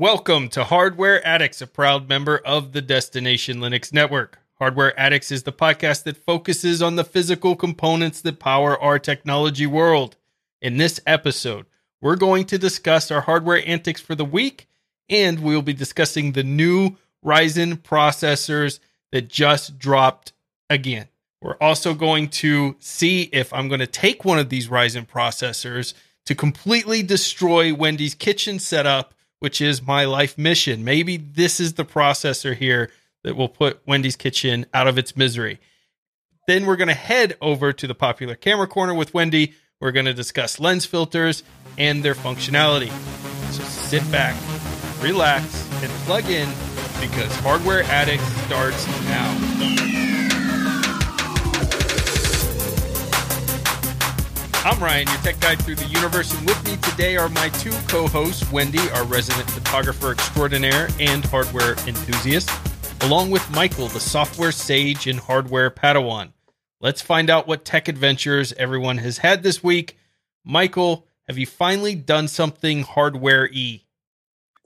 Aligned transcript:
Welcome 0.00 0.48
to 0.52 0.64
Hardware 0.64 1.22
Addicts, 1.26 1.60
a 1.60 1.66
proud 1.66 2.08
member 2.08 2.38
of 2.38 2.72
the 2.72 2.80
Destination 2.80 3.58
Linux 3.58 3.92
Network. 3.92 4.38
Hardware 4.54 4.98
Addicts 4.98 5.30
is 5.30 5.42
the 5.42 5.52
podcast 5.52 6.04
that 6.04 6.16
focuses 6.16 6.80
on 6.80 6.96
the 6.96 7.04
physical 7.04 7.54
components 7.54 8.22
that 8.22 8.38
power 8.38 8.80
our 8.80 8.98
technology 8.98 9.66
world. 9.66 10.16
In 10.62 10.78
this 10.78 11.00
episode, 11.06 11.66
we're 12.00 12.16
going 12.16 12.46
to 12.46 12.56
discuss 12.56 13.10
our 13.10 13.20
hardware 13.20 13.62
antics 13.68 14.00
for 14.00 14.14
the 14.14 14.24
week, 14.24 14.68
and 15.10 15.40
we'll 15.40 15.60
be 15.60 15.74
discussing 15.74 16.32
the 16.32 16.44
new 16.44 16.96
Ryzen 17.22 17.76
processors 17.76 18.80
that 19.12 19.28
just 19.28 19.78
dropped 19.78 20.32
again. 20.70 21.08
We're 21.42 21.58
also 21.60 21.92
going 21.92 22.28
to 22.28 22.74
see 22.78 23.24
if 23.34 23.52
I'm 23.52 23.68
going 23.68 23.80
to 23.80 23.86
take 23.86 24.24
one 24.24 24.38
of 24.38 24.48
these 24.48 24.68
Ryzen 24.68 25.06
processors 25.06 25.92
to 26.24 26.34
completely 26.34 27.02
destroy 27.02 27.74
Wendy's 27.74 28.14
kitchen 28.14 28.58
setup 28.58 29.12
which 29.40 29.60
is 29.60 29.82
my 29.82 30.04
life 30.04 30.38
mission. 30.38 30.84
Maybe 30.84 31.16
this 31.16 31.58
is 31.58 31.74
the 31.74 31.84
processor 31.84 32.54
here 32.54 32.90
that 33.24 33.36
will 33.36 33.48
put 33.48 33.80
Wendy's 33.86 34.16
Kitchen 34.16 34.66
out 34.72 34.86
of 34.86 34.96
its 34.96 35.16
misery. 35.16 35.58
Then 36.46 36.66
we're 36.66 36.76
going 36.76 36.88
to 36.88 36.94
head 36.94 37.36
over 37.40 37.72
to 37.72 37.86
the 37.86 37.94
popular 37.94 38.34
camera 38.34 38.66
corner 38.66 38.94
with 38.94 39.12
Wendy. 39.12 39.54
We're 39.80 39.92
going 39.92 40.06
to 40.06 40.14
discuss 40.14 40.60
lens 40.60 40.86
filters 40.86 41.42
and 41.78 42.02
their 42.02 42.14
functionality. 42.14 42.90
So 43.52 43.62
sit 43.64 44.10
back, 44.10 44.36
relax, 45.02 45.68
and 45.82 45.90
plug 46.04 46.26
in 46.26 46.48
because 47.00 47.34
Hardware 47.36 47.82
Addict 47.84 48.22
starts 48.22 48.86
now. 49.04 49.99
I'm 54.62 54.78
Ryan, 54.78 55.08
your 55.08 55.16
tech 55.18 55.40
guide 55.40 55.58
through 55.62 55.76
the 55.76 55.86
universe, 55.86 56.36
and 56.36 56.46
with 56.46 56.62
me 56.66 56.76
today 56.76 57.16
are 57.16 57.30
my 57.30 57.48
two 57.48 57.70
co 57.88 58.06
hosts, 58.06 58.52
Wendy, 58.52 58.90
our 58.90 59.04
resident 59.06 59.50
photographer 59.50 60.12
extraordinaire 60.12 60.90
and 61.00 61.24
hardware 61.24 61.72
enthusiast, 61.86 62.50
along 63.00 63.30
with 63.30 63.50
Michael, 63.52 63.88
the 63.88 63.98
software 63.98 64.52
sage 64.52 65.06
and 65.06 65.18
hardware 65.18 65.70
padawan. 65.70 66.34
Let's 66.78 67.00
find 67.00 67.30
out 67.30 67.48
what 67.48 67.64
tech 67.64 67.88
adventures 67.88 68.52
everyone 68.52 68.98
has 68.98 69.16
had 69.16 69.42
this 69.42 69.64
week. 69.64 69.96
Michael, 70.44 71.06
have 71.26 71.38
you 71.38 71.46
finally 71.46 71.94
done 71.94 72.28
something 72.28 72.82
hardware 72.82 73.48
y? 73.50 73.84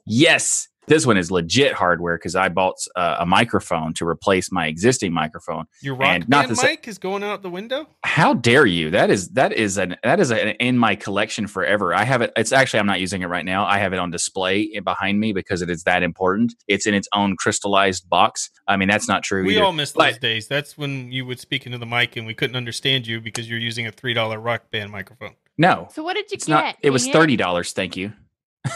Yes. 0.04 0.70
This 0.86 1.06
one 1.06 1.16
is 1.16 1.30
legit 1.30 1.72
hardware 1.72 2.18
because 2.18 2.36
I 2.36 2.48
bought 2.48 2.76
uh, 2.94 3.16
a 3.20 3.26
microphone 3.26 3.94
to 3.94 4.06
replace 4.06 4.52
my 4.52 4.66
existing 4.66 5.12
microphone. 5.12 5.64
Your 5.80 5.94
rock 5.94 6.08
and 6.08 6.28
band 6.28 6.56
mic 6.62 6.86
is 6.86 6.98
going 6.98 7.22
out 7.22 7.42
the 7.42 7.50
window. 7.50 7.88
How 8.02 8.34
dare 8.34 8.66
you? 8.66 8.90
That 8.90 9.10
is 9.10 9.28
that 9.30 9.52
is 9.52 9.78
an 9.78 9.96
that 10.02 10.20
is 10.20 10.30
an, 10.30 10.48
in 10.60 10.76
my 10.78 10.94
collection 10.94 11.46
forever. 11.46 11.94
I 11.94 12.04
have 12.04 12.20
it. 12.20 12.32
It's 12.36 12.52
actually 12.52 12.80
I'm 12.80 12.86
not 12.86 13.00
using 13.00 13.22
it 13.22 13.26
right 13.26 13.44
now. 13.44 13.64
I 13.64 13.78
have 13.78 13.92
it 13.92 13.98
on 13.98 14.10
display 14.10 14.78
behind 14.80 15.20
me 15.20 15.32
because 15.32 15.62
it 15.62 15.70
is 15.70 15.84
that 15.84 16.02
important. 16.02 16.54
It's 16.68 16.86
in 16.86 16.94
its 16.94 17.08
own 17.14 17.36
crystallized 17.36 18.08
box. 18.08 18.50
I 18.68 18.76
mean 18.76 18.88
that's 18.88 19.08
not 19.08 19.22
true. 19.22 19.44
We 19.44 19.56
either. 19.56 19.64
all 19.64 19.72
miss 19.72 19.92
but, 19.92 20.12
those 20.12 20.18
days. 20.18 20.48
That's 20.48 20.76
when 20.76 21.10
you 21.10 21.24
would 21.26 21.40
speak 21.40 21.66
into 21.66 21.78
the 21.78 21.86
mic 21.86 22.16
and 22.16 22.26
we 22.26 22.34
couldn't 22.34 22.56
understand 22.56 23.06
you 23.06 23.20
because 23.20 23.48
you're 23.48 23.58
using 23.58 23.86
a 23.86 23.92
three 23.92 24.14
dollar 24.14 24.38
rock 24.38 24.70
band 24.70 24.90
microphone. 24.90 25.34
No. 25.56 25.88
So 25.92 26.02
what 26.02 26.14
did 26.14 26.30
you 26.30 26.36
it's 26.36 26.46
get? 26.46 26.52
Not, 26.52 26.76
it 26.82 26.90
was 26.90 27.08
thirty 27.08 27.36
dollars. 27.36 27.72
Thank 27.72 27.96
you. 27.96 28.12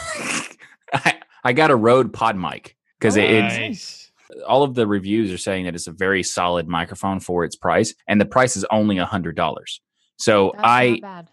I, 0.91 1.19
I 1.43 1.53
got 1.53 1.71
a 1.71 1.75
Rode 1.75 2.13
Pod 2.13 2.35
mic 2.35 2.75
because 2.99 3.17
oh, 3.17 3.21
it's 3.21 3.57
nice. 3.57 4.11
all 4.47 4.63
of 4.63 4.75
the 4.75 4.87
reviews 4.87 5.31
are 5.31 5.37
saying 5.37 5.65
that 5.65 5.75
it's 5.75 5.87
a 5.87 5.91
very 5.91 6.23
solid 6.23 6.67
microphone 6.67 7.19
for 7.19 7.43
its 7.43 7.55
price, 7.55 7.93
and 8.07 8.19
the 8.19 8.25
price 8.25 8.57
is 8.57 8.65
only 8.71 8.97
a 8.97 9.05
hundred 9.05 9.35
dollars. 9.35 9.81
So 10.17 10.51
That's 10.55 10.67
I, 10.67 11.23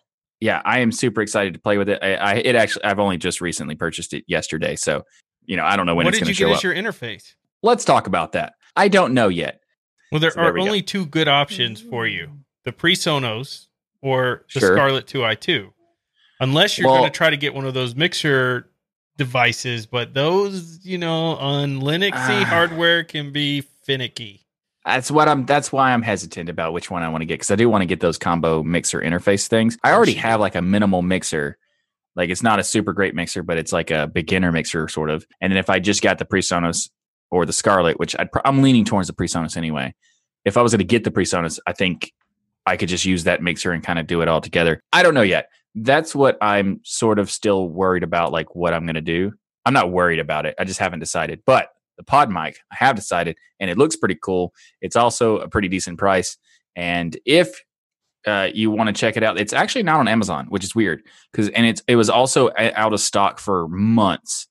yeah, 0.41 0.63
I 0.65 0.81
am 0.81 0.93
super 0.93 1.23
excited 1.23 1.55
to 1.55 1.61
play 1.61 1.79
with 1.79 1.89
it. 1.89 1.99
I, 2.03 2.15
I, 2.15 2.35
it 2.35 2.55
actually, 2.55 2.85
I've 2.85 2.99
only 2.99 3.17
just 3.17 3.41
recently 3.41 3.75
purchased 3.75 4.15
it 4.15 4.25
yesterday, 4.27 4.77
so 4.77 5.03
you 5.45 5.57
know, 5.57 5.65
I 5.65 5.77
don't 5.77 5.87
know 5.87 5.95
when 5.95 6.05
what 6.05 6.15
it's 6.15 6.23
going 6.23 6.29
to 6.29 6.35
show 6.35 6.47
up. 6.47 6.51
What 6.51 6.61
did 6.61 6.69
you 6.69 6.75
get 6.75 6.87
as 6.87 7.01
your 7.01 7.09
interface? 7.11 7.35
Let's 7.63 7.85
talk 7.85 8.07
about 8.07 8.33
that. 8.33 8.55
I 8.77 8.89
don't 8.89 9.15
know 9.15 9.29
yet. 9.29 9.61
Well, 10.13 10.21
there 10.21 10.31
so 10.31 10.41
are 10.41 10.53
there 10.53 10.59
only 10.59 10.81
go. 10.81 10.87
two 10.87 11.07
good 11.07 11.29
options 11.29 11.81
for 11.81 12.07
you: 12.07 12.41
the 12.65 12.73
PreSonus 12.73 13.67
or 14.03 14.45
the 14.55 14.61
sure. 14.61 14.77
Scarlett 14.77 15.07
2i2. 15.07 15.71
Unless 16.39 16.79
you're 16.79 16.89
well, 16.89 16.99
going 16.99 17.11
to 17.11 17.17
try 17.17 17.31
to 17.31 17.37
get 17.37 17.55
one 17.55 17.65
of 17.65 17.75
those 17.75 17.95
mixer 17.95 18.71
devices, 19.17 19.87
but 19.87 20.15
those, 20.15 20.81
you 20.85 20.99
know, 20.99 21.37
on 21.37 21.81
Linuxy 21.81 22.43
uh, 22.43 22.45
hardware 22.45 23.05
can 23.05 23.33
be 23.33 23.61
finicky. 23.61 24.43
That's 24.85 25.11
what 25.11 25.29
I'm. 25.29 25.47
That's 25.47 25.73
why 25.73 25.93
I'm 25.93 26.03
hesitant 26.03 26.49
about 26.49 26.73
which 26.73 26.91
one 26.91 27.03
I 27.03 27.09
want 27.09 27.23
to 27.23 27.27
get 27.27 27.35
because 27.35 27.51
I 27.51 27.57
do 27.57 27.69
want 27.69 27.83
to 27.83 27.87
get 27.87 27.99
those 27.99 28.19
combo 28.19 28.63
mixer 28.63 29.01
interface 29.01 29.49
things. 29.49 29.77
I 29.83 29.93
already 29.93 30.15
have 30.15 30.39
like 30.39 30.55
a 30.55 30.63
minimal 30.63 31.03
mixer, 31.03 31.59
like 32.15 32.31
it's 32.31 32.43
not 32.43 32.61
a 32.61 32.65
super 32.65 32.93
great 32.93 33.13
mixer, 33.13 33.43
but 33.43 33.59
it's 33.59 33.73
like 33.73 33.91
a 33.91 34.07
beginner 34.07 34.53
mixer 34.53 34.87
sort 34.87 35.11
of. 35.11 35.27
And 35.41 35.53
then 35.53 35.59
if 35.59 35.69
I 35.71 35.81
just 35.81 36.03
got 36.03 36.19
the 36.19 36.25
PreSonus 36.25 36.89
or 37.31 37.47
the 37.47 37.53
Scarlett, 37.53 37.99
which 37.99 38.15
i 38.17 38.29
am 38.45 38.63
leaning 38.63 38.85
towards 38.85 39.09
the 39.09 39.15
PreSonus 39.15 39.57
anyway. 39.57 39.95
If 40.45 40.57
I 40.57 40.63
was 40.63 40.73
going 40.73 40.79
to 40.79 40.85
get 40.85 41.05
the 41.05 41.11
PreSonus, 41.11 41.59
I 41.67 41.73
think 41.73 42.13
I 42.65 42.77
could 42.77 42.89
just 42.89 43.05
use 43.05 43.25
that 43.25 43.43
mixer 43.43 43.73
and 43.73 43.83
kind 43.83 43.99
of 43.99 44.07
do 44.07 44.23
it 44.23 44.29
all 44.29 44.41
together. 44.41 44.81
I 44.93 45.03
don't 45.03 45.15
know 45.15 45.23
yet 45.23 45.49
that's 45.77 46.15
what 46.15 46.39
I'm 46.41 46.81
sort 46.85 47.19
of 47.19 47.31
still 47.31 47.69
worried 47.69 48.03
about, 48.03 48.33
like 48.33 48.55
what 48.55 48.73
I'm 48.73 48.87
going 48.87 48.95
to 48.95 49.01
do. 49.03 49.33
I'm 49.65 49.75
not 49.75 49.93
worried 49.93 50.19
about 50.19 50.47
it. 50.47 50.55
I 50.59 50.65
just 50.65 50.81
haven't 50.81 51.01
decided. 51.01 51.43
But 51.45 51.69
the 51.99 52.03
pod 52.03 52.31
mic, 52.31 52.61
I 52.73 52.77
have 52.77 52.97
decided, 52.97 53.37
and 53.61 53.71
it 53.71 53.77
looks 53.77 53.97
pretty 53.97 54.17
cool. 54.21 54.55
It's 54.81 54.97
also 54.97 55.39
a 55.39 55.49
pretty 55.49 55.69
decent 55.69 55.99
price. 55.99 56.39
And 56.75 57.17
if 57.27 57.63
uh, 58.27 58.49
you 58.55 58.71
want 58.71 58.89
to 58.89 58.93
check 58.93 59.17
it 59.17 59.23
out, 59.23 59.39
it's 59.39 59.53
actually 59.53 59.83
not 59.83 60.01
on 60.01 60.09
Amazon, 60.09 60.47
which 60.49 60.65
is 60.65 60.75
weird 60.75 61.03
because 61.31 61.49
and 61.51 61.67
it's 61.67 61.83
it 61.87 61.97
was 61.97 62.11
also 62.11 62.51
out 62.57 62.93
of 62.93 63.01
stock 63.01 63.39
for 63.39 63.69
months, 63.69 64.49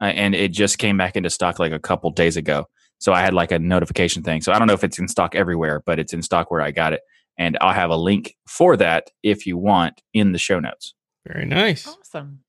uh, 0.00 0.06
and 0.06 0.34
it 0.34 0.52
just 0.52 0.78
came 0.78 0.96
back 0.96 1.16
into 1.16 1.30
stock 1.30 1.58
like 1.58 1.72
a 1.72 1.78
couple 1.78 2.10
days 2.10 2.36
ago. 2.36 2.66
So 2.98 3.12
I 3.12 3.20
had 3.20 3.34
like 3.34 3.52
a 3.52 3.58
notification 3.58 4.22
thing. 4.22 4.42
So 4.42 4.52
I 4.52 4.58
don't 4.58 4.68
know 4.68 4.74
if 4.74 4.84
it's 4.84 4.98
in 4.98 5.08
stock 5.08 5.34
everywhere, 5.34 5.82
but 5.84 5.98
it's 5.98 6.12
in 6.12 6.22
stock 6.22 6.50
where 6.50 6.60
I 6.60 6.70
got 6.70 6.92
it. 6.92 7.00
And 7.38 7.56
I'll 7.60 7.72
have 7.72 7.90
a 7.90 7.96
link 7.96 8.36
for 8.46 8.76
that 8.76 9.10
if 9.22 9.46
you 9.46 9.56
want 9.56 10.02
in 10.12 10.32
the 10.32 10.38
show 10.38 10.60
notes. 10.60 10.94
Very 11.26 11.46
nice. 11.46 11.86
Awesome. 11.86 12.40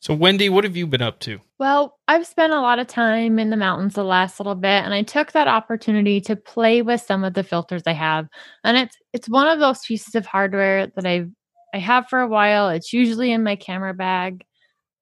So, 0.00 0.14
Wendy, 0.14 0.48
what 0.48 0.64
have 0.64 0.76
you 0.76 0.86
been 0.86 1.02
up 1.02 1.18
to? 1.20 1.40
Well, 1.58 1.98
I've 2.06 2.26
spent 2.26 2.52
a 2.52 2.60
lot 2.60 2.78
of 2.78 2.86
time 2.86 3.38
in 3.38 3.50
the 3.50 3.56
mountains 3.56 3.94
the 3.94 4.04
last 4.04 4.38
little 4.38 4.54
bit, 4.54 4.84
and 4.84 4.92
I 4.92 5.02
took 5.02 5.32
that 5.32 5.48
opportunity 5.48 6.20
to 6.22 6.36
play 6.36 6.82
with 6.82 7.00
some 7.00 7.24
of 7.24 7.34
the 7.34 7.42
filters 7.42 7.82
I 7.86 7.92
have. 7.92 8.28
And 8.62 8.76
it's 8.76 8.96
it's 9.12 9.28
one 9.28 9.48
of 9.48 9.58
those 9.58 9.80
pieces 9.84 10.14
of 10.14 10.26
hardware 10.26 10.88
that 10.94 11.06
I've 11.06 11.30
I 11.74 11.78
have 11.78 12.08
for 12.08 12.20
a 12.20 12.28
while. 12.28 12.68
It's 12.68 12.92
usually 12.92 13.32
in 13.32 13.42
my 13.42 13.56
camera 13.56 13.94
bag, 13.94 14.44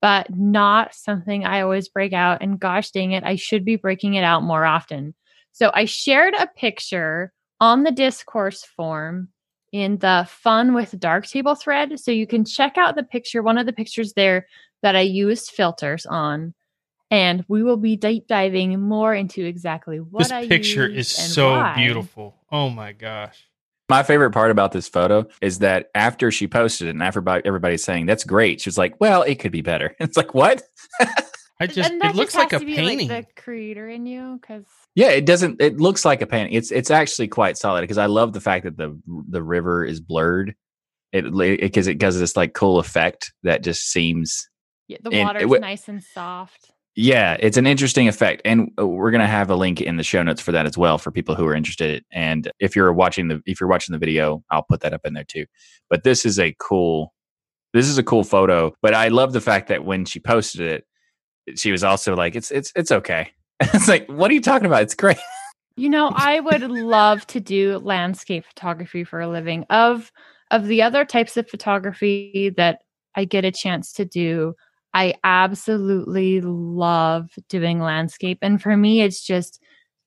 but 0.00 0.34
not 0.34 0.94
something 0.94 1.44
I 1.44 1.60
always 1.60 1.88
break 1.88 2.12
out. 2.12 2.40
And 2.40 2.58
gosh 2.58 2.90
dang 2.90 3.12
it, 3.12 3.24
I 3.24 3.36
should 3.36 3.64
be 3.64 3.76
breaking 3.76 4.14
it 4.14 4.24
out 4.24 4.42
more 4.42 4.64
often. 4.64 5.14
So 5.52 5.70
I 5.74 5.84
shared 5.84 6.34
a 6.34 6.48
picture 6.56 7.32
on 7.64 7.82
the 7.82 7.90
discourse 7.90 8.62
form 8.62 9.26
in 9.72 9.96
the 9.96 10.26
fun 10.28 10.74
with 10.74 11.00
darktable 11.00 11.58
thread. 11.58 11.98
So 11.98 12.10
you 12.10 12.26
can 12.26 12.44
check 12.44 12.76
out 12.76 12.94
the 12.94 13.02
picture, 13.02 13.42
one 13.42 13.56
of 13.56 13.64
the 13.64 13.72
pictures 13.72 14.12
there 14.12 14.46
that 14.82 14.94
I 14.94 15.00
used 15.00 15.50
filters 15.50 16.04
on. 16.04 16.52
And 17.10 17.42
we 17.48 17.62
will 17.62 17.78
be 17.78 17.96
deep 17.96 18.26
diving 18.26 18.78
more 18.82 19.14
into 19.14 19.46
exactly 19.46 19.96
what 19.96 20.24
this 20.24 20.30
I 20.30 20.46
picture 20.46 20.86
is 20.86 21.08
so 21.08 21.52
why. 21.52 21.74
beautiful. 21.74 22.36
Oh 22.52 22.68
my 22.68 22.92
gosh. 22.92 23.42
My 23.88 24.02
favorite 24.02 24.32
part 24.32 24.50
about 24.50 24.72
this 24.72 24.86
photo 24.88 25.26
is 25.40 25.60
that 25.60 25.88
after 25.94 26.30
she 26.30 26.46
posted 26.46 26.88
it 26.88 26.90
and 26.90 27.02
everybody 27.02 27.46
everybody's 27.46 27.82
saying 27.82 28.04
that's 28.04 28.24
great, 28.24 28.60
she 28.60 28.68
was 28.68 28.76
like, 28.78 29.00
"Well, 29.00 29.22
it 29.22 29.38
could 29.38 29.52
be 29.52 29.62
better." 29.62 29.94
It's 30.00 30.16
like, 30.16 30.34
"What?" 30.34 30.62
I 31.60 31.66
just 31.66 31.92
it 31.92 32.16
looks 32.16 32.34
like 32.34 32.52
a 32.52 32.60
painting. 32.60 33.08
Like 33.08 33.34
the 33.34 33.40
creator 33.40 33.88
in 33.88 34.06
you 34.06 34.40
cuz 34.42 34.64
yeah, 34.94 35.10
it 35.10 35.26
doesn't. 35.26 35.60
It 35.60 35.78
looks 35.80 36.04
like 36.04 36.22
a 36.22 36.26
painting. 36.26 36.54
It's 36.54 36.72
it's 36.72 36.90
actually 36.90 37.28
quite 37.28 37.56
solid 37.56 37.82
because 37.82 37.98
I 37.98 38.06
love 38.06 38.32
the 38.32 38.40
fact 38.40 38.64
that 38.64 38.76
the 38.76 39.00
the 39.06 39.42
river 39.42 39.84
is 39.84 40.00
blurred. 40.00 40.54
It 41.12 41.32
because 41.60 41.86
it, 41.86 41.98
does 41.98 42.18
this 42.18 42.36
like 42.36 42.54
cool 42.54 42.78
effect 42.78 43.32
that 43.44 43.62
just 43.62 43.90
seems. 43.90 44.48
Yeah, 44.88 44.98
the 45.02 45.10
water 45.10 45.40
is 45.40 45.60
nice 45.60 45.88
and 45.88 46.02
soft. 46.02 46.72
Yeah, 46.96 47.36
it's 47.40 47.56
an 47.56 47.66
interesting 47.66 48.06
effect, 48.06 48.42
and 48.44 48.70
uh, 48.78 48.86
we're 48.86 49.10
gonna 49.10 49.26
have 49.26 49.50
a 49.50 49.56
link 49.56 49.80
in 49.80 49.96
the 49.96 50.04
show 50.04 50.22
notes 50.22 50.40
for 50.40 50.52
that 50.52 50.66
as 50.66 50.78
well 50.78 50.98
for 50.98 51.10
people 51.10 51.34
who 51.34 51.46
are 51.46 51.54
interested. 51.54 52.04
And 52.12 52.50
if 52.60 52.76
you're 52.76 52.92
watching 52.92 53.28
the 53.28 53.42
if 53.46 53.60
you're 53.60 53.70
watching 53.70 53.92
the 53.92 53.98
video, 53.98 54.44
I'll 54.50 54.62
put 54.62 54.80
that 54.80 54.92
up 54.92 55.00
in 55.04 55.14
there 55.14 55.24
too. 55.24 55.46
But 55.90 56.04
this 56.04 56.24
is 56.24 56.38
a 56.38 56.54
cool, 56.60 57.12
this 57.72 57.88
is 57.88 57.98
a 57.98 58.04
cool 58.04 58.22
photo. 58.22 58.74
But 58.80 58.94
I 58.94 59.08
love 59.08 59.32
the 59.32 59.40
fact 59.40 59.68
that 59.68 59.84
when 59.84 60.04
she 60.04 60.20
posted 60.20 60.60
it, 60.60 60.84
she 61.56 61.72
was 61.72 61.84
also 61.84 62.14
like, 62.14 62.34
"It's 62.36 62.50
it's 62.50 62.72
it's 62.74 62.92
okay." 62.92 63.30
it's 63.60 63.88
like, 63.88 64.06
what 64.08 64.30
are 64.30 64.34
you 64.34 64.40
talking 64.40 64.66
about? 64.66 64.82
It's 64.82 64.94
great. 64.94 65.18
You 65.76 65.88
know, 65.88 66.12
I 66.14 66.40
would 66.40 66.62
love 66.62 67.26
to 67.28 67.40
do 67.40 67.78
landscape 67.78 68.44
photography 68.44 69.04
for 69.04 69.20
a 69.20 69.28
living. 69.28 69.64
Of 69.70 70.12
of 70.50 70.66
the 70.66 70.82
other 70.82 71.04
types 71.04 71.36
of 71.36 71.48
photography 71.48 72.52
that 72.56 72.82
I 73.16 73.24
get 73.24 73.44
a 73.44 73.50
chance 73.50 73.92
to 73.94 74.04
do, 74.04 74.54
I 74.92 75.14
absolutely 75.24 76.40
love 76.40 77.30
doing 77.48 77.80
landscape. 77.80 78.38
And 78.40 78.62
for 78.62 78.76
me, 78.76 79.02
it's 79.02 79.24
just 79.24 79.60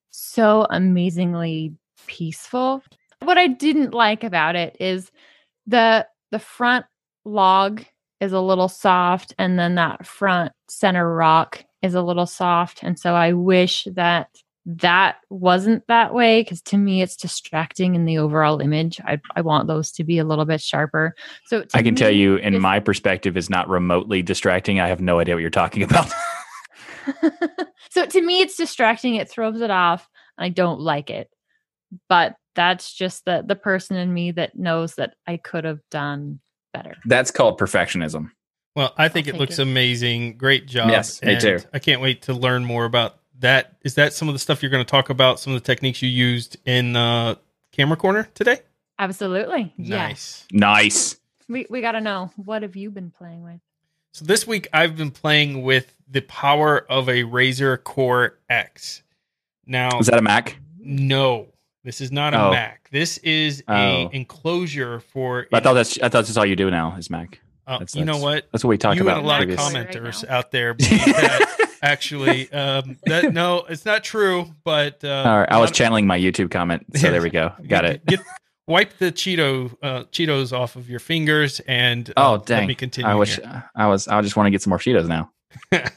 so 0.10 0.68
amazingly 0.70 1.74
peaceful. 2.08 2.82
What 3.22 3.38
I 3.38 3.48
didn't 3.48 3.94
like 3.94 4.24
about 4.24 4.56
it 4.56 4.78
is 4.80 5.12
the 5.66 6.08
the 6.32 6.40
front 6.40 6.86
log 7.26 7.84
is 8.20 8.34
a 8.34 8.42
little 8.42 8.68
soft 8.68 9.34
and 9.38 9.60
then 9.60 9.76
that 9.76 10.06
front 10.06 10.52
center 10.68 11.14
rock 11.14 11.64
is 11.82 11.94
a 11.94 12.02
little 12.02 12.26
soft. 12.26 12.82
And 12.84 12.98
so 12.98 13.14
I 13.14 13.34
wish 13.34 13.88
that 13.94 14.30
that 14.66 15.18
wasn't 15.30 15.88
that 15.88 16.14
way 16.14 16.42
because 16.42 16.62
to 16.62 16.78
me 16.78 17.02
it's 17.02 17.16
distracting 17.16 17.96
in 17.96 18.06
the 18.06 18.18
overall 18.18 18.60
image. 18.60 19.00
I, 19.06 19.20
I 19.36 19.42
want 19.42 19.68
those 19.68 19.92
to 19.94 20.04
be 20.04 20.18
a 20.18 20.26
little 20.26 20.46
bit 20.46 20.62
sharper. 20.62 21.16
So 21.46 21.64
I 21.74 21.82
can 21.82 21.94
me, 21.94 22.00
tell 22.00 22.12
you, 22.12 22.36
in 22.36 22.60
my 22.60 22.80
perspective, 22.80 23.38
is 23.38 23.50
not 23.50 23.70
remotely 23.70 24.22
distracting. 24.22 24.80
I 24.80 24.88
have 24.88 25.00
no 25.00 25.20
idea 25.20 25.36
what 25.36 25.42
you're 25.42 25.50
talking 25.50 25.84
about. 25.84 26.12
so 27.92 28.06
to 28.06 28.22
me, 28.22 28.42
it's 28.42 28.58
distracting. 28.58 29.16
It 29.16 29.30
throws 29.30 29.62
it 29.62 29.72
off. 29.72 30.10
And 30.38 30.46
I 30.46 30.50
don't 30.50 30.82
like 30.82 31.10
it. 31.10 31.30
But 32.10 32.36
that's 32.56 32.94
just 32.94 33.24
the 33.24 33.44
the 33.46 33.56
person 33.56 33.96
in 33.96 34.14
me 34.14 34.32
that 34.32 34.58
knows 34.58 34.96
that 34.96 35.14
I 35.26 35.38
could 35.38 35.64
have 35.64 35.80
done 35.92 36.42
better. 36.74 36.96
That's 37.06 37.32
called 37.32 37.60
perfectionism. 37.60 38.32
Well, 38.76 38.94
I 38.98 39.08
think 39.08 39.28
I'll 39.28 39.36
it 39.36 39.38
looks 39.40 39.60
it. 39.60 39.64
amazing. 39.64 40.38
Great 40.38 40.68
job. 40.68 40.90
Yes, 40.90 41.22
me 41.24 41.40
too. 41.40 41.60
I 41.74 41.80
can't 41.80 42.02
wait 42.02 42.24
to 42.24 42.34
learn 42.34 42.64
more 42.64 42.86
about 42.86 43.18
that. 43.40 43.76
Is 43.84 43.96
that 43.96 44.14
some 44.14 44.28
of 44.28 44.36
the 44.36 44.40
stuff 44.40 44.62
you're 44.62 44.70
going 44.70 44.86
to 44.86 44.90
talk 44.90 45.10
about? 45.10 45.40
Some 45.40 45.54
of 45.54 45.62
the 45.62 45.66
techniques 45.66 46.02
you 46.02 46.10
used 46.10 46.58
in 46.66 46.96
uh, 46.96 47.36
Camera 47.72 47.98
Corner 47.98 48.30
today? 48.36 48.60
Absolutely. 49.00 49.74
Nice. 49.78 50.46
Yeah. 50.52 50.60
Nice. 50.60 51.18
We 51.48 51.66
we 51.70 51.82
got 51.82 51.94
to 51.94 52.02
know 52.02 52.32
what 52.36 52.62
have 52.62 52.76
you 52.76 52.92
been 52.92 53.10
playing 53.10 53.44
with? 53.44 53.60
So 54.12 54.26
this 54.26 54.46
week 54.46 54.68
I've 54.74 54.98
been 54.98 55.12
playing 55.12 55.64
with 55.64 55.94
the 56.10 56.22
power 56.22 56.86
of 56.90 57.08
a 57.10 57.24
Razer 57.24 57.84
Core 57.84 58.38
X. 58.50 59.04
Now, 59.66 60.00
is 60.00 60.08
that 60.08 60.18
a 60.18 60.22
Mac? 60.22 60.58
No, 60.80 61.48
this 61.88 62.02
is 62.02 62.12
not 62.12 62.34
a 62.34 62.42
oh. 62.42 62.52
Mac. 62.52 62.90
This 62.92 63.18
is 63.20 63.64
oh. 63.68 63.74
a 63.74 64.10
enclosure 64.12 65.00
for. 65.00 65.48
I 65.54 65.62
thought 65.62 65.74
that's 65.74 65.98
I 66.00 66.10
thought 66.10 66.26
that's 66.26 66.38
all 66.38 66.46
you 66.46 66.56
do 66.56 66.70
now 66.70 66.96
is 66.98 67.10
Mac. 67.10 67.40
Uh, 67.66 67.80
that's, 67.80 67.96
you 67.96 68.06
know 68.06 68.18
what? 68.18 68.48
That's 68.52 68.64
what 68.64 68.70
we 68.70 68.78
talked 68.78 68.98
you 68.98 69.04
about. 69.04 69.22
You 69.22 69.26
a 69.26 69.28
lot 69.28 69.38
previous. 69.40 69.60
of 69.60 69.74
commenters 69.74 70.24
right 70.24 70.32
out 70.32 70.52
there 70.52 70.76
actually. 71.82 72.52
Um, 72.52 72.98
that 73.06 73.34
no, 73.34 73.66
it's 73.70 73.86
not 73.86 74.04
true. 74.04 74.54
But 74.64 75.04
uh, 75.04 75.24
all 75.26 75.40
right, 75.40 75.52
I 75.52 75.60
was 75.60 75.72
channeling 75.72 76.08
my 76.08 76.20
YouTube 76.20 76.52
comment, 76.52 76.86
so 76.96 77.10
there 77.12 77.22
we 77.22 77.30
go. 77.30 77.54
Got 77.68 77.86
it. 77.86 78.06
Get, 78.06 78.20
wipe 78.68 78.98
the 78.98 79.12
Cheeto 79.12 79.76
uh, 79.82 80.04
Cheetos 80.06 80.52
off 80.52 80.76
of 80.76 80.90
your 80.90 81.00
fingers 81.00 81.60
and 81.62 82.10
uh, 82.12 82.14
oh 82.18 82.44
dang, 82.44 82.60
let 82.60 82.68
me 82.68 82.76
continue. 82.76 83.10
I 83.10 83.16
wish 83.16 83.38
here. 83.38 83.70
I 83.76 83.88
was. 83.88 84.08
I 84.08 84.22
just 84.22 84.36
want 84.36 84.48
to 84.48 84.52
get 84.52 84.62
some 84.62 84.72
more 84.72 84.80
Cheetos 84.80 85.08
now. 85.08 85.32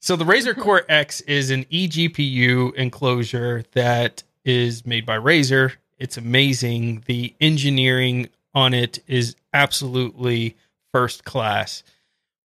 so 0.00 0.16
the 0.16 0.24
Razer 0.24 0.56
Core 0.56 0.84
X 0.88 1.20
is 1.22 1.50
an 1.50 1.64
eGPU 1.66 2.74
enclosure 2.74 3.64
that 3.72 4.22
is 4.48 4.86
made 4.86 5.04
by 5.04 5.18
Razer. 5.18 5.74
It's 5.98 6.16
amazing. 6.16 7.02
The 7.06 7.34
engineering 7.40 8.28
on 8.54 8.72
it 8.72 8.98
is 9.06 9.36
absolutely 9.52 10.56
first 10.92 11.24
class. 11.24 11.82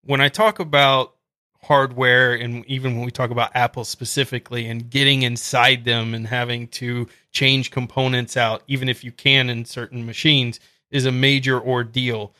When 0.04 0.20
I 0.20 0.28
talk 0.28 0.58
about 0.58 1.14
hardware 1.62 2.34
and 2.34 2.66
even 2.66 2.96
when 2.96 3.04
we 3.04 3.12
talk 3.12 3.30
about 3.30 3.54
Apple 3.54 3.84
specifically 3.84 4.66
and 4.66 4.90
getting 4.90 5.22
inside 5.22 5.84
them 5.84 6.12
and 6.12 6.26
having 6.26 6.66
to 6.68 7.08
change 7.30 7.70
components 7.70 8.36
out, 8.36 8.62
even 8.66 8.88
if 8.88 9.04
you 9.04 9.12
can 9.12 9.48
in 9.48 9.64
certain 9.64 10.04
machines, 10.04 10.58
is 10.90 11.06
a 11.06 11.12
major 11.12 11.60
ordeal. 11.60 12.34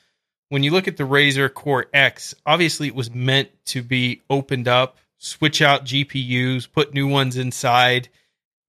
When 0.48 0.64
you 0.64 0.72
look 0.72 0.88
at 0.88 0.96
the 0.96 1.04
Razer 1.04 1.52
Core 1.52 1.86
X, 1.94 2.34
obviously 2.44 2.88
it 2.88 2.96
was 2.96 3.14
meant 3.14 3.48
to 3.66 3.82
be 3.82 4.22
opened 4.28 4.66
up, 4.66 4.98
switch 5.18 5.62
out 5.62 5.84
GPUs, 5.84 6.70
put 6.70 6.92
new 6.92 7.06
ones 7.06 7.36
inside 7.36 8.08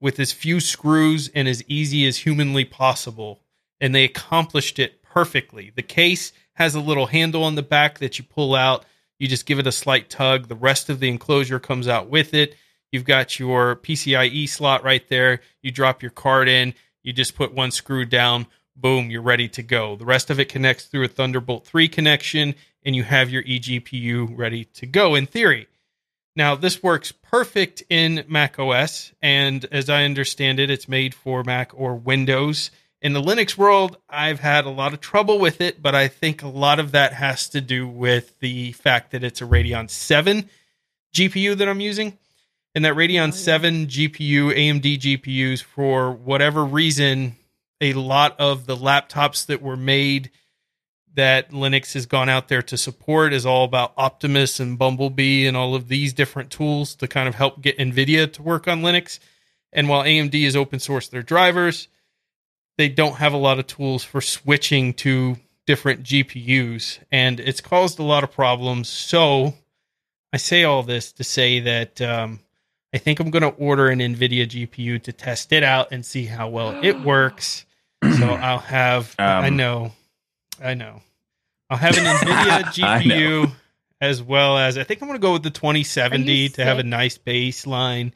with 0.03 0.19
as 0.19 0.33
few 0.33 0.59
screws 0.59 1.31
and 1.33 1.47
as 1.47 1.63
easy 1.69 2.05
as 2.05 2.17
humanly 2.17 2.65
possible. 2.65 3.39
And 3.79 3.95
they 3.95 4.03
accomplished 4.03 4.77
it 4.77 5.01
perfectly. 5.01 5.71
The 5.73 5.81
case 5.81 6.33
has 6.55 6.75
a 6.75 6.81
little 6.81 7.05
handle 7.05 7.41
on 7.45 7.55
the 7.55 7.63
back 7.63 7.99
that 7.99 8.19
you 8.19 8.25
pull 8.25 8.53
out. 8.53 8.83
You 9.17 9.29
just 9.29 9.45
give 9.45 9.59
it 9.59 9.65
a 9.65 9.71
slight 9.71 10.09
tug. 10.09 10.49
The 10.49 10.55
rest 10.55 10.89
of 10.89 10.99
the 10.99 11.07
enclosure 11.07 11.57
comes 11.57 11.87
out 11.87 12.09
with 12.09 12.33
it. 12.33 12.57
You've 12.91 13.05
got 13.05 13.39
your 13.39 13.77
PCIe 13.77 14.49
slot 14.49 14.83
right 14.83 15.07
there. 15.07 15.39
You 15.61 15.71
drop 15.71 16.01
your 16.01 16.11
card 16.11 16.49
in. 16.49 16.73
You 17.01 17.13
just 17.13 17.37
put 17.37 17.53
one 17.53 17.71
screw 17.71 18.03
down. 18.03 18.47
Boom, 18.75 19.09
you're 19.09 19.21
ready 19.21 19.47
to 19.47 19.63
go. 19.63 19.95
The 19.95 20.03
rest 20.03 20.29
of 20.29 20.37
it 20.37 20.49
connects 20.49 20.83
through 20.85 21.05
a 21.05 21.07
Thunderbolt 21.07 21.65
3 21.65 21.87
connection, 21.87 22.55
and 22.83 22.93
you 22.93 23.03
have 23.03 23.29
your 23.29 23.43
eGPU 23.43 24.37
ready 24.37 24.65
to 24.65 24.85
go 24.85 25.15
in 25.15 25.27
theory. 25.27 25.67
Now, 26.35 26.55
this 26.55 26.81
works 26.81 27.11
perfect 27.11 27.83
in 27.89 28.25
Mac 28.27 28.57
OS, 28.57 29.11
and 29.21 29.65
as 29.71 29.89
I 29.89 30.03
understand 30.03 30.59
it, 30.59 30.71
it's 30.71 30.87
made 30.87 31.13
for 31.13 31.43
Mac 31.43 31.71
or 31.73 31.95
Windows 31.95 32.71
in 33.03 33.11
the 33.11 33.21
Linux 33.21 33.57
world, 33.57 33.97
I've 34.09 34.39
had 34.39 34.65
a 34.65 34.69
lot 34.69 34.93
of 34.93 35.01
trouble 35.01 35.37
with 35.37 35.59
it, 35.59 35.81
but 35.81 35.93
I 35.93 36.07
think 36.07 36.41
a 36.41 36.47
lot 36.47 36.79
of 36.79 36.93
that 36.93 37.11
has 37.11 37.49
to 37.49 37.59
do 37.59 37.85
with 37.85 38.39
the 38.39 38.71
fact 38.71 39.11
that 39.11 39.25
it's 39.25 39.41
a 39.41 39.45
Radeon 39.45 39.89
7 39.89 40.49
GPU 41.13 41.57
that 41.57 41.67
I'm 41.67 41.81
using. 41.81 42.17
And 42.73 42.85
that 42.85 42.95
Radeon 42.95 43.33
7 43.33 43.87
GPU, 43.87 44.55
AMD 44.55 44.99
GPUs, 44.99 45.61
for 45.61 46.13
whatever 46.13 46.63
reason, 46.63 47.35
a 47.81 47.91
lot 47.91 48.39
of 48.39 48.65
the 48.65 48.77
laptops 48.77 49.45
that 49.47 49.61
were 49.61 49.77
made 49.77 50.31
that 51.15 51.51
Linux 51.51 51.93
has 51.93 52.05
gone 52.05 52.29
out 52.29 52.47
there 52.47 52.61
to 52.63 52.77
support 52.77 53.33
is 53.33 53.45
all 53.45 53.65
about 53.65 53.93
Optimus 53.97 54.59
and 54.59 54.77
Bumblebee 54.77 55.45
and 55.45 55.55
all 55.55 55.75
of 55.75 55.87
these 55.87 56.13
different 56.13 56.49
tools 56.49 56.95
to 56.95 57.07
kind 57.07 57.27
of 57.27 57.35
help 57.35 57.61
get 57.61 57.77
NVIDIA 57.77 58.31
to 58.33 58.41
work 58.41 58.67
on 58.67 58.81
Linux. 58.81 59.19
And 59.71 59.89
while 59.89 60.03
AMD 60.03 60.33
is 60.33 60.55
open 60.55 60.79
source 60.79 61.07
their 61.07 61.23
drivers, 61.23 61.87
they 62.77 62.89
don't 62.89 63.17
have 63.17 63.33
a 63.33 63.37
lot 63.37 63.59
of 63.59 63.67
tools 63.67 64.03
for 64.03 64.21
switching 64.21 64.93
to 64.95 65.37
different 65.65 66.03
GPUs, 66.03 66.99
and 67.11 67.39
it's 67.39 67.61
caused 67.61 67.99
a 67.99 68.03
lot 68.03 68.23
of 68.23 68.31
problems. 68.31 68.89
So 68.89 69.53
I 70.31 70.37
say 70.37 70.63
all 70.63 70.83
this 70.83 71.11
to 71.13 71.23
say 71.23 71.59
that 71.61 72.01
um, 72.01 72.39
I 72.93 72.97
think 72.97 73.19
I'm 73.19 73.29
going 73.29 73.43
to 73.43 73.49
order 73.49 73.89
an 73.89 73.99
NVIDIA 73.99 74.47
GPU 74.47 75.01
to 75.03 75.13
test 75.13 75.51
it 75.53 75.63
out 75.63 75.91
and 75.91 76.05
see 76.05 76.25
how 76.25 76.49
well 76.49 76.83
it 76.83 76.99
works. 77.01 77.65
so 78.03 78.09
I'll 78.29 78.59
have, 78.59 79.15
um, 79.19 79.45
I 79.45 79.49
know, 79.49 79.91
I 80.61 80.73
know, 80.73 81.01
I'll 81.69 81.77
have 81.77 81.97
an 81.97 82.03
NVIDIA 82.05 82.63
GPU 82.63 83.51
as 84.01 84.21
well 84.21 84.57
as 84.57 84.77
I 84.77 84.83
think 84.83 85.01
I'm 85.01 85.07
going 85.07 85.19
to 85.19 85.21
go 85.21 85.33
with 85.33 85.43
the 85.43 85.49
2070 85.49 86.49
to 86.49 86.65
have 86.65 86.79
a 86.79 86.83
nice 86.83 87.17
baseline 87.17 88.11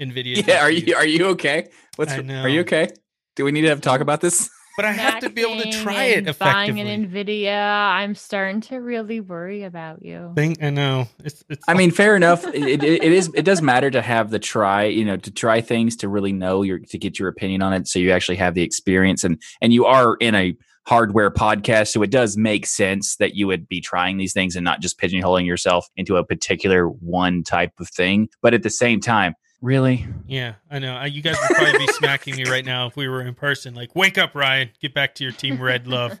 NVIDIA. 0.00 0.46
Yeah, 0.46 0.58
GPU. 0.58 0.62
are 0.62 0.70
you 0.70 0.94
are 0.96 1.06
you 1.06 1.26
okay? 1.28 1.68
What's 1.96 2.12
are 2.12 2.48
you 2.48 2.60
okay? 2.60 2.88
Do 3.36 3.44
we 3.44 3.52
need 3.52 3.62
to 3.62 3.68
have 3.68 3.80
talk 3.80 4.00
about 4.00 4.20
this? 4.20 4.50
But 4.74 4.86
I 4.86 4.92
have 4.92 5.20
to 5.20 5.28
be 5.28 5.42
able 5.42 5.62
to 5.62 5.70
try 5.70 6.04
it 6.04 6.26
effectively. 6.26 6.72
Buying 6.72 6.80
an 6.80 7.10
Nvidia, 7.10 7.54
I'm 7.54 8.14
starting 8.14 8.62
to 8.62 8.76
really 8.76 9.20
worry 9.20 9.64
about 9.64 10.02
you. 10.02 10.32
Think 10.34 10.62
I 10.62 10.70
know. 10.70 11.08
It's. 11.22 11.44
it's 11.50 11.62
I 11.68 11.74
mean, 11.74 11.90
fair 11.90 12.16
enough. 12.16 12.46
It, 12.46 12.82
it, 12.82 12.82
it 12.82 13.12
is. 13.12 13.30
It 13.34 13.42
does 13.42 13.60
matter 13.60 13.90
to 13.90 14.00
have 14.00 14.30
the 14.30 14.38
try. 14.38 14.84
You 14.84 15.04
know, 15.04 15.18
to 15.18 15.30
try 15.30 15.60
things 15.60 15.96
to 15.96 16.08
really 16.08 16.32
know 16.32 16.62
your 16.62 16.78
to 16.78 16.98
get 16.98 17.18
your 17.18 17.28
opinion 17.28 17.60
on 17.60 17.74
it, 17.74 17.86
so 17.86 17.98
you 17.98 18.12
actually 18.12 18.36
have 18.36 18.54
the 18.54 18.62
experience 18.62 19.24
and 19.24 19.42
and 19.60 19.74
you 19.74 19.84
are 19.84 20.16
in 20.16 20.34
a 20.34 20.56
hardware 20.86 21.30
podcast, 21.30 21.88
so 21.88 22.02
it 22.02 22.10
does 22.10 22.36
make 22.36 22.66
sense 22.66 23.16
that 23.16 23.34
you 23.34 23.46
would 23.46 23.68
be 23.68 23.80
trying 23.80 24.16
these 24.16 24.32
things 24.32 24.56
and 24.56 24.64
not 24.64 24.80
just 24.80 24.98
pigeonholing 24.98 25.46
yourself 25.46 25.88
into 25.96 26.16
a 26.16 26.24
particular 26.24 26.86
one 26.86 27.42
type 27.42 27.72
of 27.78 27.88
thing. 27.88 28.28
But 28.40 28.54
at 28.54 28.62
the 28.62 28.70
same 28.70 29.00
time, 29.00 29.34
Really? 29.62 30.04
Yeah, 30.26 30.54
I 30.68 30.80
know. 30.80 31.00
You 31.04 31.22
guys 31.22 31.36
would 31.40 31.56
probably 31.56 31.86
be 31.86 31.92
smacking 31.92 32.34
me 32.34 32.44
right 32.50 32.64
now 32.64 32.88
if 32.88 32.96
we 32.96 33.06
were 33.06 33.22
in 33.22 33.32
person. 33.32 33.74
Like, 33.74 33.94
wake 33.94 34.18
up, 34.18 34.34
Ryan. 34.34 34.70
Get 34.80 34.92
back 34.92 35.14
to 35.14 35.24
your 35.24 35.32
Team 35.32 35.62
Red 35.62 35.86
love. 35.86 36.18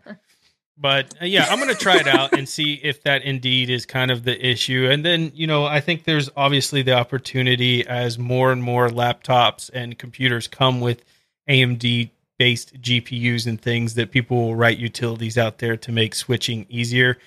But 0.78 1.14
uh, 1.20 1.26
yeah, 1.26 1.46
I'm 1.48 1.58
going 1.58 1.68
to 1.68 1.76
try 1.76 1.96
it 1.96 2.08
out 2.08 2.32
and 2.32 2.48
see 2.48 2.74
if 2.74 3.02
that 3.02 3.22
indeed 3.22 3.68
is 3.68 3.86
kind 3.86 4.10
of 4.10 4.24
the 4.24 4.44
issue. 4.44 4.88
And 4.90 5.04
then, 5.04 5.30
you 5.34 5.46
know, 5.46 5.64
I 5.64 5.80
think 5.80 6.04
there's 6.04 6.30
obviously 6.36 6.82
the 6.82 6.94
opportunity 6.94 7.86
as 7.86 8.18
more 8.18 8.52
and 8.52 8.62
more 8.62 8.88
laptops 8.88 9.70
and 9.72 9.98
computers 9.98 10.48
come 10.48 10.80
with 10.80 11.04
AMD 11.48 12.10
based 12.38 12.80
GPUs 12.80 13.46
and 13.46 13.60
things 13.60 13.94
that 13.94 14.10
people 14.10 14.36
will 14.36 14.56
write 14.56 14.78
utilities 14.78 15.38
out 15.38 15.58
there 15.58 15.76
to 15.76 15.92
make 15.92 16.14
switching 16.14 16.66
easier 16.68 17.18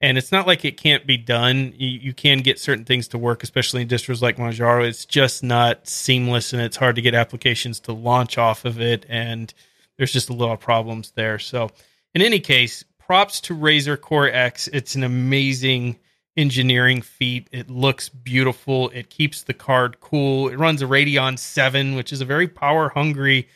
and 0.00 0.18
it's 0.18 0.30
not 0.30 0.46
like 0.46 0.64
it 0.64 0.76
can't 0.76 1.06
be 1.06 1.16
done. 1.16 1.72
You, 1.76 1.88
you, 1.88 2.12
can 2.12 2.38
get 2.40 2.58
certain 2.58 2.84
things 2.84 3.08
to 3.08 3.18
work, 3.18 3.42
especially 3.42 3.82
in 3.82 3.88
distros 3.88 4.20
like 4.20 4.36
Manjaro. 4.36 4.86
It's 4.86 5.06
just 5.06 5.42
not 5.42 5.88
seamless, 5.88 6.52
and 6.52 6.60
it's 6.60 6.76
hard 6.76 6.96
to 6.96 7.02
get 7.02 7.14
applications 7.14 7.80
to 7.80 7.92
launch 7.92 8.36
off 8.36 8.64
of 8.64 8.80
it, 8.80 9.06
and 9.08 9.52
there's 9.96 10.12
just 10.12 10.28
a 10.28 10.34
lot 10.34 10.52
of 10.52 10.60
problems 10.60 11.12
there. 11.12 11.38
So, 11.38 11.70
in 12.14 12.20
any 12.20 12.40
case, 12.40 12.84
props 12.98 13.40
to 13.42 13.54
Razer 13.54 13.98
Core 13.98 14.28
X. 14.28 14.68
It's 14.68 14.96
an 14.96 15.02
amazing 15.02 15.98
engineering 16.36 17.00
feat. 17.00 17.48
It 17.50 17.70
looks 17.70 18.10
beautiful. 18.10 18.90
It 18.90 19.08
keeps 19.08 19.42
the 19.42 19.54
card 19.54 20.00
cool. 20.00 20.48
It 20.48 20.58
runs 20.58 20.82
a 20.82 20.86
Radeon 20.86 21.38
7, 21.38 21.94
which 21.94 22.12
is 22.12 22.20
a 22.20 22.26
very 22.26 22.48
power 22.48 22.90
hungry 22.90 23.48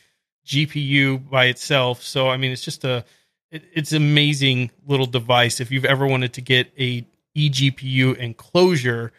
GPU 0.45 1.29
by 1.29 1.45
itself. 1.45 2.01
So, 2.03 2.29
I 2.29 2.37
mean, 2.37 2.51
it's 2.51 2.63
just 2.63 2.83
a 2.83 3.05
it, 3.51 3.63
it's 3.73 3.93
amazing 3.93 4.71
little 4.87 5.05
device. 5.05 5.59
If 5.59 5.71
you've 5.71 5.85
ever 5.85 6.07
wanted 6.07 6.33
to 6.33 6.41
get 6.41 6.71
a 6.79 7.05
eGPU 7.35 8.17
enclosure, 8.17 9.11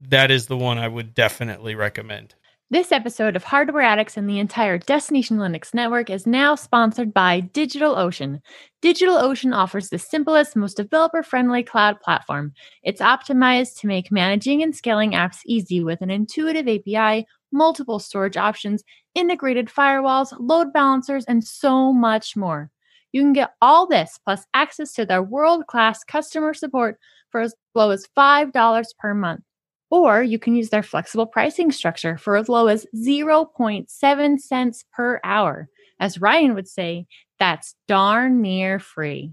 that 0.00 0.30
is 0.30 0.46
the 0.46 0.56
one 0.56 0.78
I 0.78 0.88
would 0.88 1.14
definitely 1.14 1.74
recommend. 1.74 2.34
This 2.72 2.92
episode 2.92 3.34
of 3.34 3.42
Hardware 3.42 3.82
Addicts 3.82 4.16
and 4.16 4.30
the 4.30 4.38
entire 4.38 4.78
Destination 4.78 5.38
Linux 5.38 5.74
network 5.74 6.08
is 6.08 6.24
now 6.24 6.54
sponsored 6.54 7.12
by 7.12 7.40
DigitalOcean. 7.40 8.40
DigitalOcean 8.80 9.52
offers 9.52 9.88
the 9.88 9.98
simplest, 9.98 10.54
most 10.54 10.76
developer 10.76 11.24
friendly 11.24 11.64
cloud 11.64 12.00
platform. 12.00 12.52
It's 12.84 13.00
optimized 13.00 13.80
to 13.80 13.88
make 13.88 14.12
managing 14.12 14.62
and 14.62 14.74
scaling 14.74 15.12
apps 15.14 15.38
easy 15.44 15.82
with 15.82 16.00
an 16.00 16.10
intuitive 16.10 16.68
API, 16.68 17.26
multiple 17.52 17.98
storage 17.98 18.36
options, 18.36 18.82
integrated 19.14 19.68
firewalls, 19.68 20.32
load 20.38 20.72
balancers, 20.72 21.24
and 21.26 21.44
so 21.44 21.92
much 21.92 22.36
more. 22.36 22.70
You 23.12 23.22
can 23.22 23.32
get 23.32 23.54
all 23.60 23.86
this 23.86 24.18
plus 24.24 24.46
access 24.54 24.92
to 24.94 25.04
their 25.04 25.22
world 25.22 25.66
class 25.66 26.04
customer 26.04 26.54
support 26.54 26.98
for 27.30 27.40
as 27.40 27.54
low 27.74 27.90
as 27.90 28.06
$5 28.16 28.84
per 28.98 29.14
month. 29.14 29.42
Or 29.90 30.22
you 30.22 30.38
can 30.38 30.54
use 30.54 30.70
their 30.70 30.84
flexible 30.84 31.26
pricing 31.26 31.72
structure 31.72 32.16
for 32.16 32.36
as 32.36 32.48
low 32.48 32.68
as 32.68 32.86
0.7 32.94 34.38
cents 34.38 34.84
per 34.92 35.20
hour. 35.24 35.68
As 35.98 36.20
Ryan 36.20 36.54
would 36.54 36.68
say, 36.68 37.06
that's 37.40 37.74
darn 37.88 38.40
near 38.40 38.78
free. 38.78 39.32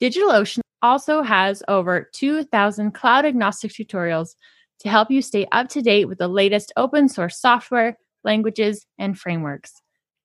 DigitalOcean 0.00 0.60
also 0.82 1.22
has 1.22 1.62
over 1.66 2.08
2,000 2.12 2.92
cloud 2.92 3.24
agnostic 3.24 3.72
tutorials 3.72 4.36
to 4.80 4.88
help 4.88 5.10
you 5.10 5.22
stay 5.22 5.46
up 5.52 5.68
to 5.70 5.82
date 5.82 6.06
with 6.06 6.18
the 6.18 6.28
latest 6.28 6.72
open 6.76 7.08
source 7.08 7.40
software, 7.40 7.98
languages, 8.24 8.86
and 8.98 9.18
frameworks. 9.18 9.72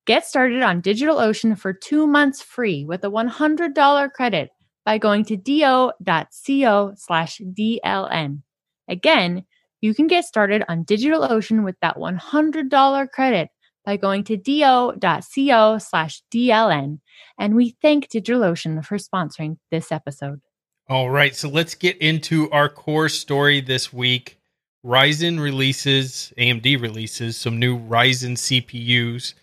Get 0.06 0.26
started 0.26 0.64
on 0.64 0.82
DigitalOcean 0.82 1.58
for 1.58 1.74
two 1.74 2.08
months 2.08 2.42
free 2.42 2.86
with 2.86 3.04
a 3.04 3.10
$100 3.10 4.12
credit 4.14 4.50
by 4.86 4.98
going 4.98 5.26
to 5.26 5.38
do.co 5.38 6.94
slash 6.96 7.40
DLN. 7.40 8.42
Again, 8.88 9.46
you 9.80 9.94
can 9.94 10.08
get 10.08 10.26
started 10.26 10.64
on 10.68 10.86
DigitalOcean 10.86 11.64
with 11.64 11.76
that 11.82 11.98
$100 11.98 13.12
credit 13.12 13.50
by 13.86 13.98
going 13.98 14.24
to 14.26 14.38
do.co 14.38 15.78
slash 15.78 16.24
DLN. 16.34 17.00
And 17.40 17.56
we 17.56 17.76
thank 17.82 18.10
DigitalOcean 18.10 18.84
for 18.86 18.98
sponsoring 18.98 19.58
this 19.70 19.92
episode. 19.92 20.42
All 20.90 21.10
right, 21.10 21.36
so 21.36 21.48
let's 21.48 21.76
get 21.76 21.98
into 21.98 22.50
our 22.52 22.70
core 22.70 23.10
story 23.10 23.62
this 23.62 23.94
week. 23.94 24.41
Ryzen 24.86 25.40
releases, 25.40 26.34
AMD 26.38 26.82
releases 26.82 27.38
some 27.38 27.60
new 27.60 27.78
Ryzen 27.78 28.34
CPUs. 28.34 29.34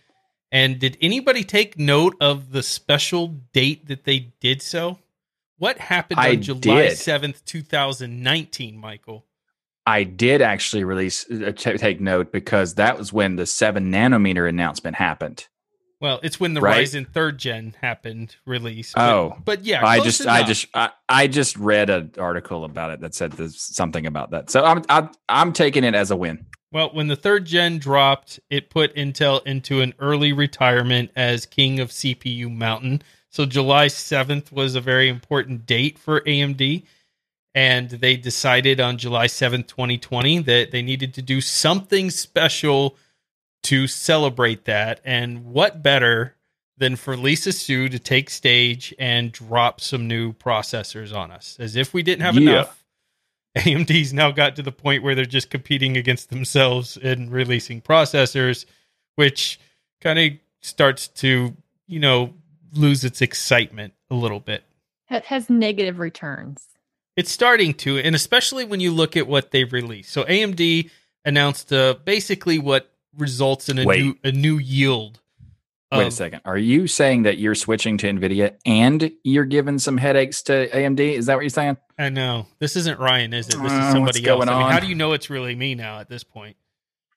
And 0.50 0.78
did 0.78 0.96
anybody 1.00 1.44
take 1.44 1.78
note 1.78 2.16
of 2.20 2.52
the 2.52 2.62
special 2.62 3.28
date 3.52 3.86
that 3.86 4.04
they 4.04 4.32
did 4.40 4.62
so? 4.62 4.98
What 5.58 5.78
happened 5.78 6.20
I 6.20 6.30
on 6.30 6.42
July 6.42 6.60
did. 6.60 6.92
7th, 6.92 7.44
2019, 7.44 8.78
Michael? 8.78 9.26
I 9.86 10.04
did 10.04 10.42
actually 10.42 10.84
release 10.84 11.28
uh, 11.30 11.52
take 11.54 12.00
note 12.00 12.30
because 12.30 12.74
that 12.74 12.98
was 12.98 13.12
when 13.12 13.36
the 13.36 13.46
seven 13.46 13.90
nanometer 13.90 14.48
announcement 14.48 14.96
happened. 14.96 15.48
Well, 16.00 16.20
it's 16.22 16.38
when 16.38 16.54
the 16.54 16.60
Right. 16.60 16.84
Ryzen 16.86 17.08
3rd 17.08 17.36
gen 17.38 17.74
happened 17.80 18.36
release. 18.46 18.92
But, 18.94 19.10
Oh. 19.10 19.36
but 19.44 19.64
yeah, 19.64 19.84
I 19.84 19.98
just, 20.00 20.26
I 20.26 20.44
just, 20.44 20.66
I, 20.74 20.90
I 21.08 21.26
just 21.26 21.56
read 21.56 21.90
an 21.90 22.12
article 22.18 22.64
about 22.64 22.90
it 22.92 23.00
that 23.00 23.14
said 23.14 23.32
there's 23.32 23.60
something 23.60 24.06
about 24.06 24.30
that. 24.30 24.48
So 24.50 24.64
I'm, 24.64 24.82
I'm, 24.88 25.10
I'm 25.28 25.52
taking 25.52 25.82
it 25.82 25.94
as 25.94 26.10
a 26.10 26.16
win. 26.16 26.46
Well, 26.70 26.90
when 26.92 27.08
the 27.08 27.16
third 27.16 27.46
gen 27.46 27.78
dropped, 27.78 28.38
it 28.50 28.70
put 28.70 28.94
Intel 28.94 29.44
into 29.44 29.80
an 29.80 29.94
early 29.98 30.32
retirement 30.32 31.10
as 31.16 31.46
king 31.46 31.80
of 31.80 31.88
CPU 31.90 32.54
Mountain. 32.54 33.02
So 33.30 33.44
July 33.44 33.86
7th 33.86 34.52
was 34.52 34.74
a 34.74 34.80
very 34.80 35.08
important 35.08 35.66
date 35.66 35.98
for 35.98 36.20
AMD. 36.20 36.84
And 37.54 37.90
they 37.90 38.16
decided 38.16 38.78
on 38.78 38.98
July 38.98 39.26
7th, 39.26 39.66
2020, 39.66 40.40
that 40.40 40.70
they 40.70 40.82
needed 40.82 41.14
to 41.14 41.22
do 41.22 41.40
something 41.40 42.10
special 42.10 42.96
to 43.64 43.86
celebrate 43.86 44.64
that. 44.66 45.00
And 45.04 45.44
what 45.46 45.82
better 45.82 46.34
than 46.76 46.96
for 46.96 47.16
Lisa 47.16 47.52
Su 47.52 47.88
to 47.88 47.98
take 47.98 48.30
stage 48.30 48.94
and 48.98 49.32
drop 49.32 49.80
some 49.80 50.06
new 50.06 50.32
processors 50.32 51.14
on 51.14 51.30
us? 51.30 51.56
As 51.58 51.76
if 51.76 51.92
we 51.92 52.02
didn't 52.02 52.22
have 52.22 52.36
Yeah. 52.36 52.50
enough. 52.50 52.84
AMD's 53.56 54.12
now 54.12 54.30
got 54.30 54.56
to 54.56 54.62
the 54.62 54.70
point 54.72 55.02
where 55.02 55.14
they're 55.14 55.24
just 55.24 55.50
competing 55.50 55.96
against 55.96 56.30
themselves 56.30 56.96
in 56.96 57.30
releasing 57.30 57.80
processors, 57.80 58.66
which 59.16 59.58
kind 60.00 60.18
of 60.18 60.32
starts 60.60 61.08
to, 61.08 61.56
you 61.86 61.98
know, 61.98 62.34
lose 62.74 63.02
its 63.04 63.20
excitement 63.22 63.94
a 64.10 64.14
little 64.14 64.38
bit. 64.40 64.62
It 65.10 65.24
has 65.24 65.48
negative 65.50 65.98
returns. 65.98 66.64
It's 67.16 67.32
starting 67.32 67.74
to, 67.74 67.98
and 67.98 68.14
especially 68.14 68.64
when 68.64 68.78
you 68.78 68.92
look 68.92 69.16
at 69.16 69.26
what 69.26 69.50
they've 69.50 69.72
released. 69.72 70.12
So 70.12 70.22
AMD 70.24 70.90
announced 71.24 71.72
uh, 71.72 71.94
basically 72.04 72.58
what 72.60 72.92
results 73.18 73.68
in 73.68 73.78
a 73.78 73.84
Wait. 73.84 74.02
new 74.02 74.14
a 74.24 74.32
new 74.32 74.58
yield. 74.58 75.20
Wait 75.90 76.02
a 76.02 76.06
of- 76.08 76.12
second. 76.12 76.40
Are 76.44 76.58
you 76.58 76.86
saying 76.86 77.22
that 77.22 77.38
you're 77.38 77.54
switching 77.54 77.96
to 77.98 78.06
NVIDIA 78.08 78.56
and 78.66 79.10
you're 79.24 79.44
giving 79.46 79.78
some 79.78 79.96
headaches 79.96 80.42
to 80.42 80.68
AMD? 80.68 81.00
Is 81.00 81.26
that 81.26 81.34
what 81.36 81.40
you're 81.42 81.48
saying? 81.50 81.78
I 81.98 82.10
know 82.10 82.46
this 82.58 82.76
isn't 82.76 83.00
Ryan, 83.00 83.32
is 83.32 83.48
it? 83.48 83.52
This 83.52 83.60
Uh, 83.60 83.64
is 83.64 83.70
what's 83.72 83.92
somebody 83.92 84.18
else. 84.28 84.44
going 84.44 84.48
I 84.48 84.52
mean, 84.58 84.70
how 84.70 84.76
on? 84.76 84.82
do 84.82 84.88
you 84.88 84.94
know 84.94 85.12
it's 85.14 85.30
really 85.30 85.54
me 85.54 85.74
now 85.74 85.98
at 86.00 86.08
this 86.08 86.24
point? 86.24 86.56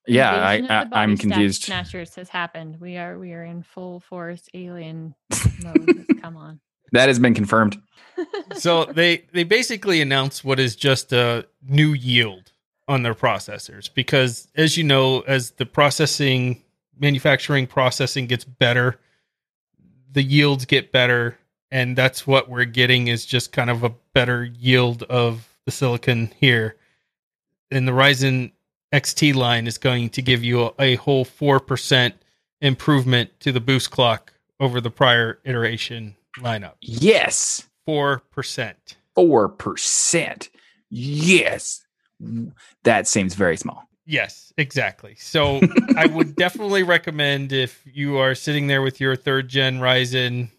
Yeah, 0.08 0.32
I, 0.32 0.54
Invasion 0.56 0.66
of 0.66 0.72
I, 0.72 0.90
the 0.90 0.98
I'm 0.98 1.10
Body 1.12 1.18
confused. 1.22 1.64
Snatchers 1.64 2.16
has 2.16 2.30
happened. 2.30 2.78
We 2.80 2.98
are 2.98 3.20
we 3.20 3.34
are 3.34 3.44
in 3.44 3.62
full 3.64 4.00
force 4.00 4.48
alien 4.54 5.16
mode. 5.64 6.08
Come 6.22 6.38
on. 6.38 6.60
That 6.94 7.08
has 7.10 7.20
been 7.20 7.34
confirmed. 7.36 7.80
so 8.58 8.86
they 8.86 9.26
they 9.34 9.44
basically 9.44 10.02
announced 10.02 10.44
what 10.44 10.60
is 10.60 10.76
just 10.76 11.14
a 11.14 11.46
new 11.68 11.94
yield 11.94 12.51
on 12.92 13.04
their 13.04 13.16
processors 13.16 13.90
because 13.94 14.50
as 14.56 14.76
you 14.78 14.84
know 14.84 15.22
as 15.22 15.52
the 15.52 15.66
processing 15.66 16.62
manufacturing 17.00 17.66
processing 17.66 18.28
gets 18.28 18.44
better 18.44 19.00
the 20.12 20.22
yields 20.24 20.66
get 20.66 20.92
better 20.92 21.38
and 21.72 21.96
that's 21.96 22.28
what 22.28 22.50
we're 22.50 22.66
getting 22.66 23.08
is 23.08 23.26
just 23.26 23.54
kind 23.54 23.70
of 23.70 23.84
a 23.84 23.94
better 24.14 24.44
yield 24.44 25.04
of 25.04 25.48
the 25.66 25.72
silicon 25.72 26.30
here 26.38 26.76
and 27.72 27.88
the 27.88 27.94
Ryzen 27.94 28.52
XT 28.94 29.36
line 29.36 29.68
is 29.68 29.78
going 29.78 30.10
to 30.10 30.22
give 30.22 30.44
you 30.44 30.64
a, 30.66 30.74
a 30.80 30.96
whole 30.96 31.24
4% 31.24 32.12
improvement 32.60 33.30
to 33.40 33.54
the 33.54 33.62
boost 33.62 33.90
clock 33.90 34.34
over 34.60 34.82
the 34.82 34.92
prior 34.92 35.40
iteration 35.46 36.16
lineup 36.40 36.74
Yes. 36.82 37.70
four 37.86 38.20
percent. 38.32 38.98
Four 39.16 39.48
percent. 39.50 40.50
Yes. 40.90 41.86
That 42.84 43.08
seems 43.08 43.36
very 43.36 43.58
small. 43.58 43.88
Yes, 44.06 44.52
exactly. 44.58 45.16
So 45.18 45.62
I 45.98 46.06
would 46.08 46.36
definitely 46.36 46.84
recommend 46.84 47.54
if 47.54 47.82
you 47.86 48.18
are 48.18 48.36
sitting 48.36 48.68
there 48.68 48.82
with 48.82 49.00
your 49.00 49.16
third 49.16 49.48
gen 49.48 49.80
Ryzen 49.80 50.50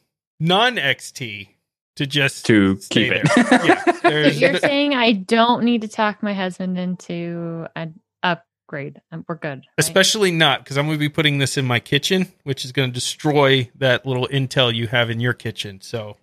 non 0.40 0.76
XT 0.76 1.48
to 1.96 2.06
just 2.06 2.46
To 2.46 2.76
stay 2.80 3.10
keep 3.10 3.12
it. 3.12 3.30
there. 3.50 3.66
yeah, 3.66 3.84
So 4.32 4.38
you're 4.38 4.58
saying 4.58 4.94
I 4.94 5.12
don't 5.12 5.64
need 5.64 5.82
to 5.82 5.88
talk 5.88 6.22
my 6.22 6.32
husband 6.34 6.78
into 6.78 7.66
an 7.76 8.00
upgrade. 8.22 9.00
Um, 9.10 9.24
We're 9.28 9.34
good. 9.34 9.58
right? 9.58 9.64
especially 9.78 10.30
not 10.30 10.64
because 10.64 10.78
I'm 10.78 10.86
going 10.86 10.96
to 10.96 11.00
be 11.00 11.08
putting 11.10 11.38
this 11.38 11.58
in 11.58 11.66
my 11.66 11.80
kitchen, 11.80 12.32
which 12.44 12.64
is 12.64 12.72
going 12.72 12.88
to 12.88 12.94
destroy 12.94 13.70
that 13.74 14.06
little 14.06 14.26
Intel 14.28 14.72
you 14.74 14.86
have 14.86 15.10
in 15.10 15.20
your 15.20 15.34
kitchen. 15.34 15.80
So 15.82 16.16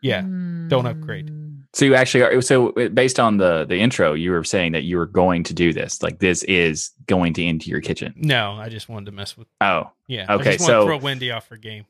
yeah, 0.00 0.22
don't 0.22 0.86
upgrade. 0.86 1.30
So 1.74 1.84
you 1.86 1.94
actually 1.94 2.22
are 2.24 2.40
so 2.42 2.72
based 2.72 3.18
on 3.18 3.38
the 3.38 3.64
the 3.64 3.78
intro, 3.78 4.12
you 4.12 4.30
were 4.32 4.44
saying 4.44 4.72
that 4.72 4.82
you 4.82 4.98
were 4.98 5.06
going 5.06 5.42
to 5.44 5.54
do 5.54 5.72
this. 5.72 6.02
Like 6.02 6.18
this 6.18 6.42
is 6.44 6.90
going 7.06 7.32
to 7.34 7.42
into 7.44 7.70
your 7.70 7.80
kitchen. 7.80 8.12
no, 8.16 8.52
I 8.52 8.68
just 8.68 8.88
wanted 8.90 9.06
to 9.06 9.12
mess 9.12 9.36
with. 9.38 9.48
Oh, 9.60 9.90
Yeah, 10.06 10.26
I 10.28 10.34
Okay, 10.34 10.52
just 10.56 10.60
want 10.60 10.70
to 10.70 10.80
so- 10.80 10.86
throw 10.86 10.98
Wendy 10.98 11.30
off 11.30 11.48
her 11.48 11.56
game. 11.56 11.86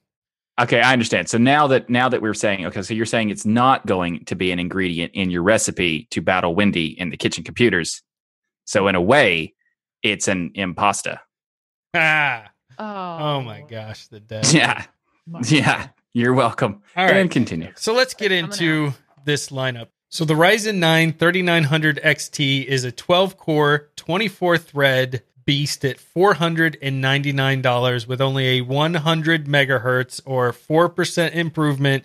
okay, 0.61 0.81
I 0.81 0.93
understand. 0.93 1.29
So 1.29 1.37
now 1.39 1.67
that 1.67 1.91
now 1.91 2.09
that 2.09 2.23
we're 2.23 2.33
saying 2.35 2.65
okay, 2.67 2.83
so 2.83 2.95
you're 2.95 3.07
saying 3.07 3.31
it's 3.31 3.45
not 3.45 3.85
going 3.87 4.25
to 4.27 4.37
be 4.37 4.53
an 4.53 4.61
ingredient 4.61 5.13
in 5.15 5.31
your 5.31 5.43
recipe 5.43 6.07
to 6.13 6.21
battle 6.23 6.55
Wendy 6.55 6.87
in 6.99 7.11
the 7.11 7.17
kitchen 7.17 7.43
computers. 7.43 8.03
So 8.67 8.87
in 8.87 8.95
a 8.95 9.01
way, 9.03 9.55
it's 10.05 10.29
an 10.29 10.51
impasta. 10.57 11.19
Ah, 11.95 12.51
Oh, 12.79 12.85
oh 13.21 13.43
my 13.43 13.63
gosh, 13.63 14.07
the 14.07 14.21
dead. 14.21 14.51
Yeah, 14.53 14.85
yeah. 15.49 15.89
You're 16.15 16.35
welcome. 16.35 16.83
All 16.97 17.05
and 17.07 17.13
right. 17.17 17.31
continue. 17.31 17.73
So 17.77 17.93
let's 17.95 18.15
get 18.15 18.31
into 18.33 18.93
this 19.25 19.51
lineup. 19.51 19.89
So 20.09 20.25
the 20.25 20.35
Ryzen 20.35 20.77
9 20.77 21.15
3900 21.15 22.01
XT 22.03 22.65
is 22.67 22.85
a 22.85 22.93
12 22.93 23.37
core, 23.39 23.89
24 23.97 24.59
thread 24.59 25.23
beast 25.45 25.85
at 25.85 25.99
$499 25.99 28.07
with 28.07 28.21
only 28.21 28.59
a 28.59 28.61
100 28.61 29.47
megahertz 29.47 30.21
or 30.25 30.53
4% 30.53 31.35
improvement 31.35 32.05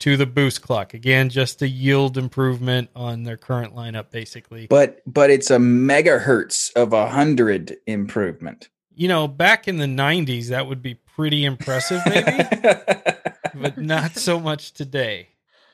to 0.00 0.16
the 0.16 0.26
boost 0.26 0.62
clock. 0.62 0.94
Again, 0.94 1.28
just 1.28 1.62
a 1.62 1.68
yield 1.68 2.16
improvement 2.16 2.90
on 2.96 3.24
their 3.24 3.36
current 3.36 3.74
lineup, 3.74 4.10
basically. 4.10 4.66
But 4.66 5.02
but 5.06 5.30
it's 5.30 5.50
a 5.50 5.58
megahertz 5.58 6.74
of 6.74 6.92
a 6.92 7.10
hundred 7.10 7.76
improvement. 7.86 8.68
You 8.94 9.08
know, 9.08 9.28
back 9.28 9.68
in 9.68 9.78
the 9.78 9.86
90s, 9.86 10.48
that 10.48 10.66
would 10.66 10.82
be 10.82 10.94
pretty 10.94 11.44
impressive, 11.44 12.02
maybe, 12.06 12.44
but 13.54 13.78
not 13.78 14.16
so 14.16 14.38
much 14.38 14.72
today. 14.72 15.28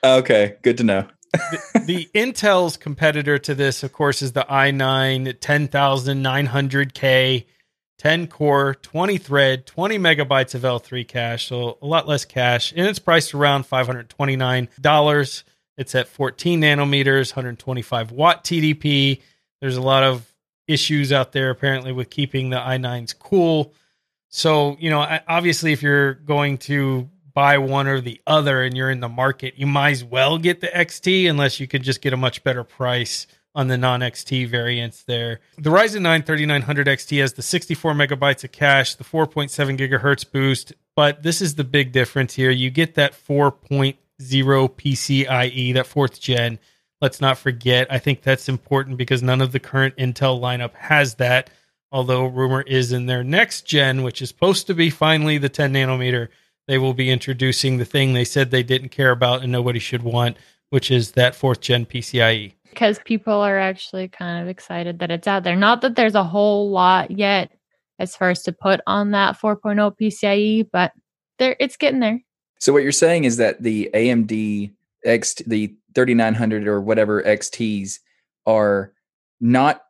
Okay, 0.05 0.57
good 0.63 0.79
to 0.79 0.85
know. 0.85 1.07
the, 1.33 1.83
the 1.87 2.09
Intel's 2.15 2.77
competitor 2.77 3.39
to 3.39 3.55
this, 3.55 3.83
of 3.83 3.93
course, 3.93 4.23
is 4.23 4.33
the 4.33 4.47
i9 4.49 5.39
10900K. 5.39 7.47
10 7.99 8.27
core, 8.27 8.75
20 8.75 9.17
thread, 9.17 9.67
20 9.67 9.99
megabytes 9.99 10.55
of 10.55 10.63
L3 10.63 11.09
cache, 11.09 11.49
so 11.49 11.79
a 11.81 11.87
lot 11.87 12.07
less 12.07 12.27
cache, 12.27 12.75
and 12.77 12.87
it's 12.87 12.99
priced 12.99 13.35
around 13.35 13.65
$529. 13.65 15.45
It's 15.79 15.95
at 15.95 16.09
14 16.09 16.61
nanometers, 16.61 17.31
125 17.31 18.11
watt 18.11 18.45
TDP. 18.45 19.23
There's 19.61 19.77
a 19.77 19.83
lot 19.83 20.03
of 20.03 20.31
issues 20.67 21.13
out 21.13 21.33
there 21.33 21.51
apparently 21.51 21.93
with 21.93 22.11
keeping 22.11 22.51
the 22.51 22.57
i9s 22.57 23.19
cool. 23.19 23.73
So, 24.29 24.77
you 24.81 24.91
know, 24.91 25.21
obviously, 25.29 25.73
if 25.73 25.83
you're 25.83 26.15
going 26.15 26.59
to 26.59 27.09
buy 27.37 27.59
one 27.59 27.87
or 27.87 28.01
the 28.01 28.19
other 28.27 28.63
and 28.63 28.75
you're 28.75 28.91
in 28.91 29.01
the 29.01 29.11
market, 29.11 29.59
you 29.59 29.67
might 29.67 29.91
as 29.91 30.03
well 30.03 30.39
get 30.39 30.63
the 30.63 30.69
XT 30.69 31.29
unless 31.29 31.61
you 31.61 31.69
could 31.69 31.83
just 31.83 32.01
get 32.01 32.15
a 32.15 32.17
much 32.17 32.43
better 32.43 32.65
price 32.65 33.27
on 33.55 33.69
the 33.69 33.77
non 33.77 34.01
XT 34.01 34.49
variants 34.49 35.03
there. 35.03 35.41
The 35.59 35.69
Ryzen 35.69 36.01
9 36.01 36.23
3900 36.23 36.87
XT 36.87 37.21
has 37.21 37.35
the 37.35 37.43
64 37.43 37.93
megabytes 37.93 38.43
of 38.43 38.53
cache, 38.53 38.95
the 38.95 39.05
4.7 39.05 39.77
gigahertz 39.77 40.25
boost, 40.31 40.73
but 40.97 41.23
this 41.23 41.43
is 41.43 41.57
the 41.57 41.65
big 41.65 41.93
difference 41.93 42.33
here. 42.33 42.51
You 42.51 42.71
get 42.71 42.95
that 42.95 43.13
4.0 43.13 43.97
PCIe, 44.19 45.75
that 45.75 45.87
fourth 45.87 46.19
gen. 46.19 46.59
Let's 47.03 47.21
not 47.21 47.37
forget. 47.37 47.87
I 47.91 47.99
think 47.99 48.23
that's 48.23 48.49
important 48.49 48.97
because 48.97 49.23
none 49.23 49.43
of 49.43 49.53
the 49.53 49.61
current 49.61 49.95
Intel 49.97 50.41
lineup 50.41 50.73
has 50.75 51.17
that. 51.17 51.51
Although 51.93 52.27
rumor 52.27 52.63
is 52.63 52.93
in 52.93 53.05
their 53.05 53.23
next 53.23 53.67
gen, 53.67 54.03
which 54.03 54.23
is 54.23 54.31
supposed 54.31 54.67
to 54.69 54.75
be 54.75 54.89
finally 54.89 55.37
the 55.37 55.51
10 55.51 55.75
nanometer, 55.75 56.29
they 56.67 56.79
will 56.79 56.95
be 56.95 57.11
introducing 57.11 57.79
the 57.79 57.85
thing 57.85 58.13
they 58.13 58.25
said 58.25 58.51
they 58.51 58.63
didn't 58.63 58.91
care 58.91 59.11
about 59.11 59.43
and 59.43 59.53
nobody 59.53 59.79
should 59.79 60.03
want, 60.03 60.37
which 60.71 60.91
is 60.91 61.13
that 61.13 61.35
fourth 61.35 61.61
gen 61.61 61.87
PCIe 61.87 62.53
because 62.77 62.99
people 63.07 63.33
are 63.33 63.59
actually 63.59 64.07
kind 64.07 64.43
of 64.43 64.49
excited 64.49 64.99
that 64.99 65.11
it's 65.11 65.27
out 65.27 65.45
there. 65.45 65.57
Not 65.57 65.81
that 65.81 65.97
there's 65.97 66.15
a 66.15 66.23
whole 66.23 66.71
lot 66.71 67.11
yet 67.11 67.51
as 67.99 68.15
far 68.15 68.29
as 68.29 68.43
to 68.43 68.53
put 68.53 68.83
on 68.87 69.13
that 69.13 69.41
4.0 69.41 69.97
PCIe, 69.99 70.69
but 70.71 70.93
there 71.39 71.57
it's 71.59 71.79
getting 71.79 72.01
there. 72.01 72.21
So 72.59 72.75
what 72.75 72.83
you're 72.83 72.93
saying 72.93 73.25
is 73.25 73.39
that 73.39 73.63
the 73.63 73.89
AMD 73.95 74.73
X 75.07 75.37
the 75.47 75.75
3900 75.95 76.69
or 76.69 76.83
whatever 76.83 77.23
XTs 77.23 78.01
are 78.45 78.93
not 79.41 79.83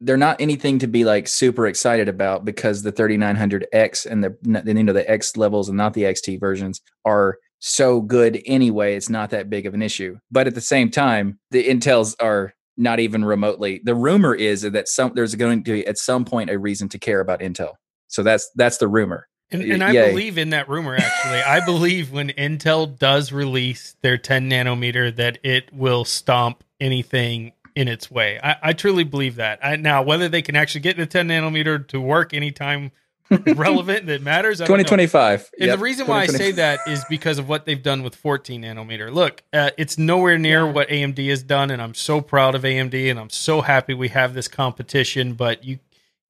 they're 0.00 0.16
not 0.16 0.40
anything 0.40 0.78
to 0.78 0.86
be 0.86 1.04
like 1.04 1.28
super 1.28 1.66
excited 1.66 2.08
about 2.08 2.44
because 2.44 2.82
the 2.82 2.92
3900X 2.92 4.06
and 4.06 4.24
the 4.24 4.36
you 4.74 4.82
know 4.82 4.92
the 4.92 5.08
X 5.10 5.36
levels 5.36 5.68
and 5.68 5.76
not 5.76 5.94
the 5.94 6.02
XT 6.02 6.40
versions 6.40 6.80
are 7.04 7.38
so 7.60 8.00
good 8.00 8.42
anyway, 8.46 8.96
it's 8.96 9.10
not 9.10 9.30
that 9.30 9.50
big 9.50 9.66
of 9.66 9.74
an 9.74 9.82
issue. 9.82 10.18
But 10.30 10.46
at 10.46 10.54
the 10.54 10.60
same 10.62 10.90
time, 10.90 11.38
the 11.50 11.66
intels 11.66 12.16
are 12.20 12.54
not 12.76 13.00
even 13.00 13.24
remotely. 13.24 13.82
The 13.84 13.94
rumor 13.94 14.34
is 14.34 14.62
that 14.62 14.88
some 14.88 15.12
there's 15.14 15.34
going 15.34 15.62
to 15.64 15.72
be 15.72 15.86
at 15.86 15.98
some 15.98 16.24
point 16.24 16.50
a 16.50 16.58
reason 16.58 16.88
to 16.90 16.98
care 16.98 17.20
about 17.20 17.40
Intel. 17.40 17.74
So 18.08 18.22
that's 18.22 18.50
that's 18.56 18.78
the 18.78 18.88
rumor. 18.88 19.28
And, 19.52 19.62
and 19.62 19.82
I 19.82 19.90
Yay. 19.90 20.10
believe 20.10 20.38
in 20.38 20.50
that 20.50 20.68
rumor. 20.68 20.94
Actually, 20.94 21.42
I 21.42 21.64
believe 21.64 22.12
when 22.12 22.28
Intel 22.30 22.96
does 22.98 23.32
release 23.32 23.96
their 24.00 24.16
10 24.16 24.48
nanometer, 24.48 25.14
that 25.16 25.38
it 25.42 25.72
will 25.72 26.04
stomp 26.04 26.62
anything 26.80 27.52
in 27.74 27.88
its 27.88 28.10
way. 28.10 28.38
I, 28.42 28.56
I 28.62 28.72
truly 28.72 29.04
believe 29.04 29.36
that. 29.36 29.58
I, 29.64 29.76
now, 29.76 30.02
whether 30.02 30.28
they 30.28 30.42
can 30.42 30.56
actually 30.56 30.82
get 30.82 30.96
the 30.96 31.06
10 31.06 31.28
nanometer 31.28 31.86
to 31.88 32.00
work 32.00 32.34
anytime 32.34 32.92
relevant 33.46 34.06
that 34.06 34.22
matters. 34.22 34.58
2025. 34.58 35.50
And 35.58 35.68
yep. 35.68 35.78
the 35.78 35.82
reason 35.82 36.06
why 36.06 36.22
I 36.22 36.26
say 36.26 36.52
that 36.52 36.80
is 36.86 37.04
because 37.08 37.38
of 37.38 37.48
what 37.48 37.64
they've 37.64 37.82
done 37.82 38.02
with 38.02 38.16
14 38.16 38.62
nanometer. 38.62 39.12
Look, 39.12 39.42
uh, 39.52 39.70
it's 39.78 39.98
nowhere 39.98 40.38
near 40.38 40.66
yeah. 40.66 40.72
what 40.72 40.88
AMD 40.88 41.28
has 41.28 41.42
done, 41.42 41.70
and 41.70 41.80
I'm 41.80 41.94
so 41.94 42.20
proud 42.20 42.54
of 42.54 42.62
AMD, 42.62 43.10
and 43.10 43.18
I'm 43.18 43.30
so 43.30 43.60
happy 43.60 43.94
we 43.94 44.08
have 44.08 44.34
this 44.34 44.48
competition. 44.48 45.34
But 45.34 45.64
you, 45.64 45.78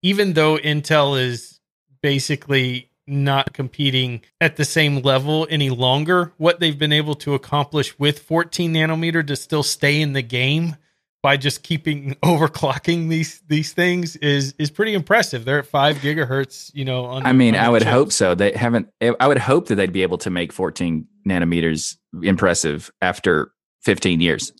even 0.02 0.34
though 0.34 0.58
Intel 0.58 1.20
is 1.20 1.60
basically 2.02 2.90
not 3.06 3.52
competing 3.52 4.22
at 4.40 4.56
the 4.56 4.64
same 4.64 5.00
level 5.00 5.46
any 5.50 5.70
longer, 5.70 6.32
what 6.36 6.60
they've 6.60 6.78
been 6.78 6.92
able 6.92 7.14
to 7.16 7.34
accomplish 7.34 7.98
with 7.98 8.20
14 8.20 8.72
nanometer 8.72 9.26
to 9.26 9.36
still 9.36 9.62
stay 9.62 10.00
in 10.00 10.12
the 10.12 10.22
game 10.22 10.76
by 11.22 11.36
just 11.36 11.62
keeping 11.62 12.14
overclocking 12.22 13.08
these 13.08 13.42
these 13.48 13.72
things 13.72 14.16
is 14.16 14.54
is 14.58 14.70
pretty 14.70 14.94
impressive. 14.94 15.44
They're 15.44 15.58
at 15.58 15.66
five 15.66 15.96
gigahertz. 15.98 16.70
You 16.74 16.84
know, 16.84 17.04
on, 17.06 17.26
I 17.26 17.32
mean, 17.32 17.54
I 17.54 17.68
would 17.68 17.82
chips. 17.82 17.90
hope 17.90 18.12
so. 18.12 18.34
They 18.34 18.52
haven't. 18.52 18.88
I 19.00 19.26
would 19.26 19.38
hope 19.38 19.68
that 19.68 19.76
they'd 19.76 19.92
be 19.92 20.02
able 20.02 20.18
to 20.18 20.30
make 20.30 20.52
14 20.52 21.06
nanometers 21.26 21.96
impressive 22.22 22.90
after 23.02 23.52
15 23.82 24.20
years. 24.20 24.52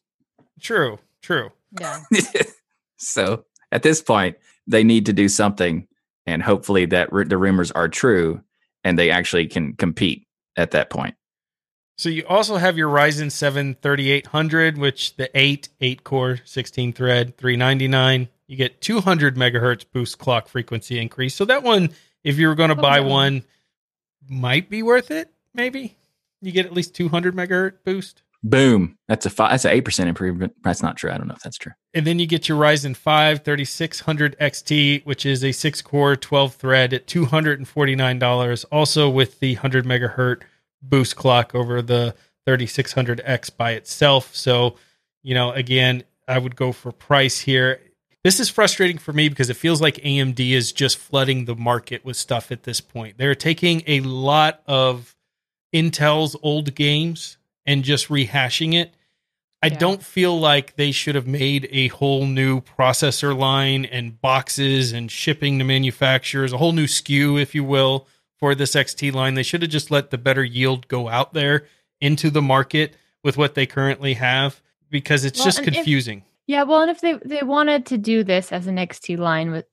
True. 0.61 0.99
True. 1.23 1.51
Yeah. 1.81 2.01
so 2.97 3.45
at 3.73 3.83
this 3.83 4.03
point, 4.03 4.37
they 4.67 4.85
need 4.85 5.07
to 5.07 5.13
do 5.13 5.29
something, 5.29 5.87
and 6.27 6.43
hopefully 6.43 6.87
that 6.87 7.11
r- 7.13 7.25
the 7.25 7.39
rumors 7.39 7.71
are 7.73 7.89
true, 7.89 8.43
and 8.85 8.99
they 8.99 9.11
actually 9.11 9.47
can 9.47 9.75
compete 9.75 10.27
at 10.57 10.73
that 10.73 10.91
point. 10.91 11.15
So 12.01 12.09
you 12.09 12.25
also 12.27 12.57
have 12.57 12.79
your 12.79 12.89
Ryzen 12.89 13.31
7 13.31 13.77
3800, 13.83 14.79
which 14.79 15.17
the 15.17 15.31
8, 15.39 15.69
8 15.83 16.03
core, 16.03 16.39
16 16.47 16.95
thread, 16.95 17.37
399. 17.37 18.27
You 18.47 18.57
get 18.57 18.81
200 18.81 19.37
megahertz 19.37 19.85
boost 19.93 20.19
clock 20.19 20.49
frequency 20.49 20.99
increase. 20.99 21.35
So 21.35 21.45
that 21.45 21.63
one, 21.63 21.91
if 22.25 22.39
you 22.39 22.49
were 22.49 22.55
going 22.55 22.71
to 22.71 22.75
buy 22.75 23.01
one, 23.01 23.45
might 24.27 24.71
be 24.71 24.83
worth 24.83 25.11
it. 25.11 25.31
Maybe 25.53 25.99
you 26.41 26.53
get 26.53 26.65
at 26.65 26.73
least 26.73 26.95
200 26.95 27.37
megahertz 27.37 27.85
boost. 27.85 28.23
Boom. 28.43 28.97
That's 29.07 29.27
a 29.27 29.31
five, 29.31 29.51
that's 29.51 29.67
an 29.67 29.73
eight 29.73 29.85
percent 29.85 30.09
improvement. 30.09 30.55
That's 30.63 30.83
not 30.83 30.97
true. 30.97 31.11
I 31.11 31.19
don't 31.19 31.29
know 31.29 31.35
if 31.35 31.43
that's 31.43 31.59
true. 31.59 31.73
And 31.93 32.07
then 32.07 32.19
you 32.19 32.27
get 32.27 32.49
your 32.49 32.59
Ryzen 32.59 32.97
5 32.97 33.45
3600 33.45 34.39
XT, 34.39 35.05
which 35.05 35.27
is 35.27 35.45
a 35.45 35.53
six 35.53 35.83
core, 35.83 36.17
12 36.17 36.55
thread 36.55 36.95
at 36.95 37.07
$249. 37.07 38.65
Also 38.73 39.11
with 39.11 39.39
the 39.41 39.57
100 39.57 39.85
megahertz 39.85 40.45
boost 40.83 41.17
clock 41.17 41.55
over 41.55 41.83
the 41.83 42.15
3600X 42.47 43.57
by 43.57 43.73
itself. 43.73 44.35
So, 44.35 44.77
you 45.23 45.35
know, 45.35 45.53
again, 45.53 46.05
I 46.27 46.39
would 46.39 46.57
go 46.57 46.73
for 46.73 46.93
price 46.93 47.41
here. 47.41 47.81
This 48.23 48.39
is 48.39 48.49
frustrating 48.51 48.99
for 48.99 49.13
me 49.13 49.29
because 49.29 49.51
it 49.51 49.57
feels 49.57 49.81
like 49.81 49.97
AMD 49.97 50.39
is 50.51 50.73
just 50.73 50.99
flooding 50.99 51.47
the 51.47 51.57
market 51.57 52.05
with 52.05 52.17
stuff 52.17 52.53
at 52.53 52.65
this 52.65 52.81
point. 52.81 53.17
They're 53.19 53.35
taking 53.35 53.83
a 53.87 54.01
lot 54.01 54.63
of 54.67 55.17
Intel's 55.75 56.37
old 56.43 56.75
games 56.75 57.39
and 57.65 57.83
just 57.83 58.09
rehashing 58.09 58.75
it. 58.75 58.95
I 59.63 59.67
yeah. 59.67 59.79
don't 59.79 60.03
feel 60.03 60.39
like 60.39 60.77
they 60.77 60.91
should 60.91 61.15
have 61.15 61.27
made 61.27 61.69
a 61.71 61.89
whole 61.89 62.27
new 62.27 62.63
processor 62.63 63.37
line 63.37 63.85
and 63.85 64.21
boxes 64.21 64.93
and 64.93 65.11
shipping 65.11 65.59
to 65.59 65.65
manufacturers, 65.65 66.53
a 66.53 66.59
whole 66.59 66.73
new 66.73 66.87
SKU, 66.87 67.41
if 67.41 67.55
you 67.55 67.63
will, 67.63 68.07
for 68.41 68.55
this 68.55 68.75
XT 68.75 69.13
line. 69.13 69.35
They 69.35 69.43
should 69.43 69.63
have 69.63 69.71
just 69.71 69.91
let 69.91 70.11
the 70.11 70.19
better 70.19 70.43
yield 70.43 70.89
go 70.89 71.09
out 71.09 71.35
there 71.35 71.67
into 72.01 72.31
the 72.31 72.43
market 72.43 72.97
with 73.23 73.37
what 73.37 73.55
they 73.55 73.67
currently 73.67 74.15
have 74.15 74.61
because 74.91 75.25
it's 75.25 75.39
well, 75.39 75.47
just 75.47 75.63
confusing. 75.63 76.19
If, 76.19 76.25
yeah, 76.47 76.63
well, 76.65 76.81
and 76.81 76.91
if 76.91 77.01
they 77.01 77.15
they 77.25 77.43
wanted 77.43 77.87
to 77.87 77.99
do 77.99 78.25
this 78.25 78.51
as 78.51 78.67
an 78.67 78.77
XT 78.77 79.19
line 79.19 79.53
with 79.53 79.67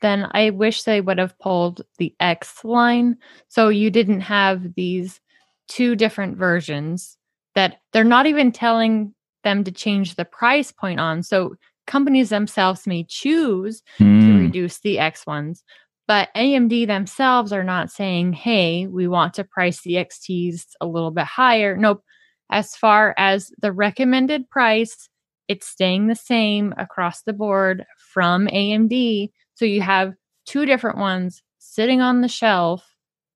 then 0.00 0.28
I 0.30 0.50
wish 0.50 0.84
they 0.84 1.00
would 1.00 1.18
have 1.18 1.38
pulled 1.38 1.82
the 1.98 2.14
X 2.20 2.64
line 2.64 3.16
so 3.48 3.68
you 3.68 3.90
didn't 3.90 4.20
have 4.20 4.74
these 4.74 5.20
two 5.66 5.96
different 5.96 6.36
versions 6.36 7.16
that 7.54 7.80
they're 7.92 8.04
not 8.04 8.26
even 8.26 8.52
telling 8.52 9.14
them 9.44 9.64
to 9.64 9.72
change 9.72 10.14
the 10.14 10.24
price 10.24 10.70
point 10.70 11.00
on. 11.00 11.22
So 11.22 11.56
companies 11.86 12.28
themselves 12.28 12.86
may 12.86 13.04
choose 13.04 13.82
mm. 13.98 14.20
to 14.20 14.32
hmm. 14.32 14.38
reduce 14.38 14.78
the 14.80 14.98
X 14.98 15.26
ones, 15.26 15.64
but 16.08 16.30
AMD 16.34 16.86
themselves 16.86 17.52
are 17.52 17.62
not 17.62 17.92
saying, 17.92 18.32
hey, 18.32 18.86
we 18.86 19.06
want 19.06 19.34
to 19.34 19.44
price 19.44 19.82
the 19.82 19.92
XTs 19.92 20.64
a 20.80 20.86
little 20.86 21.10
bit 21.10 21.26
higher. 21.26 21.76
Nope. 21.76 22.02
As 22.50 22.74
far 22.74 23.14
as 23.18 23.52
the 23.60 23.72
recommended 23.72 24.48
price, 24.48 25.10
it's 25.48 25.66
staying 25.66 26.06
the 26.06 26.14
same 26.14 26.72
across 26.78 27.22
the 27.22 27.34
board 27.34 27.84
from 27.98 28.46
AMD. 28.46 29.30
So 29.54 29.66
you 29.66 29.82
have 29.82 30.14
two 30.46 30.64
different 30.64 30.96
ones 30.96 31.42
sitting 31.58 32.00
on 32.00 32.22
the 32.22 32.28
shelf 32.28 32.82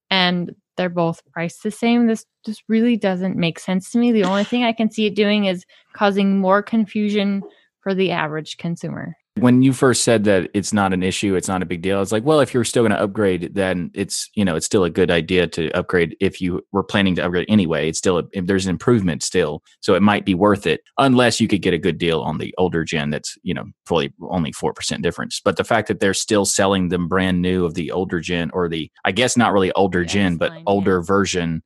and 0.09 0.55
they're 0.79 0.89
both 0.89 1.21
priced 1.31 1.63
the 1.63 1.71
same. 1.71 2.07
This 2.07 2.25
just 2.47 2.63
really 2.69 2.97
doesn't 2.97 3.37
make 3.37 3.59
sense 3.59 3.91
to 3.91 3.99
me. 3.99 4.13
The 4.13 4.25
only 4.25 4.45
thing 4.45 4.65
I 4.65 4.73
can 4.73 4.91
see 4.91 5.05
it 5.05 5.15
doing 5.15 5.45
is 5.45 5.67
causing 5.93 6.39
more 6.39 6.63
confusion 6.63 7.43
for 7.81 7.95
the 7.95 8.13
average 8.13 8.57
consumer. 8.57 9.15
When 9.39 9.63
you 9.63 9.73
first 9.73 10.05
said 10.05 10.25
that 10.25 10.51
it's 10.53 10.75
not 10.75 10.93
an 10.93 11.03
issue, 11.03 11.35
it's 11.37 11.49
not 11.49 11.63
a 11.63 11.67
big 11.67 11.81
deal. 11.81 12.03
It's 12.03 12.13
like, 12.13 12.23
well, 12.23 12.41
if 12.41 12.53
you're 12.53 12.65
still 12.65 12.83
going 12.83 12.93
to 12.93 13.03
upgrade, 13.03 13.55
then 13.55 13.91
it's 13.95 14.29
you 14.35 14.45
know 14.45 14.57
it's 14.57 14.67
still 14.67 14.85
a 14.85 14.91
good 14.91 15.11
idea 15.11 15.47
to 15.47 15.71
upgrade. 15.71 16.15
If 16.21 16.39
you 16.43 16.61
were 16.71 16.83
planning 16.83 17.15
to 17.15 17.25
upgrade 17.25 17.47
anyway, 17.49 17.89
it's 17.89 17.99
still 17.99 18.19
a, 18.19 18.25
if 18.33 18.47
there's 18.47 18.67
an 18.67 18.71
improvement 18.71 19.23
still, 19.23 19.63
so 19.81 19.95
it 19.95 20.03
might 20.03 20.27
be 20.27 20.35
worth 20.35 20.67
it. 20.67 20.83
Unless 20.99 21.41
you 21.41 21.49
could 21.49 21.63
get 21.63 21.73
a 21.73 21.79
good 21.79 21.97
deal 21.97 22.21
on 22.21 22.37
the 22.37 22.55
older 22.59 22.85
gen, 22.85 23.09
that's 23.09 23.39
you 23.43 23.55
know 23.55 23.65
fully 23.87 24.13
only 24.29 24.53
four 24.53 24.75
percent 24.75 25.03
difference. 25.03 25.41
But 25.43 25.57
the 25.57 25.65
fact 25.65 25.89
that 25.89 26.01
they're 26.01 26.13
still 26.13 26.45
selling 26.45 26.91
them 26.91 27.09
brand 27.09 27.41
new 27.41 27.65
of 27.65 27.73
the 27.73 27.91
older 27.91 28.21
gen 28.21 28.51
or 28.53 28.69
the 28.69 28.91
I 29.07 29.13
guess 29.13 29.35
not 29.35 29.55
really 29.55 29.73
older 29.73 30.05
gen, 30.05 30.37
but 30.37 30.53
older 30.67 31.01
version 31.01 31.63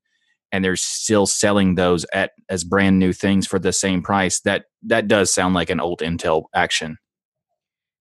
and 0.53 0.65
they're 0.65 0.77
still 0.77 1.27
selling 1.27 1.75
those 1.75 2.07
at 2.15 2.31
as 2.49 2.63
brand 2.63 3.01
new 3.01 3.13
things 3.13 3.45
for 3.45 3.59
the 3.59 3.73
same 3.73 4.03
price 4.03 4.41
that 4.43 4.67
that 4.85 5.09
does 5.09 5.35
sound 5.35 5.55
like 5.55 5.71
an 5.71 5.81
old 5.81 5.99
intel 5.99 6.45
action 6.55 6.97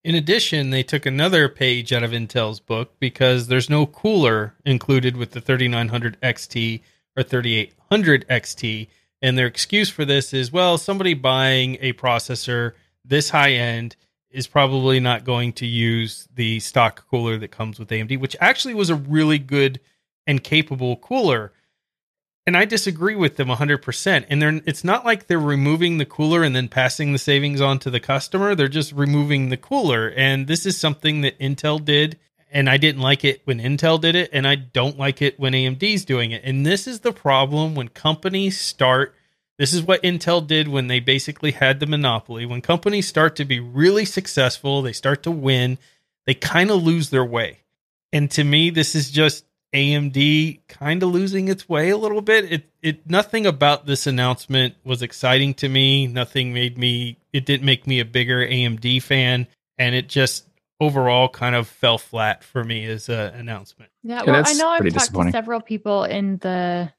In 0.05 0.13
addition, 0.13 0.69
they 0.69 0.83
took 0.83 1.07
another 1.07 1.49
page 1.49 1.91
out 1.91 2.03
of 2.03 2.11
Intel's 2.11 2.59
book 2.59 2.93
because 2.99 3.47
there's 3.47 3.71
no 3.71 3.87
cooler 3.87 4.53
included 4.63 5.17
with 5.17 5.31
the 5.31 5.41
3900 5.41 6.21
XT 6.21 6.81
or 7.17 7.23
3800 7.23 8.27
XT. 8.27 8.87
And 9.23 9.35
their 9.35 9.47
excuse 9.47 9.89
for 9.89 10.05
this 10.05 10.31
is 10.31 10.51
well, 10.51 10.77
somebody 10.77 11.15
buying 11.15 11.79
a 11.81 11.93
processor 11.93 12.73
this 13.03 13.31
high 13.31 13.53
end 13.53 13.95
is 14.29 14.45
probably 14.45 14.99
not 14.99 15.25
going 15.25 15.53
to 15.53 15.65
use 15.65 16.27
the 16.35 16.59
stock 16.59 17.07
cooler 17.09 17.39
that 17.39 17.49
comes 17.49 17.79
with 17.79 17.89
AMD, 17.89 18.19
which 18.19 18.35
actually 18.39 18.75
was 18.75 18.91
a 18.91 18.95
really 18.95 19.39
good 19.39 19.79
and 20.27 20.43
capable 20.43 20.97
cooler. 20.97 21.51
And 22.47 22.55
I 22.55 22.65
disagree 22.65 23.15
with 23.15 23.37
them 23.37 23.47
100%. 23.47 24.25
And 24.29 24.41
they're, 24.41 24.61
it's 24.65 24.83
not 24.83 25.03
like 25.03 25.25
they're 25.25 25.39
removing 25.39 25.97
the 25.97 26.05
cooler 26.05 26.43
and 26.43 26.55
then 26.55 26.67
passing 26.67 27.11
the 27.11 27.17
savings 27.17 27.59
on 27.59 27.79
to 27.79 27.89
the 27.89 27.99
customer. 27.99 28.53
They're 28.53 28.67
just 28.67 28.91
removing 28.91 29.49
the 29.49 29.57
cooler. 29.57 30.09
And 30.15 30.45
this 30.45 30.65
is 30.65 30.77
something 30.77 31.21
that 31.21 31.39
Intel 31.39 31.83
did. 31.83 32.19
And 32.51 32.69
I 32.69 32.77
didn't 32.77 33.01
like 33.01 33.25
it 33.25 33.41
when 33.45 33.59
Intel 33.59 33.99
did 33.99 34.15
it. 34.15 34.29
And 34.31 34.47
I 34.47 34.55
don't 34.55 34.97
like 34.97 35.23
it 35.23 35.39
when 35.39 35.53
AMD's 35.53 36.05
doing 36.05 36.31
it. 36.31 36.43
And 36.43 36.65
this 36.65 36.85
is 36.87 36.99
the 36.99 37.11
problem 37.11 37.73
when 37.73 37.87
companies 37.87 38.59
start. 38.59 39.15
This 39.57 39.73
is 39.73 39.81
what 39.81 40.03
Intel 40.03 40.45
did 40.45 40.67
when 40.67 40.85
they 40.85 40.99
basically 40.99 41.51
had 41.51 41.79
the 41.79 41.87
monopoly. 41.87 42.45
When 42.45 42.61
companies 42.61 43.07
start 43.07 43.35
to 43.37 43.45
be 43.45 43.59
really 43.59 44.05
successful, 44.05 44.83
they 44.83 44.93
start 44.93 45.23
to 45.23 45.31
win, 45.31 45.79
they 46.25 46.35
kind 46.35 46.69
of 46.69 46.83
lose 46.83 47.09
their 47.09 47.25
way. 47.25 47.61
And 48.13 48.29
to 48.31 48.43
me, 48.43 48.69
this 48.69 48.95
is 48.95 49.09
just 49.09 49.44
AMD 49.75 50.61
kind 50.69 51.03
of 51.03 51.09
losing 51.09 51.49
its 51.49 51.67
way 51.67 51.89
a 51.89 51.97
little 51.97 52.21
bit. 52.21 52.51
It 52.51 52.69
it 52.81 53.09
nothing 53.09 53.45
about 53.45 53.85
this 53.85 54.07
announcement 54.07 54.75
was 54.85 55.01
exciting 55.01 55.53
to 55.55 55.67
me. 55.67 56.07
Nothing 56.07 56.53
made 56.53 56.77
me 56.77 57.17
it 57.33 57.45
didn't 57.45 57.65
make 57.65 57.85
me 57.85 57.99
a 57.99 58.05
bigger 58.05 58.39
AMD 58.47 59.03
fan 59.03 59.47
and 59.77 59.93
it 59.93 60.07
just 60.07 60.47
overall 60.79 61.27
kind 61.27 61.55
of 61.55 61.67
fell 61.67 61.97
flat 61.97 62.43
for 62.43 62.63
me 62.63 62.85
as 62.85 63.09
an 63.09 63.33
announcement. 63.35 63.91
Yeah, 64.03 64.21
Yeah, 64.25 64.31
well, 64.31 64.43
I 64.45 64.53
know 64.53 64.69
I've 64.69 64.93
talked 64.93 65.13
to 65.13 65.31
several 65.31 65.61
people 65.61 66.05
in 66.05 66.37
the 66.37 66.91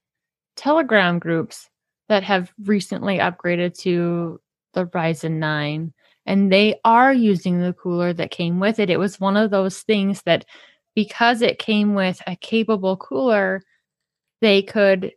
Telegram 0.57 1.19
groups 1.19 1.69
that 2.09 2.23
have 2.23 2.53
recently 2.63 3.19
upgraded 3.19 3.79
to 3.81 4.41
the 4.75 4.87
Ryzen 4.87 5.33
9, 5.39 5.93
and 6.27 6.53
they 6.53 6.79
are 6.85 7.13
using 7.13 7.61
the 7.61 7.73
cooler 7.73 8.13
that 8.13 8.31
came 8.31 8.61
with 8.61 8.79
it. 8.79 8.91
It 8.91 8.99
was 8.99 9.21
one 9.21 9.37
of 9.37 9.51
those 9.51 9.81
things 9.81 10.23
that 10.23 10.45
because 10.97 11.43
it 11.43 11.61
came 11.61 11.95
with 11.95 12.21
a 12.27 12.35
capable 12.35 12.97
cooler, 12.97 13.63
they 14.41 14.63
could 14.63 15.13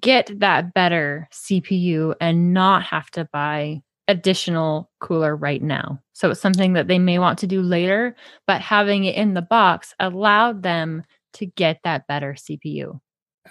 get 0.00 0.30
that 0.40 0.74
better 0.74 1.28
CPU 1.32 2.14
and 2.20 2.52
not 2.52 2.82
have 2.82 3.10
to 3.12 3.26
buy 3.32 3.80
additional 4.08 4.90
cooler 5.00 5.34
right 5.34 5.62
now. 5.62 6.00
So 6.12 6.30
it's 6.30 6.40
something 6.40 6.74
that 6.74 6.88
they 6.88 6.98
may 6.98 7.18
want 7.18 7.38
to 7.38 7.46
do 7.46 7.62
later, 7.62 8.16
but 8.46 8.60
having 8.60 9.04
it 9.04 9.14
in 9.14 9.32
the 9.32 9.42
box 9.42 9.94
allowed 9.98 10.62
them 10.62 11.04
to 11.34 11.46
get 11.46 11.80
that 11.84 12.06
better 12.06 12.34
CPU. 12.34 13.00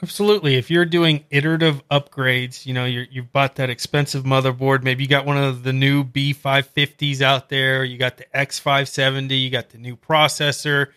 Absolutely. 0.01 0.55
If 0.55 0.71
you're 0.71 0.85
doing 0.85 1.23
iterative 1.29 1.87
upgrades, 1.89 2.65
you 2.65 2.73
know, 2.73 2.85
you're, 2.85 3.05
you've 3.11 3.31
bought 3.31 3.55
that 3.55 3.69
expensive 3.69 4.23
motherboard. 4.23 4.83
Maybe 4.83 5.03
you 5.03 5.09
got 5.09 5.25
one 5.25 5.37
of 5.37 5.63
the 5.63 5.73
new 5.73 6.03
B550s 6.03 7.21
out 7.21 7.49
there. 7.49 7.83
You 7.83 7.97
got 7.97 8.17
the 8.17 8.25
X570. 8.35 9.39
You 9.39 9.49
got 9.51 9.69
the 9.69 9.77
new 9.77 9.95
processor. 9.95 10.87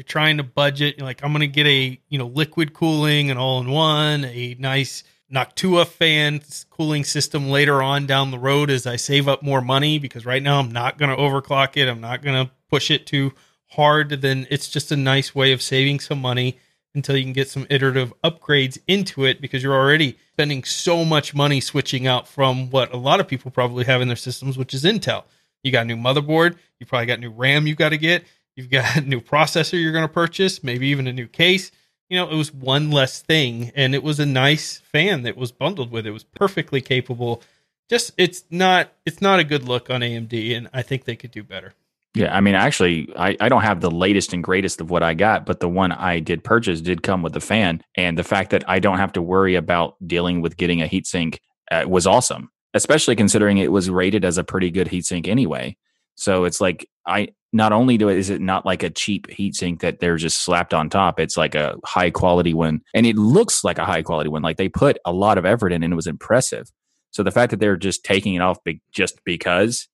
You're 0.00 0.04
trying 0.04 0.38
to 0.38 0.42
budget. 0.42 0.96
You're 0.96 1.06
like, 1.06 1.22
I'm 1.22 1.30
going 1.30 1.40
to 1.40 1.46
get 1.46 1.66
a, 1.66 2.00
you 2.08 2.16
know, 2.16 2.28
liquid 2.28 2.72
cooling 2.72 3.28
and 3.28 3.38
all 3.38 3.60
in 3.60 3.68
one, 3.68 4.24
a 4.24 4.56
nice 4.58 5.04
Noctua 5.30 5.86
fan 5.86 6.40
cooling 6.70 7.04
system 7.04 7.50
later 7.50 7.82
on 7.82 8.06
down 8.06 8.30
the 8.30 8.38
road 8.38 8.70
as 8.70 8.86
I 8.86 8.96
save 8.96 9.28
up 9.28 9.42
more 9.42 9.60
money 9.60 9.98
because 9.98 10.24
right 10.24 10.42
now 10.42 10.58
I'm 10.58 10.72
not 10.72 10.96
going 10.96 11.14
to 11.14 11.22
overclock 11.22 11.76
it. 11.76 11.86
I'm 11.86 12.00
not 12.00 12.22
going 12.22 12.46
to 12.46 12.50
push 12.70 12.90
it 12.90 13.06
too 13.06 13.34
hard. 13.66 14.22
Then 14.22 14.46
it's 14.50 14.70
just 14.70 14.90
a 14.90 14.96
nice 14.96 15.34
way 15.34 15.52
of 15.52 15.60
saving 15.60 16.00
some 16.00 16.22
money 16.22 16.58
until 16.94 17.18
you 17.18 17.22
can 17.22 17.34
get 17.34 17.50
some 17.50 17.66
iterative 17.68 18.14
upgrades 18.24 18.78
into 18.88 19.26
it 19.26 19.42
because 19.42 19.62
you're 19.62 19.74
already 19.74 20.16
spending 20.32 20.64
so 20.64 21.04
much 21.04 21.34
money 21.34 21.60
switching 21.60 22.06
out 22.06 22.26
from 22.26 22.70
what 22.70 22.94
a 22.94 22.96
lot 22.96 23.20
of 23.20 23.28
people 23.28 23.50
probably 23.50 23.84
have 23.84 24.00
in 24.00 24.08
their 24.08 24.16
systems, 24.16 24.56
which 24.56 24.72
is 24.72 24.82
Intel. 24.84 25.24
You 25.62 25.70
got 25.70 25.82
a 25.82 25.84
new 25.84 25.96
motherboard, 25.96 26.56
you 26.78 26.86
probably 26.86 27.04
got 27.04 27.20
new 27.20 27.28
RAM 27.28 27.66
you 27.66 27.74
got 27.74 27.90
to 27.90 27.98
get, 27.98 28.24
you've 28.56 28.70
got 28.70 28.96
a 28.96 29.00
new 29.00 29.20
processor 29.20 29.80
you're 29.80 29.92
going 29.92 30.06
to 30.06 30.12
purchase, 30.12 30.62
maybe 30.62 30.88
even 30.88 31.06
a 31.06 31.12
new 31.12 31.26
case. 31.26 31.70
You 32.08 32.16
know, 32.16 32.28
it 32.28 32.36
was 32.36 32.52
one 32.52 32.90
less 32.90 33.22
thing 33.22 33.70
and 33.76 33.94
it 33.94 34.02
was 34.02 34.18
a 34.18 34.26
nice 34.26 34.78
fan 34.78 35.22
that 35.22 35.36
was 35.36 35.52
bundled 35.52 35.90
with 35.92 36.06
it. 36.06 36.10
Was 36.10 36.24
perfectly 36.24 36.80
capable. 36.80 37.42
Just 37.88 38.12
it's 38.16 38.44
not 38.50 38.92
it's 39.06 39.20
not 39.20 39.38
a 39.38 39.44
good 39.44 39.64
look 39.64 39.90
on 39.90 40.00
AMD 40.00 40.56
and 40.56 40.68
I 40.72 40.82
think 40.82 41.04
they 41.04 41.16
could 41.16 41.30
do 41.30 41.44
better. 41.44 41.74
Yeah, 42.14 42.34
I 42.34 42.40
mean, 42.40 42.56
actually, 42.56 43.08
I, 43.16 43.36
I 43.40 43.48
don't 43.48 43.62
have 43.62 43.80
the 43.80 43.90
latest 43.90 44.32
and 44.32 44.42
greatest 44.42 44.80
of 44.80 44.90
what 44.90 45.04
I 45.04 45.14
got, 45.14 45.46
but 45.46 45.60
the 45.60 45.68
one 45.68 45.92
I 45.92 46.18
did 46.18 46.42
purchase 46.42 46.80
did 46.80 47.04
come 47.04 47.22
with 47.22 47.34
the 47.34 47.40
fan, 47.40 47.84
and 47.94 48.18
the 48.18 48.24
fact 48.24 48.50
that 48.50 48.68
I 48.68 48.80
don't 48.80 48.98
have 48.98 49.12
to 49.12 49.22
worry 49.22 49.54
about 49.54 49.94
dealing 50.04 50.40
with 50.40 50.56
getting 50.56 50.82
a 50.82 50.88
heatsink 50.88 51.38
uh, 51.70 51.84
was 51.86 52.08
awesome. 52.08 52.50
Especially 52.74 53.14
considering 53.14 53.58
it 53.58 53.70
was 53.70 53.90
rated 53.90 54.24
as 54.24 54.38
a 54.38 54.44
pretty 54.44 54.70
good 54.70 54.88
heatsink 54.88 55.28
anyway. 55.28 55.76
So 56.16 56.44
it's 56.44 56.60
like 56.60 56.88
I 57.10 57.28
not 57.52 57.72
only 57.72 57.98
do 57.98 58.08
it 58.08 58.16
is 58.16 58.30
it 58.30 58.40
not 58.40 58.64
like 58.64 58.82
a 58.82 58.90
cheap 58.90 59.26
heatsink 59.26 59.80
that 59.80 59.98
they're 59.98 60.16
just 60.16 60.44
slapped 60.44 60.72
on 60.72 60.88
top. 60.88 61.18
It's 61.18 61.36
like 61.36 61.54
a 61.54 61.76
high 61.84 62.10
quality 62.10 62.54
one, 62.54 62.82
and 62.94 63.06
it 63.06 63.16
looks 63.16 63.64
like 63.64 63.78
a 63.78 63.84
high 63.84 64.02
quality 64.02 64.30
one. 64.30 64.42
Like 64.42 64.56
they 64.56 64.68
put 64.68 64.98
a 65.04 65.12
lot 65.12 65.38
of 65.38 65.44
effort 65.44 65.72
in, 65.72 65.82
and 65.82 65.92
it 65.92 65.96
was 65.96 66.06
impressive. 66.06 66.70
So 67.10 67.22
the 67.22 67.32
fact 67.32 67.50
that 67.50 67.58
they're 67.58 67.76
just 67.76 68.04
taking 68.04 68.34
it 68.34 68.40
off 68.40 68.62
be- 68.64 68.80
just 68.92 69.22
because 69.24 69.88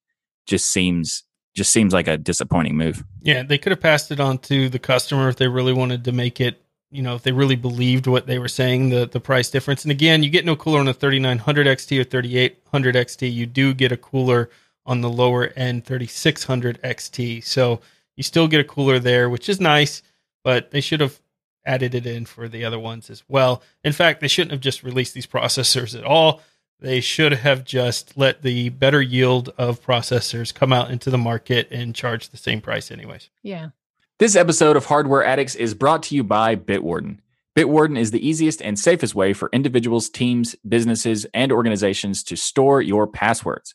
just 0.47 0.67
seems 0.67 1.25
just 1.55 1.73
seems 1.73 1.95
like 1.95 2.07
a 2.07 2.19
disappointing 2.19 2.77
move. 2.77 3.03
Yeah, 3.23 3.43
they 3.43 3.57
could 3.57 3.73
have 3.73 3.81
passed 3.81 4.13
it 4.13 4.21
on 4.21 4.39
to 4.41 4.69
the 4.69 4.79
customer 4.79 5.31
if 5.31 5.37
they 5.37 5.49
really 5.49 5.73
wanted 5.73 6.05
to 6.05 6.13
make 6.13 6.39
it, 6.39 6.61
you 6.91 7.01
know, 7.01 7.15
if 7.15 7.23
they 7.23 7.33
really 7.33 7.57
believed 7.57 8.07
what 8.07 8.27
they 8.27 8.39
were 8.39 8.49
saying, 8.49 8.91
the 8.91 9.07
the 9.07 9.21
price 9.21 9.49
difference. 9.49 9.83
And 9.83 9.91
again, 9.91 10.23
you 10.23 10.29
get 10.29 10.45
no 10.45 10.55
cooler 10.55 10.79
on 10.79 10.87
the 10.87 10.93
3900 10.93 11.67
XT 11.67 12.01
or 12.01 12.05
3800 12.05 12.95
XT. 12.95 13.33
You 13.33 13.47
do 13.47 13.73
get 13.73 13.91
a 13.91 13.97
cooler 13.97 14.51
on 14.87 15.01
the 15.01 15.11
lower 15.11 15.49
end 15.57 15.85
3600 15.85 16.81
XT. 16.83 17.45
So 17.45 17.81
you 18.17 18.23
still 18.23 18.49
get 18.49 18.61
a 18.61 18.65
cooler 18.65 18.99
there, 18.99 19.29
which 19.29 19.49
is 19.49 19.61
nice, 19.61 20.03
but 20.43 20.71
they 20.71 20.81
should 20.81 21.01
have 21.01 21.21
added 21.65 21.95
it 21.95 22.07
in 22.07 22.25
for 22.25 22.49
the 22.49 22.65
other 22.65 22.79
ones 22.79 23.11
as 23.11 23.25
well. 23.29 23.63
In 23.85 23.93
fact, 23.93 24.21
they 24.21 24.29
shouldn't 24.29 24.53
have 24.53 24.61
just 24.61 24.83
released 24.83 25.15
these 25.15 25.27
processors 25.27 25.99
at 25.99 26.05
all. 26.05 26.41
They 26.79 27.01
should 27.01 27.33
have 27.33 27.65
just 27.65 28.17
let 28.17 28.43
the 28.43 28.69
better 28.69 29.03
yield 29.03 29.53
of 29.59 29.83
processors 29.83 30.55
come 30.55 30.73
out 30.73 30.91
into 30.91 31.11
the 31.11 31.19
market 31.19 31.69
and 31.71 31.95
charge 31.95 32.29
the 32.29 32.37
same 32.37 32.61
price, 32.61 32.91
anyways. 32.91 33.31
Yeah. 33.43 33.71
This 34.19 34.37
episode 34.37 34.77
of 34.77 34.87
Hardware 34.87 35.25
Addicts 35.25 35.55
is 35.55 35.75
brought 35.75 36.03
to 36.05 36.15
you 36.15 36.23
by 36.23 36.55
Bitwarden. 36.55 37.19
Bitwarden 37.57 37.99
is 37.99 38.11
the 38.11 38.27
easiest 38.27 38.61
and 38.61 38.79
safest 38.79 39.15
way 39.15 39.33
for 39.33 39.49
individuals, 39.53 40.11
teams, 40.11 40.55
businesses, 40.69 41.27
and 41.33 41.51
organizations 41.51 42.23
to 42.25 42.37
store 42.37 42.83
your 42.83 43.07
passwords. 43.07 43.75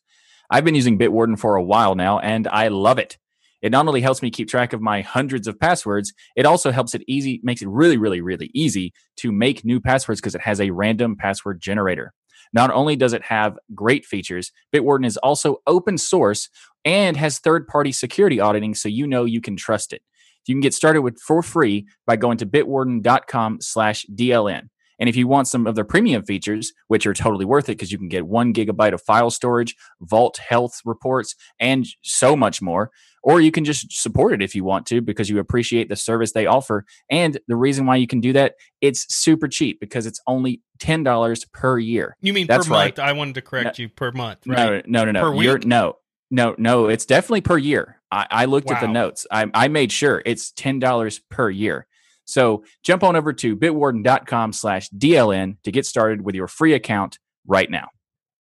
I've 0.52 0.66
been 0.66 0.76
using 0.76 1.00
Bitwarden 1.00 1.40
for 1.40 1.56
a 1.56 1.64
while 1.64 1.96
now, 1.96 2.20
and 2.20 2.46
I 2.50 2.68
love 2.68 3.00
it. 3.00 3.18
It 3.62 3.72
not 3.72 3.88
only 3.88 4.02
helps 4.02 4.22
me 4.22 4.30
keep 4.30 4.50
track 4.50 4.74
of 4.74 4.82
my 4.82 5.02
hundreds 5.02 5.48
of 5.48 5.58
passwords, 5.58 6.14
it 6.36 6.46
also 6.46 6.72
helps 6.72 6.94
it 6.94 7.04
easy, 7.08 7.40
makes 7.42 7.62
it 7.62 7.70
really, 7.70 7.96
really, 7.96 8.20
really 8.20 8.52
easy 8.54 8.92
to 9.18 9.32
make 9.32 9.64
new 9.64 9.80
passwords 9.80 10.20
because 10.20 10.36
it 10.36 10.42
has 10.42 10.60
a 10.60 10.72
random 10.72 11.16
password 11.16 11.62
generator. 11.62 12.14
Not 12.52 12.70
only 12.72 12.98
does 12.98 13.14
it 13.14 13.24
have 13.24 13.58
great 13.74 14.06
features, 14.06 14.52
Bitwarden 14.76 15.06
is 15.06 15.16
also 15.18 15.62
open 15.68 15.98
source 15.98 16.50
and 16.84 17.16
has 17.16 17.40
third 17.40 17.66
party 17.66 17.94
security 17.94 18.42
auditing 18.42 18.76
so 18.76 18.90
you 18.90 19.08
know 19.08 19.24
you 19.24 19.40
can 19.40 19.56
trust 19.56 19.94
it. 19.94 20.02
You 20.48 20.56
can 20.56 20.62
get 20.62 20.74
started 20.74 21.02
with 21.02 21.18
for 21.20 21.42
free 21.42 21.88
by 22.06 22.18
going 22.18 22.38
to 22.40 22.46
bitwarden.com 22.46 23.62
slash 23.62 24.06
DLN. 24.14 24.68
And 25.00 25.10
if 25.10 25.16
you 25.16 25.28
want 25.28 25.48
some 25.48 25.68
of 25.68 25.76
their 25.76 25.84
premium 25.84 26.24
features, 26.24 26.74
which 26.88 27.06
are 27.06 27.14
totally 27.14 27.46
worth 27.46 27.70
it 27.70 27.74
because 27.74 27.92
you 27.92 27.98
can 27.98 28.10
get 28.10 28.28
one 28.28 28.54
gigabyte 28.54 28.94
of 28.94 29.02
file 29.02 29.32
storage, 29.32 29.76
vault 30.02 30.38
health 30.38 30.82
reports, 30.86 31.36
and 31.60 31.86
so 32.02 32.36
much 32.36 32.62
more, 32.62 32.92
or 33.24 33.42
you 33.42 33.52
can 33.52 33.66
just 33.66 33.92
support 33.92 34.34
it 34.34 34.42
if 34.42 34.56
you 34.56 34.64
want 34.64 34.86
to 34.88 35.02
because 35.02 35.30
you 35.30 35.40
appreciate 35.40 35.90
the 35.90 35.96
service 35.96 36.34
they 36.34 36.46
offer. 36.46 36.86
And 37.10 37.40
the 37.48 37.56
reason 37.56 37.86
why 37.86 37.98
you 37.98 38.08
can 38.08 38.20
do 38.20 38.34
that, 38.34 38.56
it's 38.82 39.14
super 39.14 39.48
cheap 39.48 39.80
because 39.80 40.06
it's 40.06 40.20
only 40.28 40.62
$10 40.80 41.52
per 41.52 41.78
year. 41.78 42.18
You 42.22 42.34
mean 42.34 42.48
That's 42.48 42.68
per 42.68 42.74
month? 42.74 43.00
I 43.00 43.14
wanted 43.14 43.36
to 43.36 43.42
correct 43.42 43.80
you 43.80 43.90
per 43.90 44.12
month, 44.12 44.48
right? 44.48 44.88
No, 44.88 45.04
no, 45.04 45.12
no, 45.12 45.12
no. 45.12 45.32
Per 45.32 45.42
You're 45.42 45.56
week? 45.56 45.66
no, 45.66 45.98
no, 46.32 46.56
no. 46.58 46.88
It's 46.88 47.06
definitely 47.06 47.42
per 47.42 47.58
year. 47.58 48.02
I, 48.12 48.28
I 48.30 48.46
looked 48.46 48.72
at 48.72 48.82
the 48.82 48.88
notes. 48.88 49.28
I, 49.32 49.50
I 49.54 49.68
made 49.68 49.92
sure 49.92 50.22
it's 50.26 50.52
ten 50.52 50.80
dollars 50.80 51.20
per 51.30 51.50
year. 51.50 51.88
So 52.26 52.64
jump 52.84 53.04
on 53.04 53.16
over 53.16 53.34
to 53.34 53.56
bitwarden.com 53.56 54.54
slash 54.54 54.90
DLN 54.90 55.58
to 55.64 55.72
get 55.72 55.86
started 55.86 56.22
with 56.22 56.36
your 56.36 56.48
free 56.48 56.74
account 56.74 57.20
right 57.46 57.70
now. 57.70 57.90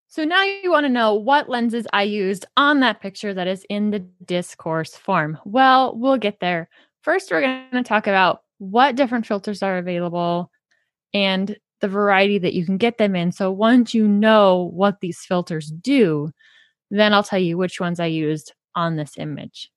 So 0.08 0.26
now 0.26 0.44
you 0.44 0.70
want 0.70 0.84
to 0.84 0.89
know 0.89 1.13
what 1.13 1.48
lenses 1.48 1.88
I 1.94 2.04
used 2.04 2.46
on 2.58 2.82
that 2.82 3.02
picture 3.02 3.34
that 3.34 3.48
is 3.48 3.65
in 3.70 3.91
the 3.91 4.00
discourse 4.26 4.94
form. 4.94 5.38
Well, 5.46 5.98
we'll 5.98 6.17
get 6.17 6.41
there. 6.41 6.67
First, 7.02 7.32
we're 7.32 7.41
going 7.41 7.72
to 7.72 7.84
talk 7.84 8.08
about 8.08 8.41
what 8.58 8.96
different 8.96 9.26
filters 9.26 9.63
are 9.63 9.78
available 9.78 10.52
and 11.13 11.58
the 11.80 11.88
variety 11.88 12.38
that 12.39 12.54
you 12.54 12.65
can 12.65 12.78
get 12.78 12.98
them 12.98 13.15
in. 13.15 13.32
So 13.32 13.52
once 13.52 13.94
you 13.94 14.08
know 14.08 14.70
what 14.74 15.00
these 15.00 15.20
filters 15.20 15.72
do, 15.72 16.32
then 16.89 17.13
I'll 17.13 17.24
tell 17.24 17.39
you 17.39 17.58
which 17.58 17.80
ones 17.80 18.00
I 18.00 18.08
used 18.08 18.54
on 18.76 18.98
this 18.98 19.17
image. 19.17 19.72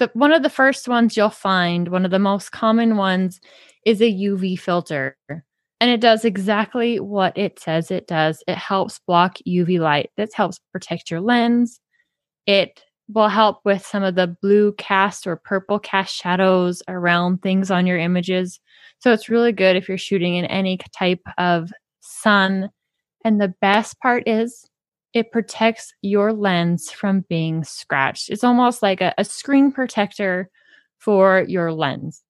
The 0.00 0.10
one 0.14 0.32
of 0.32 0.42
the 0.42 0.50
first 0.50 0.88
ones 0.88 1.16
you'll 1.16 1.30
find, 1.30 1.88
one 1.88 2.04
of 2.04 2.10
the 2.10 2.18
most 2.18 2.50
common 2.50 2.96
ones 2.96 3.40
is 3.86 4.00
a 4.00 4.12
UV 4.12 4.58
filter. 4.58 5.16
And 5.28 5.90
it 5.90 6.00
does 6.00 6.24
exactly 6.24 6.98
what 6.98 7.36
it 7.38 7.60
says 7.60 7.90
it 7.90 8.06
does. 8.06 8.42
It 8.48 8.58
helps 8.58 8.98
block 9.06 9.36
UV 9.46 9.78
light. 9.78 10.10
This 10.16 10.34
helps 10.34 10.58
protect 10.72 11.10
your 11.10 11.20
lens. 11.20 11.80
It 12.46 12.82
will 13.08 13.28
help 13.28 13.60
with 13.64 13.84
some 13.84 14.02
of 14.02 14.14
the 14.14 14.36
blue 14.42 14.72
cast 14.74 15.26
or 15.26 15.36
purple 15.36 15.78
cast 15.78 16.14
shadows 16.14 16.82
around 16.88 17.42
things 17.42 17.70
on 17.70 17.86
your 17.86 17.98
images. 17.98 18.60
So 18.98 19.12
it's 19.12 19.28
really 19.28 19.52
good 19.52 19.76
if 19.76 19.88
you're 19.88 19.98
shooting 19.98 20.34
in 20.34 20.44
any 20.46 20.78
type 20.96 21.22
of 21.38 21.70
sun. 22.00 22.70
And 23.24 23.40
the 23.40 23.54
best 23.60 23.98
part 24.00 24.24
is 24.26 24.69
it 25.12 25.32
protects 25.32 25.92
your 26.02 26.32
lens 26.32 26.90
from 26.90 27.24
being 27.28 27.64
scratched. 27.64 28.30
It's 28.30 28.44
almost 28.44 28.82
like 28.82 29.00
a, 29.00 29.14
a 29.18 29.24
screen 29.24 29.72
protector 29.72 30.50
for 30.98 31.44
your 31.48 31.72
lens 31.72 32.22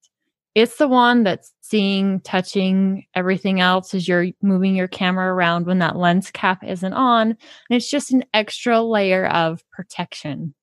it's 0.55 0.77
the 0.77 0.89
one 0.89 1.23
that's 1.23 1.53
seeing, 1.61 2.21
touching 2.21 3.07
everything 3.15 3.61
else 3.61 3.95
as 3.95 4.09
you're 4.09 4.27
moving 4.43 4.75
your 4.75 4.89
camera 4.89 5.33
around 5.33 5.67
when 5.67 5.79
that 5.79 5.97
lens 5.97 6.31
cap 6.31 6.65
isn't 6.65 6.93
on. 6.93 7.29
And 7.29 7.37
it's 7.71 7.91
just 7.91 8.11
an 8.13 8.25
extra 8.35 8.83
layer 8.83 9.27
of 9.27 9.63
protection. 9.71 10.55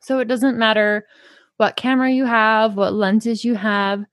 So 0.00 0.18
it 0.18 0.26
doesn't 0.26 0.58
matter 0.58 1.06
what 1.58 1.76
camera 1.76 2.10
you 2.10 2.26
have, 2.26 2.76
what 2.76 2.92
lenses 2.92 3.44
you 3.44 3.54
have, 3.54 4.04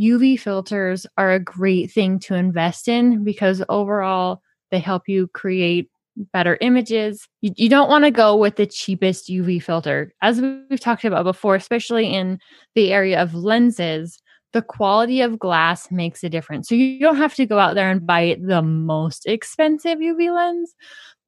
UV 0.00 0.40
filters 0.40 1.06
are 1.18 1.32
a 1.32 1.38
great 1.38 1.92
thing 1.92 2.18
to 2.20 2.34
invest 2.34 2.88
in 2.88 3.22
because 3.22 3.62
overall 3.68 4.40
they 4.70 4.78
help 4.78 5.08
you 5.08 5.28
create 5.28 5.90
better 6.32 6.58
images. 6.60 7.26
You, 7.40 7.52
you 7.56 7.68
don't 7.68 7.88
want 7.88 8.04
to 8.04 8.10
go 8.10 8.36
with 8.36 8.56
the 8.56 8.66
cheapest 8.66 9.28
UV 9.28 9.62
filter. 9.62 10.12
As 10.22 10.40
we've 10.40 10.80
talked 10.80 11.04
about 11.04 11.24
before, 11.24 11.54
especially 11.54 12.12
in 12.12 12.38
the 12.74 12.92
area 12.92 13.20
of 13.20 13.34
lenses, 13.34 14.20
the 14.52 14.62
quality 14.62 15.20
of 15.20 15.38
glass 15.38 15.90
makes 15.90 16.24
a 16.24 16.28
difference. 16.28 16.68
So 16.68 16.74
you 16.74 16.98
don't 17.00 17.16
have 17.16 17.34
to 17.36 17.46
go 17.46 17.58
out 17.58 17.74
there 17.74 17.90
and 17.90 18.06
buy 18.06 18.36
the 18.40 18.62
most 18.62 19.26
expensive 19.26 19.98
UV 19.98 20.34
lens, 20.34 20.74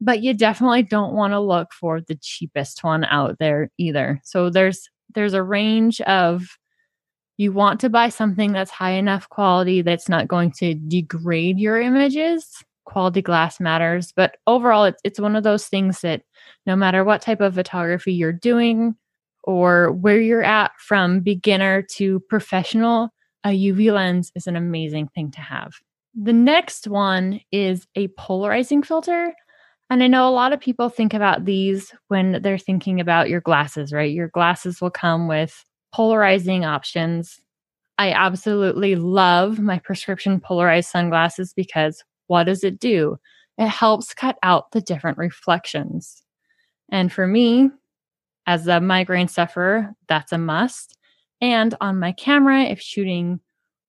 but 0.00 0.22
you 0.22 0.34
definitely 0.34 0.82
don't 0.82 1.14
want 1.14 1.32
to 1.32 1.40
look 1.40 1.72
for 1.72 2.00
the 2.00 2.18
cheapest 2.20 2.82
one 2.82 3.04
out 3.04 3.38
there 3.38 3.70
either. 3.78 4.20
So 4.24 4.50
there's 4.50 4.88
there's 5.14 5.34
a 5.34 5.42
range 5.42 6.00
of 6.02 6.46
you 7.36 7.52
want 7.52 7.80
to 7.80 7.90
buy 7.90 8.08
something 8.08 8.52
that's 8.52 8.70
high 8.70 8.92
enough 8.92 9.28
quality 9.28 9.82
that's 9.82 10.08
not 10.08 10.28
going 10.28 10.52
to 10.52 10.74
degrade 10.74 11.58
your 11.58 11.80
images. 11.80 12.64
Quality 12.84 13.22
glass 13.22 13.60
matters, 13.60 14.12
but 14.14 14.36
overall 14.46 14.84
it's 14.84 15.00
it's 15.04 15.20
one 15.20 15.36
of 15.36 15.44
those 15.44 15.66
things 15.66 16.00
that 16.00 16.22
no 16.66 16.76
matter 16.76 17.04
what 17.04 17.22
type 17.22 17.40
of 17.40 17.54
photography 17.54 18.12
you're 18.12 18.32
doing, 18.32 18.96
or 19.44 19.92
where 19.92 20.20
you're 20.20 20.42
at 20.42 20.72
from 20.78 21.20
beginner 21.20 21.82
to 21.82 22.20
professional, 22.28 23.10
a 23.44 23.48
UV 23.50 23.92
lens 23.92 24.30
is 24.34 24.46
an 24.46 24.56
amazing 24.56 25.08
thing 25.08 25.30
to 25.32 25.40
have. 25.40 25.72
The 26.14 26.32
next 26.32 26.86
one 26.86 27.40
is 27.50 27.86
a 27.96 28.08
polarizing 28.08 28.82
filter. 28.82 29.32
And 29.90 30.02
I 30.02 30.06
know 30.06 30.28
a 30.28 30.30
lot 30.30 30.52
of 30.52 30.60
people 30.60 30.88
think 30.88 31.12
about 31.12 31.44
these 31.44 31.92
when 32.08 32.40
they're 32.42 32.58
thinking 32.58 33.00
about 33.00 33.28
your 33.28 33.40
glasses, 33.40 33.92
right? 33.92 34.10
Your 34.10 34.28
glasses 34.28 34.80
will 34.80 34.90
come 34.90 35.28
with 35.28 35.64
polarizing 35.92 36.64
options. 36.64 37.40
I 37.98 38.12
absolutely 38.12 38.96
love 38.96 39.58
my 39.58 39.78
prescription 39.78 40.40
polarized 40.40 40.90
sunglasses 40.90 41.52
because 41.52 42.02
what 42.32 42.44
does 42.44 42.64
it 42.64 42.80
do? 42.80 43.18
It 43.58 43.68
helps 43.68 44.14
cut 44.14 44.38
out 44.42 44.70
the 44.70 44.80
different 44.80 45.18
reflections. 45.18 46.22
And 46.90 47.12
for 47.12 47.26
me, 47.26 47.68
as 48.46 48.66
a 48.66 48.80
migraine 48.80 49.28
sufferer, 49.28 49.92
that's 50.08 50.32
a 50.32 50.38
must. 50.38 50.96
And 51.42 51.74
on 51.82 52.00
my 52.00 52.12
camera, 52.12 52.62
if 52.62 52.80
shooting 52.80 53.38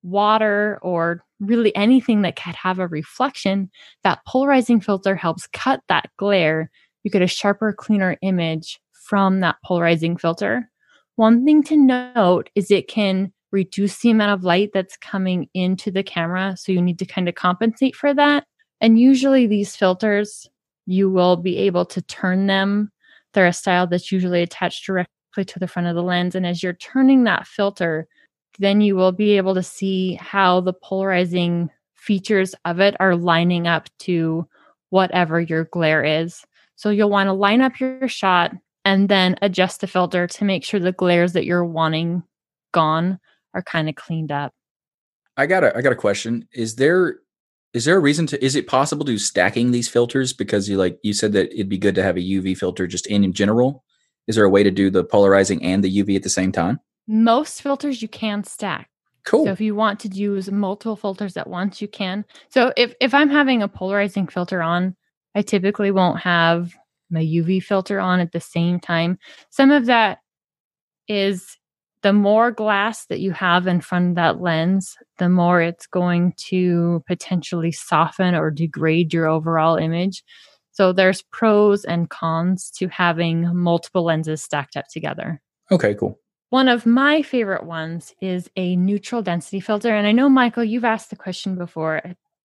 water 0.04 0.78
or 0.82 1.24
really 1.40 1.74
anything 1.74 2.24
that 2.24 2.36
could 2.36 2.56
have 2.56 2.80
a 2.80 2.88
reflection, 2.90 3.72
that 4.04 4.20
polarizing 4.28 4.82
filter 4.82 5.16
helps 5.16 5.48
cut 5.48 5.80
that 5.88 6.10
glare. 6.18 6.70
You 7.04 7.12
get 7.12 7.22
a 7.22 7.28
sharper, 7.28 7.72
cleaner 7.72 8.18
image 8.22 8.82
from 8.92 9.40
that 9.40 9.56
polarizing 9.64 10.18
filter. 10.18 10.70
One 11.16 11.46
thing 11.46 11.64
to 11.64 11.78
note 11.78 12.50
is 12.56 12.70
it 12.70 12.90
can 12.90 13.32
reduce 13.54 14.00
the 14.00 14.10
amount 14.10 14.32
of 14.32 14.44
light 14.44 14.72
that's 14.74 14.98
coming 14.98 15.48
into 15.54 15.92
the 15.92 16.04
camera. 16.04 16.56
So 16.58 16.74
you 16.74 16.82
need 16.82 17.00
to 17.00 17.06
kind 17.06 17.30
of 17.30 17.36
compensate 17.36 17.96
for 17.96 18.14
that. 18.14 18.46
And 18.82 19.00
usually, 19.00 19.48
these 19.48 19.78
filters, 19.78 20.50
you 20.86 21.10
will 21.10 21.38
be 21.38 21.58
able 21.60 21.86
to 21.86 22.02
turn 22.02 22.48
them 22.48 22.92
they're 23.34 23.48
a 23.48 23.54
style 23.54 23.88
that's 23.88 24.12
usually 24.12 24.42
attached 24.42 24.86
directly 24.86 25.46
to 25.46 25.60
the 25.60 25.68
front 25.68 25.88
of 25.88 25.96
the 25.96 26.04
lens. 26.04 26.36
And 26.36 26.46
as 26.46 26.64
you're 26.64 26.74
turning 26.74 27.24
that 27.24 27.48
filter, 27.48 28.08
then 28.60 28.82
you 28.82 28.96
will 28.96 29.12
be 29.12 29.38
able 29.38 29.56
to 29.56 29.64
see 29.64 30.16
how 30.16 30.62
the 30.62 30.74
polarizing 30.74 31.70
features 31.96 32.54
of 32.66 32.80
it 32.80 32.96
are 33.00 33.16
lining 33.16 33.68
up 33.68 33.90
to 34.00 34.48
whatever 34.90 35.42
your 35.42 35.66
glare 35.66 36.04
is. 36.04 36.46
So 36.76 36.90
you'll 36.90 37.10
want 37.10 37.28
to 37.28 37.34
line 37.34 37.62
up 37.62 37.80
your 37.80 38.08
shot 38.08 38.52
and 38.86 39.10
then 39.10 39.38
adjust 39.42 39.82
the 39.82 39.88
filter 39.88 40.28
to 40.28 40.46
make 40.46 40.64
sure 40.64 40.80
the 40.80 40.92
glares 40.92 41.34
that 41.34 41.46
you're 41.46 41.66
wanting 41.66 42.24
gone 42.72 43.20
are 43.54 43.64
kind 43.64 43.90
of 43.90 43.96
cleaned 43.96 44.32
up. 44.32 44.54
I 45.38 45.46
got 45.46 45.64
a 45.64 45.76
I 45.76 45.82
got 45.82 45.94
a 45.94 45.98
question. 45.98 46.48
Is 46.54 46.76
there 46.76 47.20
is 47.74 47.86
there 47.86 47.98
a 47.98 48.00
reason 48.00 48.28
to 48.28 48.44
is 48.44 48.56
it 48.56 48.68
possible 48.68 49.06
to 49.06 49.18
stacking 49.18 49.72
these 49.72 49.88
filters? 49.88 50.34
Because 50.34 50.70
you 50.70 50.78
like 50.78 51.00
you 51.04 51.14
said 51.14 51.34
that 51.34 51.52
it'd 51.54 51.70
be 51.70 51.78
good 51.78 51.96
to 51.96 52.04
have 52.04 52.18
a 52.18 52.22
uv 52.22 52.58
filter 52.58 52.88
just 52.88 53.08
in, 53.08 53.24
in 53.24 53.34
general. 53.34 53.84
Is 54.28 54.36
there 54.36 54.46
a 54.46 54.50
way 54.50 54.64
to 54.64 54.72
do 54.72 54.90
the 54.90 55.04
polarizing 55.04 55.64
and 55.64 55.84
the 55.84 56.04
uv 56.04 56.16
at 56.16 56.24
the 56.24 56.30
same 56.30 56.52
time? 56.52 56.80
Most 57.08 57.62
filters 57.62 58.02
you 58.02 58.08
can 58.08 58.44
stack. 58.44 58.90
Cool. 59.26 59.46
so 59.46 59.52
if 59.52 59.62
you 59.62 59.74
want 59.74 60.02
to 60.02 60.10
use 60.10 60.52
multiple 60.52 60.98
filters 60.98 61.38
at 61.38 61.48
once 61.48 61.82
you 61.82 61.88
can. 61.88 62.26
So 62.50 62.74
if 62.78 62.94
if 63.00 63.14
i'm 63.14 63.30
having 63.30 63.64
a 63.64 63.68
polarizing 63.68 64.28
filter 64.28 64.62
on 64.62 64.96
i 65.34 65.42
typically 65.42 65.92
won't 65.92 66.20
have 66.20 66.74
my 67.10 67.22
uv 67.22 67.64
filter 67.64 68.00
on 68.00 68.20
at 68.20 68.32
the 68.32 68.42
same 68.42 68.80
time. 68.80 69.18
Some 69.50 69.72
of 69.72 69.86
that 69.88 70.20
is 71.08 71.58
the 72.04 72.14
more 72.14 72.52
glass 72.52 73.06
that 73.06 73.22
you 73.22 73.32
have 73.32 73.66
in 73.66 73.82
front 73.82 74.10
of 74.10 74.16
that 74.16 74.42
lens, 74.42 74.96
the 75.18 75.30
more 75.30 75.62
it's 75.62 75.88
going 75.88 76.34
to 76.38 77.04
potentially 77.08 77.72
soften 77.72 78.36
or 78.36 78.52
degrade 78.52 79.14
your 79.14 79.28
overall 79.28 79.78
image. 79.78 80.24
So 80.72 80.92
there's 80.92 81.22
pros 81.32 81.86
and 81.86 82.10
cons 82.10 82.70
to 82.78 82.88
having 82.90 83.56
multiple 83.56 84.04
lenses 84.04 84.44
stacked 84.44 84.76
up 84.76 84.86
together. 84.92 85.42
Okay, 85.72 85.96
cool. 85.96 86.20
One 86.50 86.68
of 86.68 86.86
my 86.86 87.22
favorite 87.22 87.66
ones 87.66 88.14
is 88.22 88.50
a 88.56 88.76
neutral 88.76 89.22
density 89.22 89.60
filter. 89.60 89.96
And 89.96 90.06
I 90.06 90.12
know, 90.12 90.30
Michael, 90.30 90.64
you've 90.64 90.86
asked 90.86 91.10
the 91.10 91.16
question 91.16 91.56
before 91.56 92.02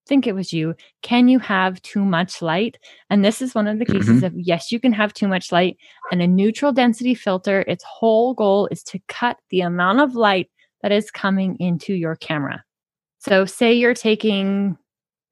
think 0.09 0.27
it 0.27 0.35
was 0.35 0.53
you. 0.53 0.75
Can 1.03 1.29
you 1.29 1.39
have 1.39 1.81
too 1.83 2.05
much 2.05 2.43
light? 2.43 2.79
And 3.11 3.25
this 3.25 3.41
is 3.43 3.55
one 3.55 3.69
of 3.69 3.79
the 3.79 3.85
cases 3.85 4.23
mm-hmm. 4.23 4.25
of 4.25 4.33
yes, 4.37 4.73
you 4.73 4.81
can 4.81 4.93
have 4.93 5.13
too 5.13 5.29
much 5.29 5.53
light. 5.53 5.77
And 6.11 6.23
a 6.23 6.27
neutral 6.27 6.73
density 6.73 7.15
filter, 7.15 7.61
its 7.69 7.85
whole 7.85 8.35
goal 8.35 8.69
is 8.71 8.83
to 8.85 8.99
cut 9.09 9.37
the 9.51 9.61
amount 9.61 10.01
of 10.01 10.15
light 10.15 10.51
that 10.83 10.93
is 10.93 11.11
coming 11.11 11.57
into 11.61 11.95
your 11.95 12.17
camera. 12.17 12.65
So, 13.19 13.45
say 13.45 13.73
you're 13.73 13.95
taking 13.95 14.77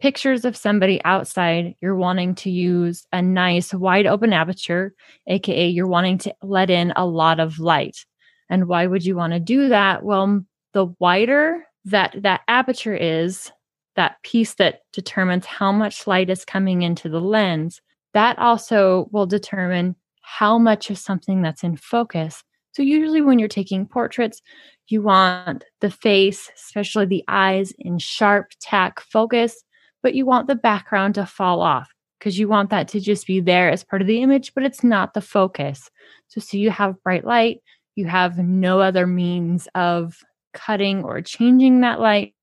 pictures 0.01 0.45
of 0.45 0.57
somebody 0.57 1.01
outside, 1.05 1.75
you're 1.81 1.97
wanting 1.97 2.35
to 2.35 2.51
use 2.51 3.07
a 3.13 3.23
nice 3.23 3.73
wide 3.73 4.07
open 4.07 4.33
aperture, 4.33 4.93
aka 5.27 5.67
you're 5.67 5.87
wanting 5.87 6.19
to 6.19 6.35
let 6.43 6.69
in 6.69 6.93
a 6.97 7.07
lot 7.07 7.41
of 7.41 7.59
light. 7.59 8.05
And 8.51 8.69
why 8.69 8.87
would 8.87 9.05
you 9.05 9.17
want 9.17 9.33
to 9.33 9.41
do 9.41 9.69
that? 9.69 10.05
Well, 10.05 10.45
the 10.73 10.87
wider 10.99 11.65
that 11.87 12.15
that 12.23 12.43
aperture 12.49 12.95
is, 12.95 13.51
that 13.97 14.23
piece 14.23 14.55
that 14.55 14.81
determines 14.93 15.47
how 15.47 15.73
much 15.73 16.07
light 16.07 16.31
is 16.31 16.45
coming 16.45 16.83
into 16.83 17.09
the 17.09 17.21
lens, 17.21 17.81
that 18.15 18.39
also 18.39 19.09
will 19.11 19.27
determine 19.27 19.97
how 20.23 20.59
much 20.59 20.91
of 20.91 20.99
something 20.99 21.43
that's 21.43 21.63
in 21.63 21.77
focus. 21.77 22.43
So, 22.73 22.83
usually, 22.83 23.23
when 23.23 23.39
you're 23.39 23.49
taking 23.49 23.87
portraits, 23.87 24.43
you 24.89 25.03
want 25.03 25.65
the 25.81 25.91
face, 25.91 26.51
especially 26.55 27.07
the 27.07 27.25
eyes, 27.29 27.73
in 27.79 27.99
sharp 27.99 28.53
tack 28.61 29.01
focus, 29.01 29.63
but 30.03 30.15
you 30.15 30.27
want 30.27 30.47
the 30.47 30.55
background 30.55 31.15
to 31.17 31.27
fall 31.27 31.61
off 31.61 31.91
because 32.19 32.39
you 32.39 32.49
want 32.49 32.71
that 32.71 32.89
to 32.89 33.01
just 33.01 33.27
be 33.27 33.41
there 33.41 33.71
as 33.71 33.85
part 33.85 34.03
of 34.03 34.09
the 34.09 34.23
image, 34.23 34.53
but 34.55 34.65
it's 34.65 34.85
not 34.85 35.15
the 35.15 35.21
focus. 35.21 35.91
So, 36.29 36.41
so 36.41 36.57
you 36.57 36.71
have 36.71 37.03
bright 37.03 37.25
light, 37.25 37.61
you 37.95 38.07
have 38.07 38.39
no 38.39 38.81
other 38.81 39.07
means 39.07 39.69
of 39.75 40.19
cutting 40.53 41.05
or 41.05 41.21
changing 41.21 41.81
that 41.81 42.01
light 42.01 42.35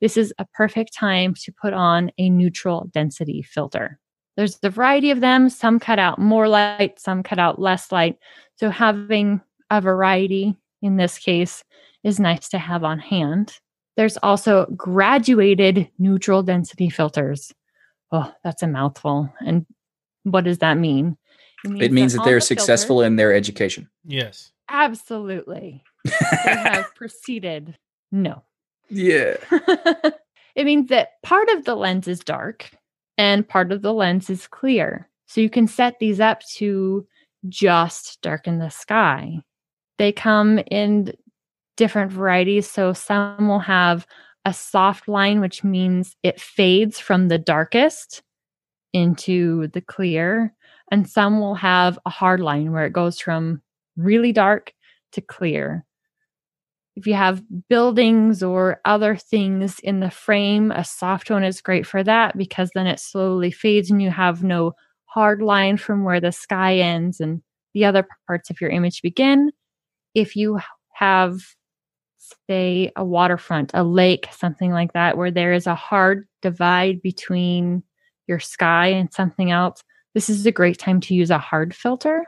this 0.00 0.16
is 0.16 0.32
a 0.38 0.46
perfect 0.54 0.94
time 0.94 1.34
to 1.34 1.52
put 1.52 1.72
on 1.72 2.10
a 2.18 2.30
neutral 2.30 2.88
density 2.92 3.42
filter. 3.42 3.98
There's 4.36 4.58
a 4.62 4.70
variety 4.70 5.10
of 5.10 5.20
them. 5.20 5.48
Some 5.50 5.80
cut 5.80 5.98
out 5.98 6.20
more 6.20 6.48
light, 6.48 7.00
some 7.00 7.22
cut 7.22 7.40
out 7.40 7.60
less 7.60 7.90
light. 7.90 8.18
So 8.56 8.70
having 8.70 9.40
a 9.70 9.80
variety 9.80 10.56
in 10.80 10.96
this 10.96 11.18
case 11.18 11.64
is 12.04 12.20
nice 12.20 12.48
to 12.50 12.58
have 12.58 12.84
on 12.84 13.00
hand. 13.00 13.58
There's 13.96 14.16
also 14.18 14.66
graduated 14.76 15.90
neutral 15.98 16.44
density 16.44 16.88
filters. 16.88 17.52
Oh, 18.12 18.32
that's 18.44 18.62
a 18.62 18.68
mouthful. 18.68 19.32
And 19.44 19.66
what 20.22 20.44
does 20.44 20.58
that 20.58 20.78
mean? 20.78 21.16
It 21.64 21.70
means, 21.70 21.84
it 21.84 21.92
means 21.92 22.12
that, 22.12 22.18
that 22.18 22.24
they're 22.24 22.36
the 22.36 22.42
successful 22.42 22.98
filter, 22.98 23.06
in 23.08 23.16
their 23.16 23.34
education. 23.34 23.88
Yes. 24.04 24.52
Absolutely. 24.68 25.82
they 26.04 26.12
have 26.44 26.94
proceeded. 26.94 27.76
No. 28.12 28.44
Yeah. 28.88 29.36
it 30.54 30.64
means 30.64 30.88
that 30.88 31.22
part 31.22 31.48
of 31.50 31.64
the 31.64 31.74
lens 31.74 32.08
is 32.08 32.20
dark 32.20 32.70
and 33.16 33.46
part 33.46 33.72
of 33.72 33.82
the 33.82 33.92
lens 33.92 34.30
is 34.30 34.46
clear. 34.46 35.08
So 35.26 35.40
you 35.40 35.50
can 35.50 35.66
set 35.66 35.98
these 35.98 36.20
up 36.20 36.42
to 36.56 37.06
just 37.48 38.20
darken 38.22 38.58
the 38.58 38.70
sky. 38.70 39.40
They 39.98 40.12
come 40.12 40.58
in 40.70 41.12
different 41.76 42.10
varieties. 42.10 42.70
So 42.70 42.92
some 42.92 43.48
will 43.48 43.60
have 43.60 44.06
a 44.44 44.52
soft 44.52 45.08
line, 45.08 45.40
which 45.40 45.62
means 45.62 46.16
it 46.22 46.40
fades 46.40 46.98
from 46.98 47.28
the 47.28 47.38
darkest 47.38 48.22
into 48.92 49.68
the 49.68 49.80
clear. 49.80 50.54
And 50.90 51.08
some 51.08 51.40
will 51.40 51.54
have 51.54 51.98
a 52.06 52.10
hard 52.10 52.40
line 52.40 52.72
where 52.72 52.86
it 52.86 52.92
goes 52.92 53.20
from 53.20 53.62
really 53.96 54.32
dark 54.32 54.72
to 55.12 55.20
clear. 55.20 55.84
If 56.98 57.06
you 57.06 57.14
have 57.14 57.44
buildings 57.68 58.42
or 58.42 58.80
other 58.84 59.14
things 59.14 59.78
in 59.78 60.00
the 60.00 60.10
frame, 60.10 60.72
a 60.72 60.82
soft 60.84 61.30
one 61.30 61.44
is 61.44 61.60
great 61.60 61.86
for 61.86 62.02
that 62.02 62.36
because 62.36 62.72
then 62.74 62.88
it 62.88 62.98
slowly 62.98 63.52
fades 63.52 63.88
and 63.88 64.02
you 64.02 64.10
have 64.10 64.42
no 64.42 64.72
hard 65.04 65.40
line 65.40 65.76
from 65.76 66.02
where 66.02 66.20
the 66.20 66.32
sky 66.32 66.78
ends 66.78 67.20
and 67.20 67.40
the 67.72 67.84
other 67.84 68.04
parts 68.26 68.50
of 68.50 68.60
your 68.60 68.70
image 68.70 69.00
begin. 69.00 69.52
If 70.16 70.34
you 70.34 70.58
have, 70.94 71.38
say, 72.48 72.90
a 72.96 73.04
waterfront, 73.04 73.70
a 73.74 73.84
lake, 73.84 74.26
something 74.32 74.72
like 74.72 74.94
that, 74.94 75.16
where 75.16 75.30
there 75.30 75.52
is 75.52 75.68
a 75.68 75.76
hard 75.76 76.26
divide 76.42 77.00
between 77.00 77.84
your 78.26 78.40
sky 78.40 78.88
and 78.88 79.14
something 79.14 79.52
else, 79.52 79.84
this 80.14 80.28
is 80.28 80.44
a 80.46 80.50
great 80.50 80.80
time 80.80 80.98
to 81.02 81.14
use 81.14 81.30
a 81.30 81.38
hard 81.38 81.76
filter. 81.76 82.24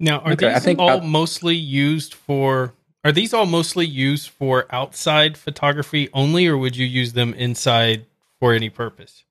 Now, 0.00 0.20
are 0.20 0.32
Okay, 0.32 0.48
I 0.48 0.54
these 0.54 0.64
think 0.64 0.78
all 0.78 0.90
I'll- 0.90 1.00
mostly 1.00 1.56
used 1.56 2.14
for? 2.14 2.74
Are 3.04 3.12
these 3.12 3.32
all 3.32 3.46
mostly 3.46 3.86
used 3.86 4.28
for 4.28 4.66
outside 4.70 5.36
photography 5.38 6.08
only, 6.12 6.46
or 6.46 6.58
would 6.58 6.76
you 6.76 6.86
use 6.86 7.12
them 7.12 7.34
inside 7.34 8.06
for 8.40 8.52
any 8.52 8.70
purpose? 8.70 9.24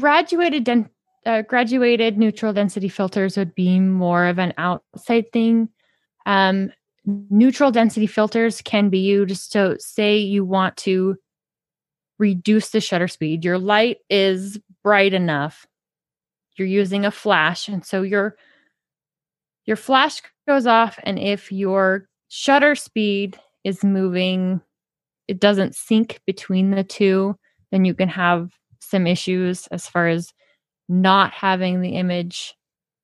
graduated 0.00 0.64
den- 0.64 0.90
uh, 1.26 1.42
graduated 1.42 2.18
neutral 2.18 2.52
density 2.52 2.88
filters 2.88 3.36
would 3.36 3.54
be 3.54 3.78
more 3.78 4.26
of 4.26 4.38
an 4.38 4.52
outside 4.58 5.30
thing. 5.32 5.68
Um, 6.26 6.72
neutral 7.04 7.70
density 7.70 8.06
filters 8.06 8.60
can 8.62 8.88
be 8.88 8.98
used. 8.98 9.36
So, 9.52 9.76
say 9.78 10.16
you 10.18 10.44
want 10.44 10.76
to 10.78 11.16
reduce 12.18 12.70
the 12.70 12.80
shutter 12.80 13.08
speed. 13.08 13.44
Your 13.44 13.58
light 13.58 13.98
is 14.10 14.58
bright 14.82 15.12
enough. 15.14 15.66
You're 16.56 16.66
using 16.68 17.04
a 17.04 17.10
flash, 17.10 17.68
and 17.68 17.84
so 17.84 18.02
your 18.02 18.36
your 19.68 19.76
flash 19.76 20.22
goes 20.48 20.66
off, 20.66 20.98
and 21.02 21.18
if 21.18 21.52
your 21.52 22.08
shutter 22.28 22.74
speed 22.74 23.38
is 23.64 23.84
moving, 23.84 24.62
it 25.28 25.40
doesn't 25.40 25.74
sync 25.74 26.20
between 26.26 26.70
the 26.70 26.82
two. 26.82 27.36
Then 27.70 27.84
you 27.84 27.92
can 27.92 28.08
have 28.08 28.50
some 28.80 29.06
issues 29.06 29.66
as 29.66 29.86
far 29.86 30.08
as 30.08 30.32
not 30.88 31.32
having 31.32 31.82
the 31.82 31.96
image 31.96 32.54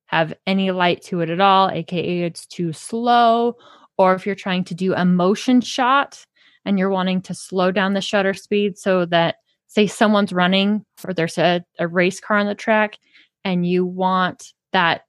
have 0.07 0.33
any 0.47 0.71
light 0.71 1.03
to 1.03 1.21
it 1.21 1.29
at 1.29 1.39
all, 1.39 1.69
aka 1.69 2.21
it's 2.21 2.47
too 2.47 2.73
slow, 2.73 3.55
or 3.99 4.15
if 4.15 4.25
you're 4.25 4.33
trying 4.33 4.63
to 4.63 4.73
do 4.73 4.95
a 4.95 5.05
motion 5.05 5.61
shot 5.61 6.25
and 6.65 6.79
you're 6.79 6.89
wanting 6.89 7.21
to 7.21 7.35
slow 7.35 7.71
down 7.71 7.93
the 7.93 8.01
shutter 8.01 8.33
speed 8.33 8.75
so 8.75 9.05
that 9.05 9.35
say 9.67 9.85
someone's 9.85 10.33
running 10.33 10.83
or 11.07 11.13
there's 11.13 11.37
a, 11.37 11.63
a 11.77 11.87
race 11.87 12.19
car 12.19 12.37
on 12.37 12.47
the 12.47 12.55
track 12.55 12.97
and 13.43 13.67
you 13.67 13.85
want 13.85 14.51
that 14.73 15.03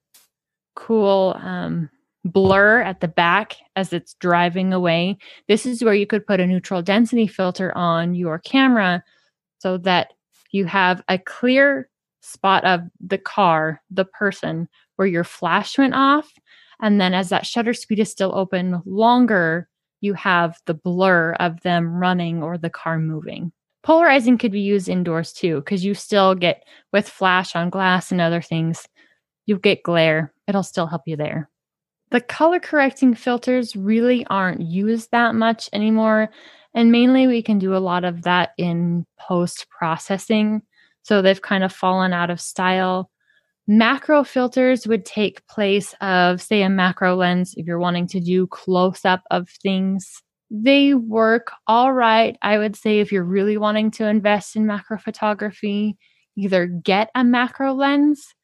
cool 0.76 1.36
um, 1.42 1.90
blur 2.24 2.80
at 2.80 3.00
the 3.00 3.08
back 3.08 3.56
as 3.74 3.92
it's 3.92 4.14
driving 4.14 4.72
away 4.72 5.16
this 5.48 5.66
is 5.66 5.82
where 5.82 5.94
you 5.94 6.06
could 6.06 6.26
put 6.26 6.40
a 6.40 6.46
neutral 6.46 6.82
density 6.82 7.26
filter 7.26 7.76
on 7.76 8.14
your 8.14 8.38
camera 8.38 9.02
so 9.58 9.78
that 9.78 10.12
you 10.52 10.64
have 10.64 11.02
a 11.08 11.18
clear 11.18 11.88
spot 12.26 12.64
of 12.64 12.80
the 13.00 13.18
car, 13.18 13.80
the 13.90 14.04
person, 14.04 14.68
where 14.96 15.08
your 15.08 15.24
flash 15.24 15.78
went 15.78 15.94
off. 15.94 16.30
And 16.80 17.00
then 17.00 17.14
as 17.14 17.28
that 17.28 17.46
shutter 17.46 17.72
speed 17.72 18.00
is 18.00 18.10
still 18.10 18.34
open 18.34 18.82
longer, 18.84 19.68
you 20.00 20.14
have 20.14 20.58
the 20.66 20.74
blur 20.74 21.34
of 21.34 21.60
them 21.62 21.94
running 21.94 22.42
or 22.42 22.58
the 22.58 22.70
car 22.70 22.98
moving. 22.98 23.52
Polarizing 23.82 24.36
could 24.36 24.52
be 24.52 24.60
used 24.60 24.88
indoors 24.88 25.32
too, 25.32 25.56
because 25.56 25.84
you 25.84 25.94
still 25.94 26.34
get 26.34 26.64
with 26.92 27.08
flash 27.08 27.54
on 27.54 27.70
glass 27.70 28.10
and 28.10 28.20
other 28.20 28.42
things, 28.42 28.88
you 29.46 29.58
get 29.58 29.82
glare. 29.82 30.32
It'll 30.46 30.62
still 30.62 30.86
help 30.86 31.02
you 31.06 31.16
there. 31.16 31.48
The 32.10 32.20
color 32.20 32.60
correcting 32.60 33.14
filters 33.14 33.74
really 33.74 34.24
aren't 34.26 34.60
used 34.60 35.10
that 35.10 35.34
much 35.34 35.68
anymore. 35.72 36.30
And 36.74 36.92
mainly 36.92 37.26
we 37.26 37.42
can 37.42 37.58
do 37.58 37.74
a 37.74 37.78
lot 37.78 38.04
of 38.04 38.22
that 38.22 38.50
in 38.58 39.06
post 39.18 39.66
processing. 39.70 40.62
So 41.02 41.22
they've 41.22 41.40
kind 41.40 41.64
of 41.64 41.72
fallen 41.72 42.12
out 42.12 42.30
of 42.30 42.40
style. 42.40 43.10
Macro 43.66 44.22
filters 44.22 44.86
would 44.86 45.04
take 45.04 45.46
place 45.48 45.94
of, 46.00 46.40
say, 46.40 46.62
a 46.62 46.68
macro 46.68 47.16
lens 47.16 47.54
if 47.56 47.66
you're 47.66 47.80
wanting 47.80 48.06
to 48.08 48.20
do 48.20 48.46
close 48.46 49.04
up 49.04 49.22
of 49.30 49.48
things. 49.48 50.22
They 50.50 50.94
work 50.94 51.50
all 51.66 51.92
right. 51.92 52.36
I 52.42 52.58
would 52.58 52.76
say 52.76 53.00
if 53.00 53.10
you're 53.10 53.24
really 53.24 53.56
wanting 53.56 53.90
to 53.92 54.06
invest 54.06 54.54
in 54.54 54.66
macro 54.66 54.98
photography, 54.98 55.96
either 56.36 56.66
get 56.66 57.10
a 57.16 57.24
macro 57.24 57.72
lens. 57.72 58.35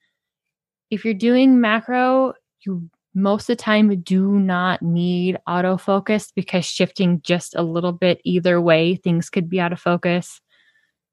If 0.92 1.07
you're 1.07 1.14
doing 1.14 1.59
macro, 1.59 2.35
you 2.66 2.90
most 3.14 3.44
of 3.44 3.46
the 3.46 3.62
time 3.62 4.02
do 4.02 4.38
not 4.38 4.83
need 4.83 5.38
autofocus 5.48 6.31
because 6.35 6.66
shifting 6.66 7.22
just 7.22 7.55
a 7.57 7.62
little 7.62 7.92
bit 7.92 8.20
either 8.24 8.61
way, 8.61 8.96
things 8.96 9.31
could 9.31 9.48
be 9.48 9.59
out 9.59 9.72
of 9.72 9.81
focus. 9.81 10.38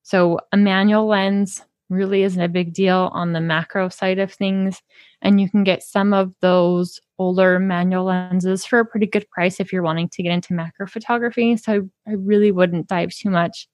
So 0.03 0.41
a 0.51 0.57
manual 0.57 1.07
lens 1.07 1.61
really 1.89 2.23
isn't 2.23 2.41
a 2.41 2.49
big 2.49 2.73
deal 2.73 3.09
on 3.13 3.31
the 3.31 3.39
macro 3.39 3.87
side 3.87 4.19
of 4.19 4.33
things. 4.33 4.81
And 5.21 5.39
you 5.39 5.49
can 5.49 5.63
get 5.63 5.81
some 5.81 6.13
of 6.13 6.33
those 6.41 6.99
older 7.17 7.57
manual 7.57 8.03
lenses 8.03 8.65
for 8.65 8.79
a 8.79 8.85
pretty 8.85 9.07
good 9.07 9.29
price 9.29 9.61
if 9.61 9.71
you're 9.71 9.81
wanting 9.81 10.09
to 10.09 10.23
get 10.23 10.33
into 10.33 10.53
macro 10.53 10.87
photography. 10.87 11.55
So 11.55 11.89
I 12.05 12.11
really 12.11 12.51
wouldn't 12.51 12.87
dive 12.87 13.13
too 13.13 13.29
much 13.29 13.69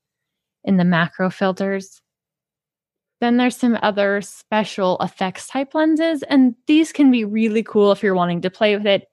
in 0.63 0.77
the 0.77 0.85
macro 0.85 1.31
filters. 1.31 1.99
Then 3.21 3.37
there's 3.37 3.55
some 3.55 3.77
other 3.81 4.21
special 4.21 4.97
effects 4.99 5.47
type 5.47 5.73
lenses, 5.73 6.23
and 6.23 6.55
these 6.67 6.91
can 6.91 7.11
be 7.11 7.23
really 7.23 7.63
cool 7.63 7.91
if 7.91 8.03
you're 8.03 8.15
wanting 8.15 8.41
to 8.41 8.49
play 8.49 8.75
with 8.77 8.85
it. 8.85 9.07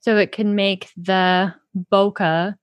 So 0.00 0.16
it 0.16 0.32
can 0.32 0.54
make 0.54 0.90
the 0.96 1.54
bokeh 1.92 2.54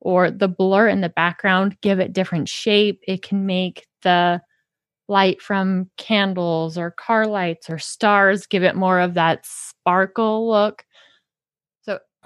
or 0.00 0.30
the 0.30 0.48
blur 0.48 0.88
in 0.88 1.00
the 1.00 1.08
background 1.08 1.76
give 1.82 2.00
it 2.00 2.12
different 2.12 2.48
shape. 2.48 3.00
It 3.06 3.22
can 3.22 3.44
make 3.44 3.86
the 4.02 4.40
light 5.08 5.42
from 5.42 5.90
candles 5.98 6.78
or 6.78 6.92
car 6.92 7.26
lights 7.26 7.70
or 7.70 7.78
stars 7.78 8.46
give 8.46 8.62
it 8.62 8.76
more 8.76 9.00
of 9.00 9.14
that 9.14 9.44
sparkle 9.44 10.48
look. 10.48 10.85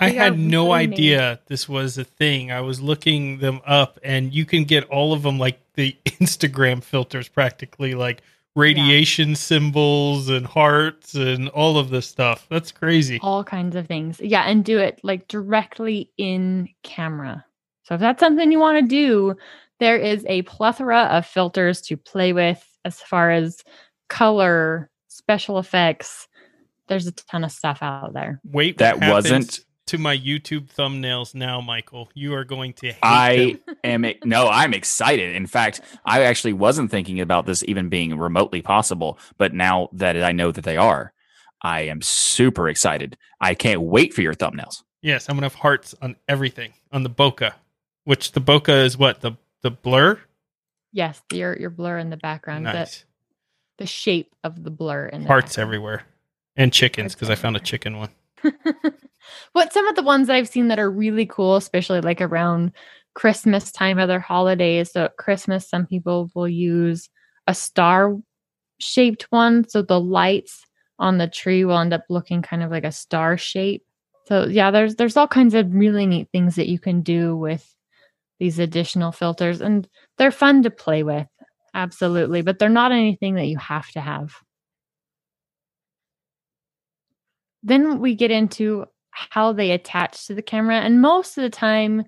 So 0.00 0.06
I 0.06 0.10
had 0.10 0.38
no 0.38 0.66
really 0.72 0.86
made- 0.88 0.94
idea 0.94 1.40
this 1.46 1.68
was 1.68 1.98
a 1.98 2.04
thing. 2.04 2.50
I 2.50 2.60
was 2.62 2.80
looking 2.80 3.38
them 3.38 3.60
up, 3.66 3.98
and 4.02 4.32
you 4.34 4.44
can 4.44 4.64
get 4.64 4.84
all 4.84 5.12
of 5.12 5.22
them 5.22 5.38
like 5.38 5.60
the 5.74 5.96
Instagram 6.06 6.82
filters, 6.82 7.28
practically 7.28 7.94
like 7.94 8.22
radiation 8.56 9.36
symbols 9.36 10.28
and 10.28 10.44
hearts 10.46 11.14
and 11.14 11.48
all 11.50 11.78
of 11.78 11.90
this 11.90 12.06
stuff. 12.06 12.46
That's 12.50 12.72
crazy. 12.72 13.18
all 13.22 13.44
kinds 13.44 13.76
of 13.76 13.86
things. 13.86 14.20
Yeah, 14.20 14.42
and 14.42 14.64
do 14.64 14.78
it 14.78 15.00
like 15.04 15.28
directly 15.28 16.10
in 16.16 16.68
camera. 16.82 17.44
So 17.84 17.94
if 17.94 18.00
that's 18.00 18.20
something 18.20 18.50
you 18.50 18.58
want 18.58 18.78
to 18.80 18.86
do, 18.88 19.36
there 19.78 19.96
is 19.96 20.24
a 20.28 20.42
plethora 20.42 21.04
of 21.04 21.26
filters 21.26 21.80
to 21.82 21.96
play 21.96 22.32
with 22.32 22.64
as 22.84 23.00
far 23.00 23.30
as 23.30 23.62
color, 24.08 24.90
special 25.08 25.58
effects. 25.58 26.26
There's 26.88 27.06
a 27.06 27.12
ton 27.12 27.44
of 27.44 27.52
stuff 27.52 27.78
out 27.82 28.12
there. 28.12 28.40
Wait, 28.44 28.78
That 28.78 28.98
happens 28.98 29.12
wasn't- 29.12 29.60
to 29.90 29.98
my 29.98 30.16
YouTube 30.16 30.72
thumbnails 30.72 31.35
now, 31.35 31.61
Michael. 31.61 32.09
You 32.14 32.35
are 32.35 32.44
going 32.44 32.74
to 32.74 32.92
hate 32.92 32.98
I 33.03 33.59
them. 33.66 33.76
am 33.85 34.07
no, 34.24 34.48
I'm 34.48 34.72
excited. 34.72 35.35
In 35.35 35.48
fact, 35.48 35.81
I 36.05 36.22
actually 36.22 36.53
wasn't 36.53 36.92
thinking 36.92 37.20
about 37.20 37.44
this 37.44 37.64
even 37.66 37.88
being 37.88 38.16
remotely 38.16 38.62
possible, 38.62 39.18
but 39.37 39.53
now 39.53 39.88
that 39.92 40.22
I 40.22 40.31
know 40.31 40.53
that 40.53 40.62
they 40.62 40.76
are, 40.76 41.12
I 41.61 41.82
am 41.82 42.03
super 42.03 42.68
excited. 42.68 43.18
I 43.41 43.55
can't 43.55 43.80
wait 43.80 44.14
for 44.14 44.22
your 44.22 44.32
thumbnails. 44.32 44.84
Yes, 45.03 45.28
I'm 45.28 45.34
gonna 45.34 45.47
have 45.47 45.55
hearts 45.55 45.93
on 46.01 46.14
everything 46.28 46.72
on 46.93 47.03
the 47.03 47.11
bokeh, 47.11 47.53
which 48.05 48.30
the 48.30 48.41
bokeh 48.41 48.84
is 48.84 48.97
what 48.97 49.22
the 49.22 49.32
the 49.62 49.72
blur. 49.72 50.20
Yes, 50.93 51.20
your 51.32 51.59
your 51.59 51.70
blur 51.70 51.99
in 51.99 52.11
the 52.11 52.16
background, 52.16 52.62
Nice 52.62 53.01
the, 53.78 53.84
the 53.84 53.86
shape 53.86 54.36
of 54.45 54.62
the 54.62 54.70
blur 54.70 55.07
in 55.07 55.22
the 55.22 55.26
hearts 55.26 55.57
background. 55.57 55.68
everywhere, 55.68 56.03
and 56.55 56.72
chickens 56.72 57.14
because 57.16 57.28
I 57.28 57.34
found 57.34 57.57
a 57.57 57.61
chicken 57.61 57.99
one. 57.99 58.11
what 59.53 59.72
some 59.72 59.87
of 59.89 59.97
the 59.97 60.03
ones 60.03 60.26
that 60.26 60.37
I've 60.37 60.49
seen 60.49 60.68
that 60.68 60.78
are 60.78 60.91
really 60.91 61.26
cool, 61.26 61.57
especially 61.57 62.01
like 62.01 62.20
around 62.20 62.72
Christmas 63.14 63.72
time, 63.72 63.99
other 63.99 64.20
holidays. 64.20 64.93
So 64.93 65.05
at 65.07 65.16
Christmas, 65.16 65.68
some 65.68 65.87
people 65.87 66.31
will 66.35 66.49
use 66.49 67.09
a 67.47 67.55
star 67.55 68.16
shaped 68.78 69.26
one. 69.31 69.68
So 69.68 69.83
the 69.83 70.01
lights 70.01 70.64
on 70.99 71.18
the 71.18 71.28
tree 71.28 71.64
will 71.64 71.78
end 71.78 71.95
up 71.95 72.05
looking 72.09 72.43
kind 72.43 72.62
of 72.62 72.70
like 72.70 72.85
a 72.85 72.93
star 72.93 73.37
shape. 73.37 73.85
So 74.28 74.47
yeah, 74.47 74.70
there's 74.70 74.97
there's 74.97 75.16
all 75.16 75.28
kinds 75.28 75.55
of 75.55 75.74
really 75.74 76.07
neat 76.07 76.28
things 76.31 76.55
that 76.57 76.68
you 76.68 76.78
can 76.78 77.03
do 77.03 77.37
with 77.37 77.74
these 78.39 78.59
additional 78.59 79.12
filters 79.12 79.61
and 79.61 79.89
they're 80.18 80.31
fun 80.31 80.62
to 80.62 80.70
play 80.70 81.03
with. 81.03 81.26
Absolutely, 81.74 82.43
but 82.43 82.59
they're 82.59 82.68
not 82.68 82.93
anything 82.93 83.35
that 83.35 83.47
you 83.47 83.59
have 83.59 83.89
to 83.93 84.01
have. 84.01 84.35
Then 87.62 88.01
we 88.01 88.14
get 88.14 88.31
into 88.31 88.87
how 89.11 89.52
they 89.52 89.70
attach 89.72 90.26
to 90.26 90.34
the 90.34 90.42
camera 90.42 90.76
and 90.76 91.00
most 91.00 91.36
of 91.36 91.42
the 91.42 91.50
time 91.50 92.04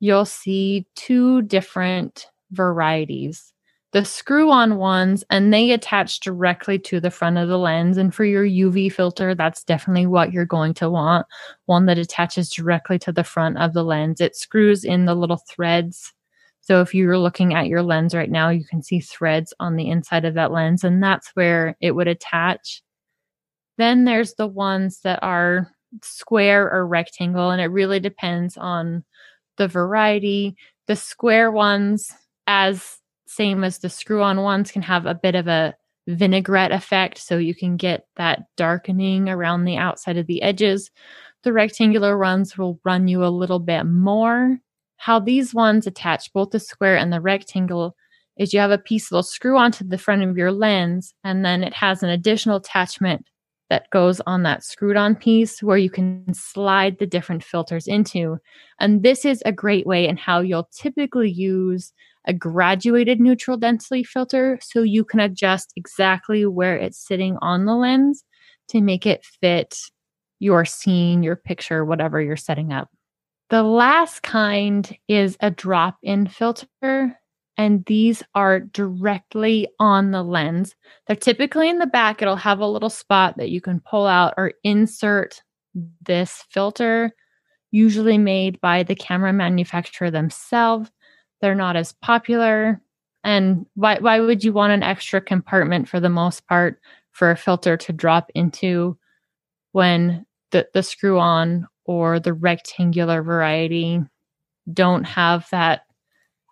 you'll 0.00 0.24
see 0.24 0.86
two 0.94 1.42
different 1.42 2.26
varieties 2.50 3.52
the 3.92 4.04
screw 4.06 4.50
on 4.50 4.76
ones 4.78 5.22
and 5.28 5.52
they 5.52 5.70
attach 5.70 6.20
directly 6.20 6.78
to 6.78 6.98
the 6.98 7.10
front 7.10 7.36
of 7.36 7.48
the 7.48 7.58
lens. 7.58 7.98
And 7.98 8.14
for 8.14 8.24
your 8.24 8.44
UV 8.44 8.90
filter, 8.90 9.34
that's 9.34 9.62
definitely 9.64 10.06
what 10.06 10.32
you're 10.32 10.46
going 10.46 10.74
to 10.74 10.90
want 10.90 11.26
one 11.66 11.86
that 11.86 11.98
attaches 11.98 12.48
directly 12.48 12.98
to 13.00 13.12
the 13.12 13.24
front 13.24 13.58
of 13.58 13.74
the 13.74 13.84
lens. 13.84 14.20
It 14.20 14.34
screws 14.34 14.84
in 14.84 15.04
the 15.04 15.14
little 15.14 15.42
threads. 15.48 16.12
So 16.62 16.80
if 16.80 16.94
you're 16.94 17.18
looking 17.18 17.54
at 17.54 17.66
your 17.66 17.82
lens 17.82 18.14
right 18.14 18.30
now, 18.30 18.48
you 18.48 18.64
can 18.64 18.82
see 18.82 19.00
threads 19.00 19.52
on 19.60 19.76
the 19.76 19.90
inside 19.90 20.24
of 20.24 20.34
that 20.34 20.52
lens, 20.52 20.84
and 20.84 21.02
that's 21.02 21.28
where 21.34 21.76
it 21.80 21.90
would 21.90 22.08
attach. 22.08 22.82
Then 23.78 24.04
there's 24.04 24.34
the 24.34 24.46
ones 24.46 25.00
that 25.00 25.18
are 25.22 25.68
square 26.02 26.70
or 26.70 26.86
rectangle, 26.86 27.50
and 27.50 27.60
it 27.60 27.66
really 27.66 28.00
depends 28.00 28.56
on 28.56 29.04
the 29.56 29.68
variety. 29.68 30.56
The 30.86 30.96
square 30.96 31.50
ones, 31.50 32.12
as 32.46 32.98
same 33.26 33.64
as 33.64 33.78
the 33.78 33.88
screw 33.88 34.22
on 34.22 34.40
ones, 34.42 34.70
can 34.70 34.82
have 34.82 35.06
a 35.06 35.14
bit 35.14 35.34
of 35.34 35.48
a 35.48 35.74
vinaigrette 36.08 36.72
effect. 36.72 37.18
So 37.18 37.38
you 37.38 37.54
can 37.54 37.76
get 37.76 38.06
that 38.16 38.44
darkening 38.56 39.28
around 39.28 39.64
the 39.64 39.76
outside 39.76 40.16
of 40.16 40.26
the 40.26 40.42
edges. 40.42 40.90
The 41.44 41.52
rectangular 41.52 42.18
ones 42.18 42.56
will 42.58 42.80
run 42.84 43.08
you 43.08 43.24
a 43.24 43.26
little 43.26 43.58
bit 43.58 43.84
more. 43.84 44.58
How 44.96 45.18
these 45.18 45.54
ones 45.54 45.86
attach 45.86 46.32
both 46.32 46.50
the 46.50 46.60
square 46.60 46.96
and 46.96 47.12
the 47.12 47.20
rectangle 47.20 47.96
is 48.36 48.54
you 48.54 48.60
have 48.60 48.70
a 48.70 48.78
piece 48.78 49.08
that'll 49.08 49.22
screw 49.22 49.58
onto 49.58 49.84
the 49.86 49.98
front 49.98 50.22
of 50.22 50.36
your 50.36 50.52
lens, 50.52 51.12
and 51.22 51.44
then 51.44 51.62
it 51.62 51.74
has 51.74 52.02
an 52.02 52.08
additional 52.08 52.56
attachment 52.56 53.26
that 53.72 53.88
goes 53.88 54.20
on 54.26 54.42
that 54.42 54.62
screwed 54.62 54.98
on 54.98 55.16
piece 55.16 55.62
where 55.62 55.78
you 55.78 55.88
can 55.88 56.26
slide 56.34 56.98
the 56.98 57.06
different 57.06 57.42
filters 57.42 57.86
into. 57.86 58.36
And 58.78 59.02
this 59.02 59.24
is 59.24 59.42
a 59.46 59.50
great 59.50 59.86
way 59.86 60.06
in 60.06 60.18
how 60.18 60.40
you'll 60.40 60.68
typically 60.76 61.30
use 61.30 61.90
a 62.26 62.34
graduated 62.34 63.18
neutral 63.18 63.56
density 63.56 64.04
filter 64.04 64.58
so 64.60 64.82
you 64.82 65.06
can 65.06 65.20
adjust 65.20 65.72
exactly 65.74 66.44
where 66.44 66.76
it's 66.76 66.98
sitting 66.98 67.38
on 67.40 67.64
the 67.64 67.74
lens 67.74 68.24
to 68.68 68.82
make 68.82 69.06
it 69.06 69.24
fit 69.40 69.78
your 70.38 70.66
scene, 70.66 71.22
your 71.22 71.36
picture, 71.36 71.82
whatever 71.82 72.20
you're 72.20 72.36
setting 72.36 72.74
up. 72.74 72.90
The 73.48 73.62
last 73.62 74.22
kind 74.22 74.94
is 75.08 75.38
a 75.40 75.50
drop 75.50 75.96
in 76.02 76.26
filter, 76.26 77.18
and 77.56 77.84
these 77.86 78.22
are 78.34 78.60
directly 78.60 79.68
on 79.78 80.10
the 80.10 80.22
lens. 80.22 80.74
They're 81.06 81.16
typically 81.16 81.68
in 81.68 81.78
the 81.78 81.86
back, 81.86 82.22
it'll 82.22 82.36
have 82.36 82.60
a 82.60 82.66
little 82.66 82.90
spot 82.90 83.36
that 83.36 83.50
you 83.50 83.60
can 83.60 83.80
pull 83.80 84.06
out 84.06 84.34
or 84.36 84.52
insert 84.64 85.42
this 86.02 86.44
filter, 86.50 87.12
usually 87.70 88.18
made 88.18 88.60
by 88.60 88.82
the 88.82 88.94
camera 88.94 89.32
manufacturer 89.32 90.10
themselves. 90.10 90.90
They're 91.40 91.54
not 91.54 91.76
as 91.76 91.92
popular. 91.92 92.80
And 93.24 93.66
why, 93.74 93.98
why 93.98 94.20
would 94.20 94.42
you 94.44 94.52
want 94.52 94.72
an 94.72 94.82
extra 94.82 95.20
compartment 95.20 95.88
for 95.88 96.00
the 96.00 96.08
most 96.08 96.46
part 96.46 96.80
for 97.12 97.30
a 97.30 97.36
filter 97.36 97.76
to 97.76 97.92
drop 97.92 98.30
into 98.34 98.96
when 99.72 100.26
the, 100.50 100.66
the 100.74 100.82
screw 100.82 101.18
on 101.18 101.66
or 101.84 102.20
the 102.20 102.32
rectangular 102.32 103.22
variety 103.22 104.00
don't 104.72 105.04
have 105.04 105.46
that, 105.50 105.82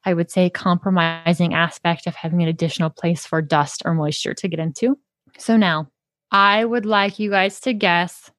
I 0.04 0.14
would 0.14 0.30
say, 0.30 0.50
compromising 0.50 1.54
aspect 1.54 2.06
of 2.06 2.14
having 2.14 2.42
an 2.42 2.48
additional 2.48 2.90
place 2.90 3.26
for 3.26 3.42
dust 3.42 3.82
or 3.84 3.94
moisture 3.94 4.34
to 4.34 4.48
get 4.48 4.58
into? 4.58 4.98
So 5.38 5.56
now 5.56 5.88
I 6.30 6.64
would 6.64 6.86
like 6.86 7.18
you 7.18 7.30
guys 7.30 7.60
to 7.60 7.72
guess 7.72 8.30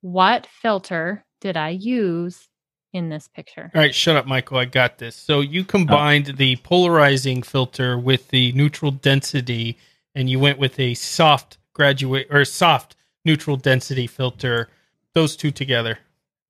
what 0.00 0.46
filter 0.46 1.24
did 1.40 1.56
I 1.56 1.70
use 1.70 2.48
in 2.92 3.08
this 3.08 3.28
picture. 3.28 3.70
All 3.74 3.80
right, 3.80 3.94
shut 3.94 4.16
up, 4.16 4.26
Michael. 4.26 4.58
I 4.58 4.64
got 4.64 4.98
this. 4.98 5.14
So 5.14 5.40
you 5.40 5.64
combined 5.64 6.30
oh. 6.30 6.32
the 6.32 6.56
polarizing 6.56 7.42
filter 7.42 7.98
with 7.98 8.28
the 8.28 8.52
neutral 8.52 8.90
density, 8.90 9.76
and 10.14 10.30
you 10.30 10.38
went 10.38 10.58
with 10.58 10.78
a 10.80 10.94
soft 10.94 11.58
graduate 11.72 12.26
or 12.30 12.44
soft 12.44 12.96
neutral 13.24 13.56
density 13.56 14.06
filter. 14.06 14.68
Those 15.12 15.36
two 15.36 15.50
together, 15.50 15.98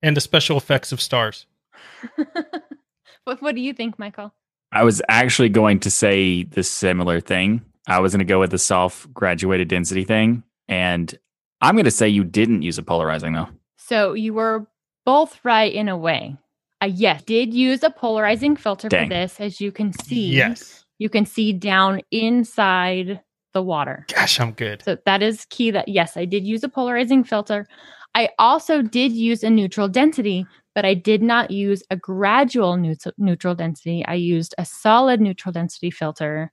and 0.02 0.16
the 0.16 0.20
special 0.20 0.56
effects 0.56 0.92
of 0.92 1.00
stars. 1.00 1.46
what 3.24 3.42
What 3.42 3.54
do 3.54 3.60
you 3.60 3.72
think, 3.72 3.98
Michael? 3.98 4.32
I 4.72 4.84
was 4.84 5.00
actually 5.08 5.48
going 5.48 5.80
to 5.80 5.90
say 5.90 6.44
the 6.44 6.62
similar 6.62 7.20
thing. 7.20 7.64
I 7.86 8.00
was 8.00 8.12
going 8.12 8.18
to 8.18 8.24
go 8.24 8.40
with 8.40 8.50
the 8.50 8.58
soft 8.58 9.12
graduated 9.14 9.68
density 9.68 10.04
thing, 10.04 10.42
and 10.68 11.16
I'm 11.60 11.76
going 11.76 11.84
to 11.84 11.90
say 11.90 12.08
you 12.08 12.24
didn't 12.24 12.62
use 12.62 12.78
a 12.78 12.82
polarizing 12.82 13.32
though. 13.32 13.48
So 13.76 14.12
you 14.12 14.34
were 14.34 14.66
both 15.04 15.38
right 15.44 15.72
in 15.72 15.88
a 15.88 15.96
way. 15.96 16.36
I 16.80 16.86
yes, 16.86 17.22
did 17.22 17.54
use 17.54 17.82
a 17.82 17.90
polarizing 17.90 18.56
filter 18.56 18.88
Dang. 18.88 19.08
for 19.08 19.14
this, 19.14 19.40
as 19.40 19.60
you 19.60 19.72
can 19.72 19.92
see. 19.92 20.28
Yes. 20.28 20.84
You 20.98 21.08
can 21.08 21.24
see 21.24 21.52
down 21.52 22.00
inside 22.10 23.20
the 23.54 23.62
water. 23.62 24.04
Gosh, 24.14 24.40
I'm 24.40 24.52
good. 24.52 24.82
So 24.82 24.98
that 25.06 25.22
is 25.22 25.46
key 25.48 25.70
that 25.70 25.88
yes, 25.88 26.16
I 26.16 26.24
did 26.24 26.44
use 26.44 26.62
a 26.62 26.68
polarizing 26.68 27.24
filter. 27.24 27.66
I 28.14 28.30
also 28.38 28.82
did 28.82 29.12
use 29.12 29.42
a 29.42 29.50
neutral 29.50 29.88
density, 29.88 30.46
but 30.76 30.84
I 30.84 30.92
did 30.92 31.22
not 31.22 31.50
use 31.50 31.82
a 31.90 31.96
gradual 31.96 32.76
neutral, 32.76 33.54
density. 33.54 34.04
I 34.06 34.12
used 34.12 34.54
a 34.58 34.66
solid 34.66 35.22
neutral 35.22 35.50
density 35.50 35.90
filter. 35.90 36.52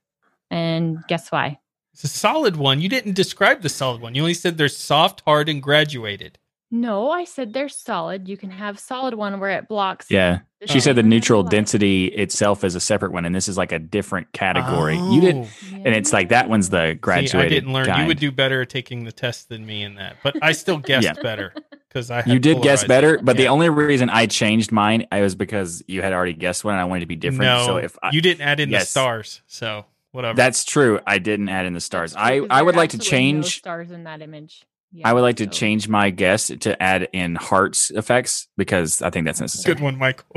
And 0.50 0.96
guess 1.08 1.30
why? 1.30 1.58
It's 1.92 2.04
a 2.04 2.08
solid 2.08 2.56
one. 2.56 2.80
You 2.80 2.88
didn't 2.88 3.16
describe 3.16 3.60
the 3.60 3.68
solid 3.68 4.00
one. 4.00 4.14
You 4.14 4.22
only 4.22 4.32
said 4.32 4.56
they're 4.56 4.68
soft, 4.68 5.20
hard, 5.26 5.50
and 5.50 5.62
graduated. 5.62 6.38
No, 6.74 7.08
I 7.08 7.22
said 7.22 7.52
they're 7.52 7.68
solid. 7.68 8.26
You 8.26 8.36
can 8.36 8.50
have 8.50 8.80
solid 8.80 9.14
one 9.14 9.38
where 9.38 9.50
it 9.50 9.68
blocks. 9.68 10.10
Yeah. 10.10 10.40
She 10.66 10.80
said 10.80 10.96
the 10.96 11.04
neutral 11.04 11.44
density 11.44 12.06
itself 12.06 12.64
is 12.64 12.74
a 12.74 12.80
separate 12.80 13.12
one, 13.12 13.24
and 13.24 13.32
this 13.32 13.46
is 13.46 13.56
like 13.56 13.70
a 13.70 13.78
different 13.78 14.32
category. 14.32 14.96
Oh. 14.98 15.12
You 15.12 15.20
did, 15.20 15.36
yeah. 15.36 15.76
and 15.84 15.88
it's 15.94 16.12
like 16.12 16.30
that 16.30 16.48
one's 16.48 16.70
the 16.70 16.98
graduated. 17.00 17.30
See, 17.30 17.38
I 17.38 17.48
didn't 17.48 17.72
learn. 17.72 17.86
Kind. 17.86 18.00
You 18.00 18.06
would 18.08 18.18
do 18.18 18.32
better 18.32 18.64
taking 18.64 19.04
the 19.04 19.12
test 19.12 19.50
than 19.50 19.64
me 19.64 19.84
in 19.84 19.94
that, 19.96 20.16
but 20.24 20.34
I 20.42 20.50
still 20.50 20.78
guessed 20.80 21.04
yeah. 21.04 21.12
better 21.22 21.54
because 21.88 22.10
I. 22.10 22.24
You 22.26 22.40
did 22.40 22.60
guess 22.60 22.82
better, 22.82 23.20
but 23.22 23.36
yeah. 23.36 23.42
the 23.42 23.48
only 23.50 23.68
reason 23.68 24.10
I 24.10 24.26
changed 24.26 24.72
mine 24.72 25.06
I 25.12 25.20
was 25.20 25.36
because 25.36 25.84
you 25.86 26.02
had 26.02 26.12
already 26.12 26.32
guessed 26.32 26.64
one, 26.64 26.74
and 26.74 26.80
I 26.80 26.86
wanted 26.86 27.00
to 27.00 27.06
be 27.06 27.16
different. 27.16 27.42
No, 27.42 27.66
so 27.66 27.76
if 27.76 27.96
I, 28.02 28.10
you 28.10 28.20
didn't 28.20 28.40
add 28.40 28.58
in 28.58 28.70
yes, 28.70 28.82
the 28.82 28.86
stars, 28.86 29.42
so 29.46 29.84
whatever. 30.10 30.34
That's 30.34 30.64
true. 30.64 30.98
I 31.06 31.18
didn't 31.18 31.50
add 31.50 31.66
in 31.66 31.74
the 31.74 31.80
stars. 31.80 32.16
I 32.16 32.40
I 32.50 32.62
would 32.62 32.74
like 32.74 32.90
to 32.90 32.98
change 32.98 33.44
no 33.44 33.48
stars 33.48 33.92
in 33.92 34.04
that 34.04 34.22
image. 34.22 34.64
Yeah, 34.94 35.08
I 35.08 35.12
would 35.12 35.22
like 35.22 35.38
so. 35.38 35.46
to 35.46 35.50
change 35.50 35.88
my 35.88 36.10
guess 36.10 36.52
to 36.60 36.80
add 36.80 37.08
in 37.12 37.34
hearts 37.34 37.90
effects 37.90 38.46
because 38.56 39.02
I 39.02 39.10
think 39.10 39.26
that's 39.26 39.40
necessary. 39.40 39.74
Good 39.74 39.82
one, 39.82 39.98
Michael. 39.98 40.36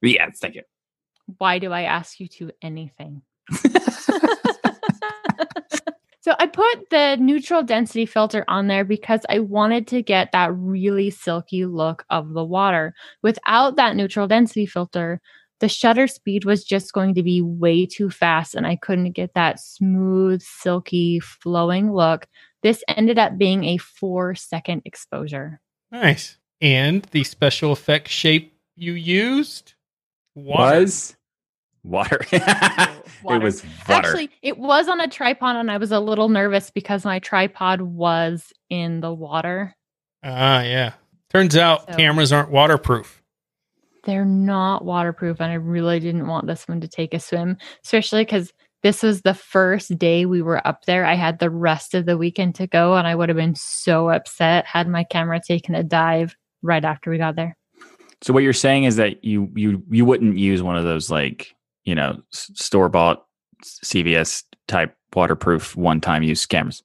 Yeah, 0.00 0.30
thank 0.40 0.54
you. 0.54 0.62
Why 1.38 1.58
do 1.58 1.72
I 1.72 1.82
ask 1.82 2.20
you 2.20 2.28
to 2.28 2.52
anything? 2.62 3.22
so 6.20 6.34
I 6.38 6.46
put 6.46 6.90
the 6.90 7.16
neutral 7.18 7.64
density 7.64 8.06
filter 8.06 8.44
on 8.46 8.68
there 8.68 8.84
because 8.84 9.22
I 9.28 9.40
wanted 9.40 9.88
to 9.88 10.02
get 10.02 10.30
that 10.30 10.54
really 10.54 11.10
silky 11.10 11.64
look 11.66 12.04
of 12.10 12.32
the 12.32 12.44
water. 12.44 12.94
Without 13.24 13.74
that 13.74 13.96
neutral 13.96 14.28
density 14.28 14.66
filter, 14.66 15.20
the 15.58 15.68
shutter 15.68 16.06
speed 16.06 16.44
was 16.44 16.64
just 16.64 16.92
going 16.92 17.14
to 17.14 17.24
be 17.24 17.42
way 17.42 17.86
too 17.86 18.08
fast 18.08 18.54
and 18.54 18.68
I 18.68 18.76
couldn't 18.76 19.12
get 19.12 19.34
that 19.34 19.58
smooth, 19.58 20.42
silky, 20.42 21.18
flowing 21.18 21.92
look 21.92 22.28
this 22.62 22.82
ended 22.88 23.18
up 23.18 23.38
being 23.38 23.64
a 23.64 23.76
four 23.78 24.34
second 24.34 24.82
exposure. 24.84 25.60
Nice. 25.90 26.38
And 26.60 27.02
the 27.10 27.24
special 27.24 27.72
effect 27.72 28.08
shape 28.08 28.54
you 28.76 28.92
used 28.92 29.74
water. 30.34 30.80
was 30.80 31.16
water. 31.82 32.20
water. 32.32 33.36
It 33.36 33.42
was 33.42 33.64
water. 33.88 34.08
Actually, 34.08 34.30
it 34.42 34.58
was 34.58 34.88
on 34.88 35.00
a 35.00 35.08
tripod, 35.08 35.56
and 35.56 35.70
I 35.70 35.78
was 35.78 35.92
a 35.92 36.00
little 36.00 36.28
nervous 36.28 36.70
because 36.70 37.04
my 37.04 37.18
tripod 37.18 37.80
was 37.80 38.52
in 38.68 39.00
the 39.00 39.12
water. 39.12 39.74
Ah, 40.22 40.58
uh, 40.58 40.62
yeah. 40.62 40.92
Turns 41.30 41.56
out 41.56 41.88
so, 41.88 41.96
cameras 41.96 42.32
aren't 42.32 42.50
waterproof. 42.50 43.22
They're 44.04 44.24
not 44.24 44.84
waterproof, 44.84 45.40
and 45.40 45.50
I 45.50 45.56
really 45.56 46.00
didn't 46.00 46.26
want 46.26 46.46
this 46.46 46.66
one 46.66 46.80
to 46.80 46.88
take 46.88 47.14
a 47.14 47.20
swim, 47.20 47.56
especially 47.84 48.24
because 48.24 48.52
this 48.82 49.02
was 49.02 49.22
the 49.22 49.34
first 49.34 49.98
day 49.98 50.24
we 50.26 50.42
were 50.42 50.66
up 50.66 50.84
there. 50.86 51.04
I 51.04 51.14
had 51.14 51.38
the 51.38 51.50
rest 51.50 51.94
of 51.94 52.06
the 52.06 52.16
weekend 52.16 52.54
to 52.56 52.66
go, 52.66 52.94
and 52.94 53.06
I 53.06 53.14
would 53.14 53.28
have 53.28 53.36
been 53.36 53.54
so 53.54 54.08
upset 54.08 54.66
had 54.66 54.88
my 54.88 55.04
camera 55.04 55.40
taken 55.40 55.74
a 55.74 55.82
dive 55.82 56.34
right 56.62 56.84
after 56.84 57.10
we 57.10 57.18
got 57.18 57.36
there. 57.36 57.56
So 58.22 58.32
what 58.32 58.42
you're 58.42 58.52
saying 58.52 58.84
is 58.84 58.96
that 58.96 59.24
you 59.24 59.50
you 59.54 59.82
you 59.90 60.04
wouldn't 60.04 60.38
use 60.38 60.62
one 60.62 60.76
of 60.76 60.84
those 60.84 61.10
like 61.10 61.54
you 61.84 61.94
know 61.94 62.20
store 62.30 62.88
bought 62.88 63.24
CVS 63.64 64.44
type 64.68 64.94
waterproof 65.14 65.76
one 65.76 66.00
time 66.00 66.22
use 66.22 66.46
cameras. 66.46 66.82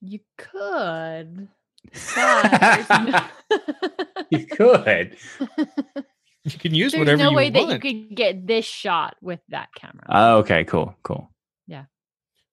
You 0.00 0.20
could, 0.38 1.48
but 2.14 2.88
no, 2.90 4.24
you 4.30 4.46
could. 4.46 5.16
You 6.44 6.58
can 6.58 6.74
use 6.74 6.92
whatever. 6.94 7.04
There's 7.04 7.18
whatever 7.18 7.22
no 7.24 7.30
you 7.30 7.36
way 7.36 7.50
that 7.50 7.60
you 7.60 7.66
want. 7.66 7.82
could 7.82 8.14
get 8.16 8.46
this 8.46 8.64
shot 8.64 9.16
with 9.20 9.40
that 9.50 9.68
camera. 9.74 10.06
Oh, 10.08 10.36
okay, 10.38 10.64
cool, 10.64 10.94
cool. 11.02 11.30
Yeah. 11.66 11.84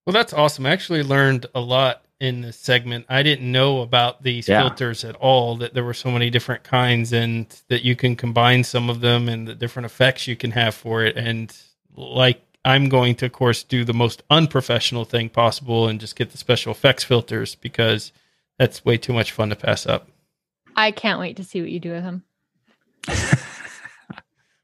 Well, 0.06 0.14
that's 0.14 0.34
awesome. 0.34 0.66
I 0.66 0.72
actually 0.72 1.04
learned 1.04 1.46
a 1.56 1.62
lot 1.62 2.04
in 2.20 2.42
this 2.42 2.58
segment. 2.58 3.06
I 3.08 3.24
didn't 3.24 3.50
know 3.50 3.82
about 3.82 4.24
these 4.24 4.48
Yeah. 4.50 4.62
filters 4.68 5.04
at 5.06 5.16
all, 5.16 5.56
that 5.58 5.74
there 5.74 5.84
were 5.86 5.94
so 5.94 6.12
many 6.12 6.30
different 6.30 6.64
kinds 6.64 7.14
and 7.14 7.46
that 7.70 7.84
you 7.86 7.96
can 7.96 8.16
combine 8.18 8.64
some 8.66 8.90
of 8.90 9.00
them 9.02 9.30
and 9.30 9.48
the 9.48 9.56
different 9.56 9.86
effects 9.86 10.28
you 10.28 10.36
can 10.36 10.52
have 10.52 10.76
for 10.76 11.06
it. 11.06 11.16
And 11.16 11.56
like, 11.96 12.42
I'm 12.66 12.90
going 12.90 13.16
to, 13.18 13.28
of 13.28 13.32
course, 13.32 13.64
do 13.64 13.86
the 13.86 13.94
most 13.94 14.22
unprofessional 14.30 15.06
thing 15.06 15.30
possible 15.30 15.88
and 15.88 16.00
just 16.00 16.16
get 16.18 16.32
the 16.32 16.38
special 16.38 16.72
effects 16.74 17.04
filters 17.06 17.56
because 17.56 18.12
that's 18.60 18.84
way 18.84 18.98
too 18.98 19.14
much 19.14 19.32
fun 19.32 19.50
to 19.52 19.56
pass 19.56 19.86
up. 19.86 20.10
I 20.76 20.92
can't 20.92 21.20
wait 21.22 21.38
to 21.38 21.44
see 21.46 21.62
what 21.62 21.70
you 21.70 21.80
do 21.80 21.92
with 21.92 22.04
him. 22.04 22.24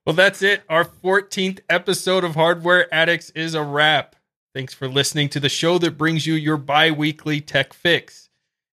Well, 0.05 0.15
that's 0.15 0.41
it. 0.41 0.63
Our 0.67 0.83
14th 0.83 1.61
episode 1.69 2.25
of 2.25 2.35
Hardware 2.35 2.93
Addicts 2.93 3.29
is 3.29 3.55
a 3.55 3.63
wrap. 3.63 4.17
Thanks 4.53 4.73
for 4.73 4.89
listening 4.89 5.29
to 5.29 5.39
the 5.39 5.47
show 5.47 5.77
that 5.77 5.97
brings 5.97 6.27
you 6.27 6.33
your 6.33 6.57
bi 6.57 6.91
weekly 6.91 7.39
tech 7.39 7.71
fix. 7.71 8.29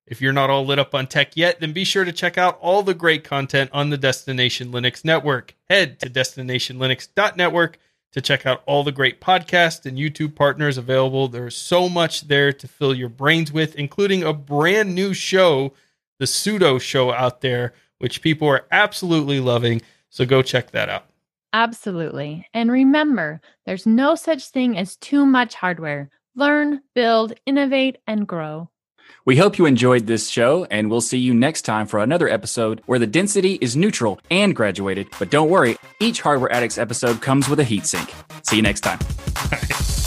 If 0.09 0.21
you're 0.21 0.33
not 0.33 0.51
all 0.51 0.67
lit 0.67 0.81
up 0.81 0.93
on 0.93 1.07
tech 1.07 1.37
yet, 1.37 1.61
then 1.61 1.73
be 1.73 1.85
sure 1.85 2.05
to 2.05 2.11
check 2.11 2.37
out 2.37 2.59
all 2.61 2.83
the 2.83 2.95
great 2.95 3.23
content 3.23 3.71
on 3.73 3.91
the 3.91 3.97
Destination 3.97 4.73
Linux 4.73 5.05
network. 5.05 5.55
Head 5.69 6.01
to 6.01 6.11
destinationlinux.network 6.11 7.79
to 8.11 8.21
check 8.21 8.45
out 8.45 8.65
all 8.67 8.83
the 8.83 8.91
great 8.91 9.21
podcasts 9.21 9.87
and 9.87 9.97
YouTube 9.97 10.35
partners 10.35 10.77
available. 10.77 11.29
There's 11.29 11.55
so 11.55 11.89
much 11.89 12.23
there 12.23 12.53
to 12.53 12.67
fill 12.67 12.93
your 12.93 13.09
brains 13.09 13.53
with, 13.53 13.77
including 13.77 14.25
a 14.25 14.33
brand 14.33 14.97
new 14.97 15.15
show, 15.15 15.75
the 16.19 16.25
Sudo 16.25 16.81
Show 16.81 17.13
out 17.13 17.41
there, 17.41 17.73
which 17.99 18.21
people 18.21 18.49
are 18.49 18.67
absolutely 18.73 19.39
loving. 19.39 19.81
So 20.09 20.27
go 20.27 20.43
check 20.43 20.73
that 20.73 20.89
out. 20.89 21.10
Absolutely. 21.53 22.47
And 22.55 22.71
remember, 22.71 23.41
there's 23.67 23.87
no 23.87 24.15
such 24.15 24.47
thing 24.49 24.79
as 24.79 24.97
too 24.97 25.27
much 25.27 25.55
hardware. 25.55 26.11
Learn, 26.37 26.81
build, 26.95 27.33
innovate, 27.45 27.99
and 28.07 28.27
grow. 28.27 28.71
We 29.25 29.37
hope 29.37 29.59
you 29.59 29.67
enjoyed 29.67 30.07
this 30.07 30.29
show, 30.29 30.65
and 30.71 30.91
we'll 30.91 31.01
see 31.01 31.19
you 31.19 31.35
next 31.35 31.63
time 31.63 31.87
for 31.87 31.99
another 31.99 32.29
episode 32.29 32.83
where 32.87 32.99
the 32.99 33.07
density 33.07 33.55
is 33.61 33.77
neutral 33.77 34.21
and 34.31 34.55
graduated. 34.55 35.09
But 35.19 35.31
don't 35.31 35.51
worry, 35.51 35.77
each 35.99 36.21
Hardware 36.21 36.53
Addicts 36.53 36.79
episode 36.79 37.21
comes 37.21 37.49
with 37.49 37.61
a 37.61 37.65
heatsink. 37.65 38.13
See 38.47 38.57
you 38.57 38.63
next 38.63 38.81
time. 38.81 38.99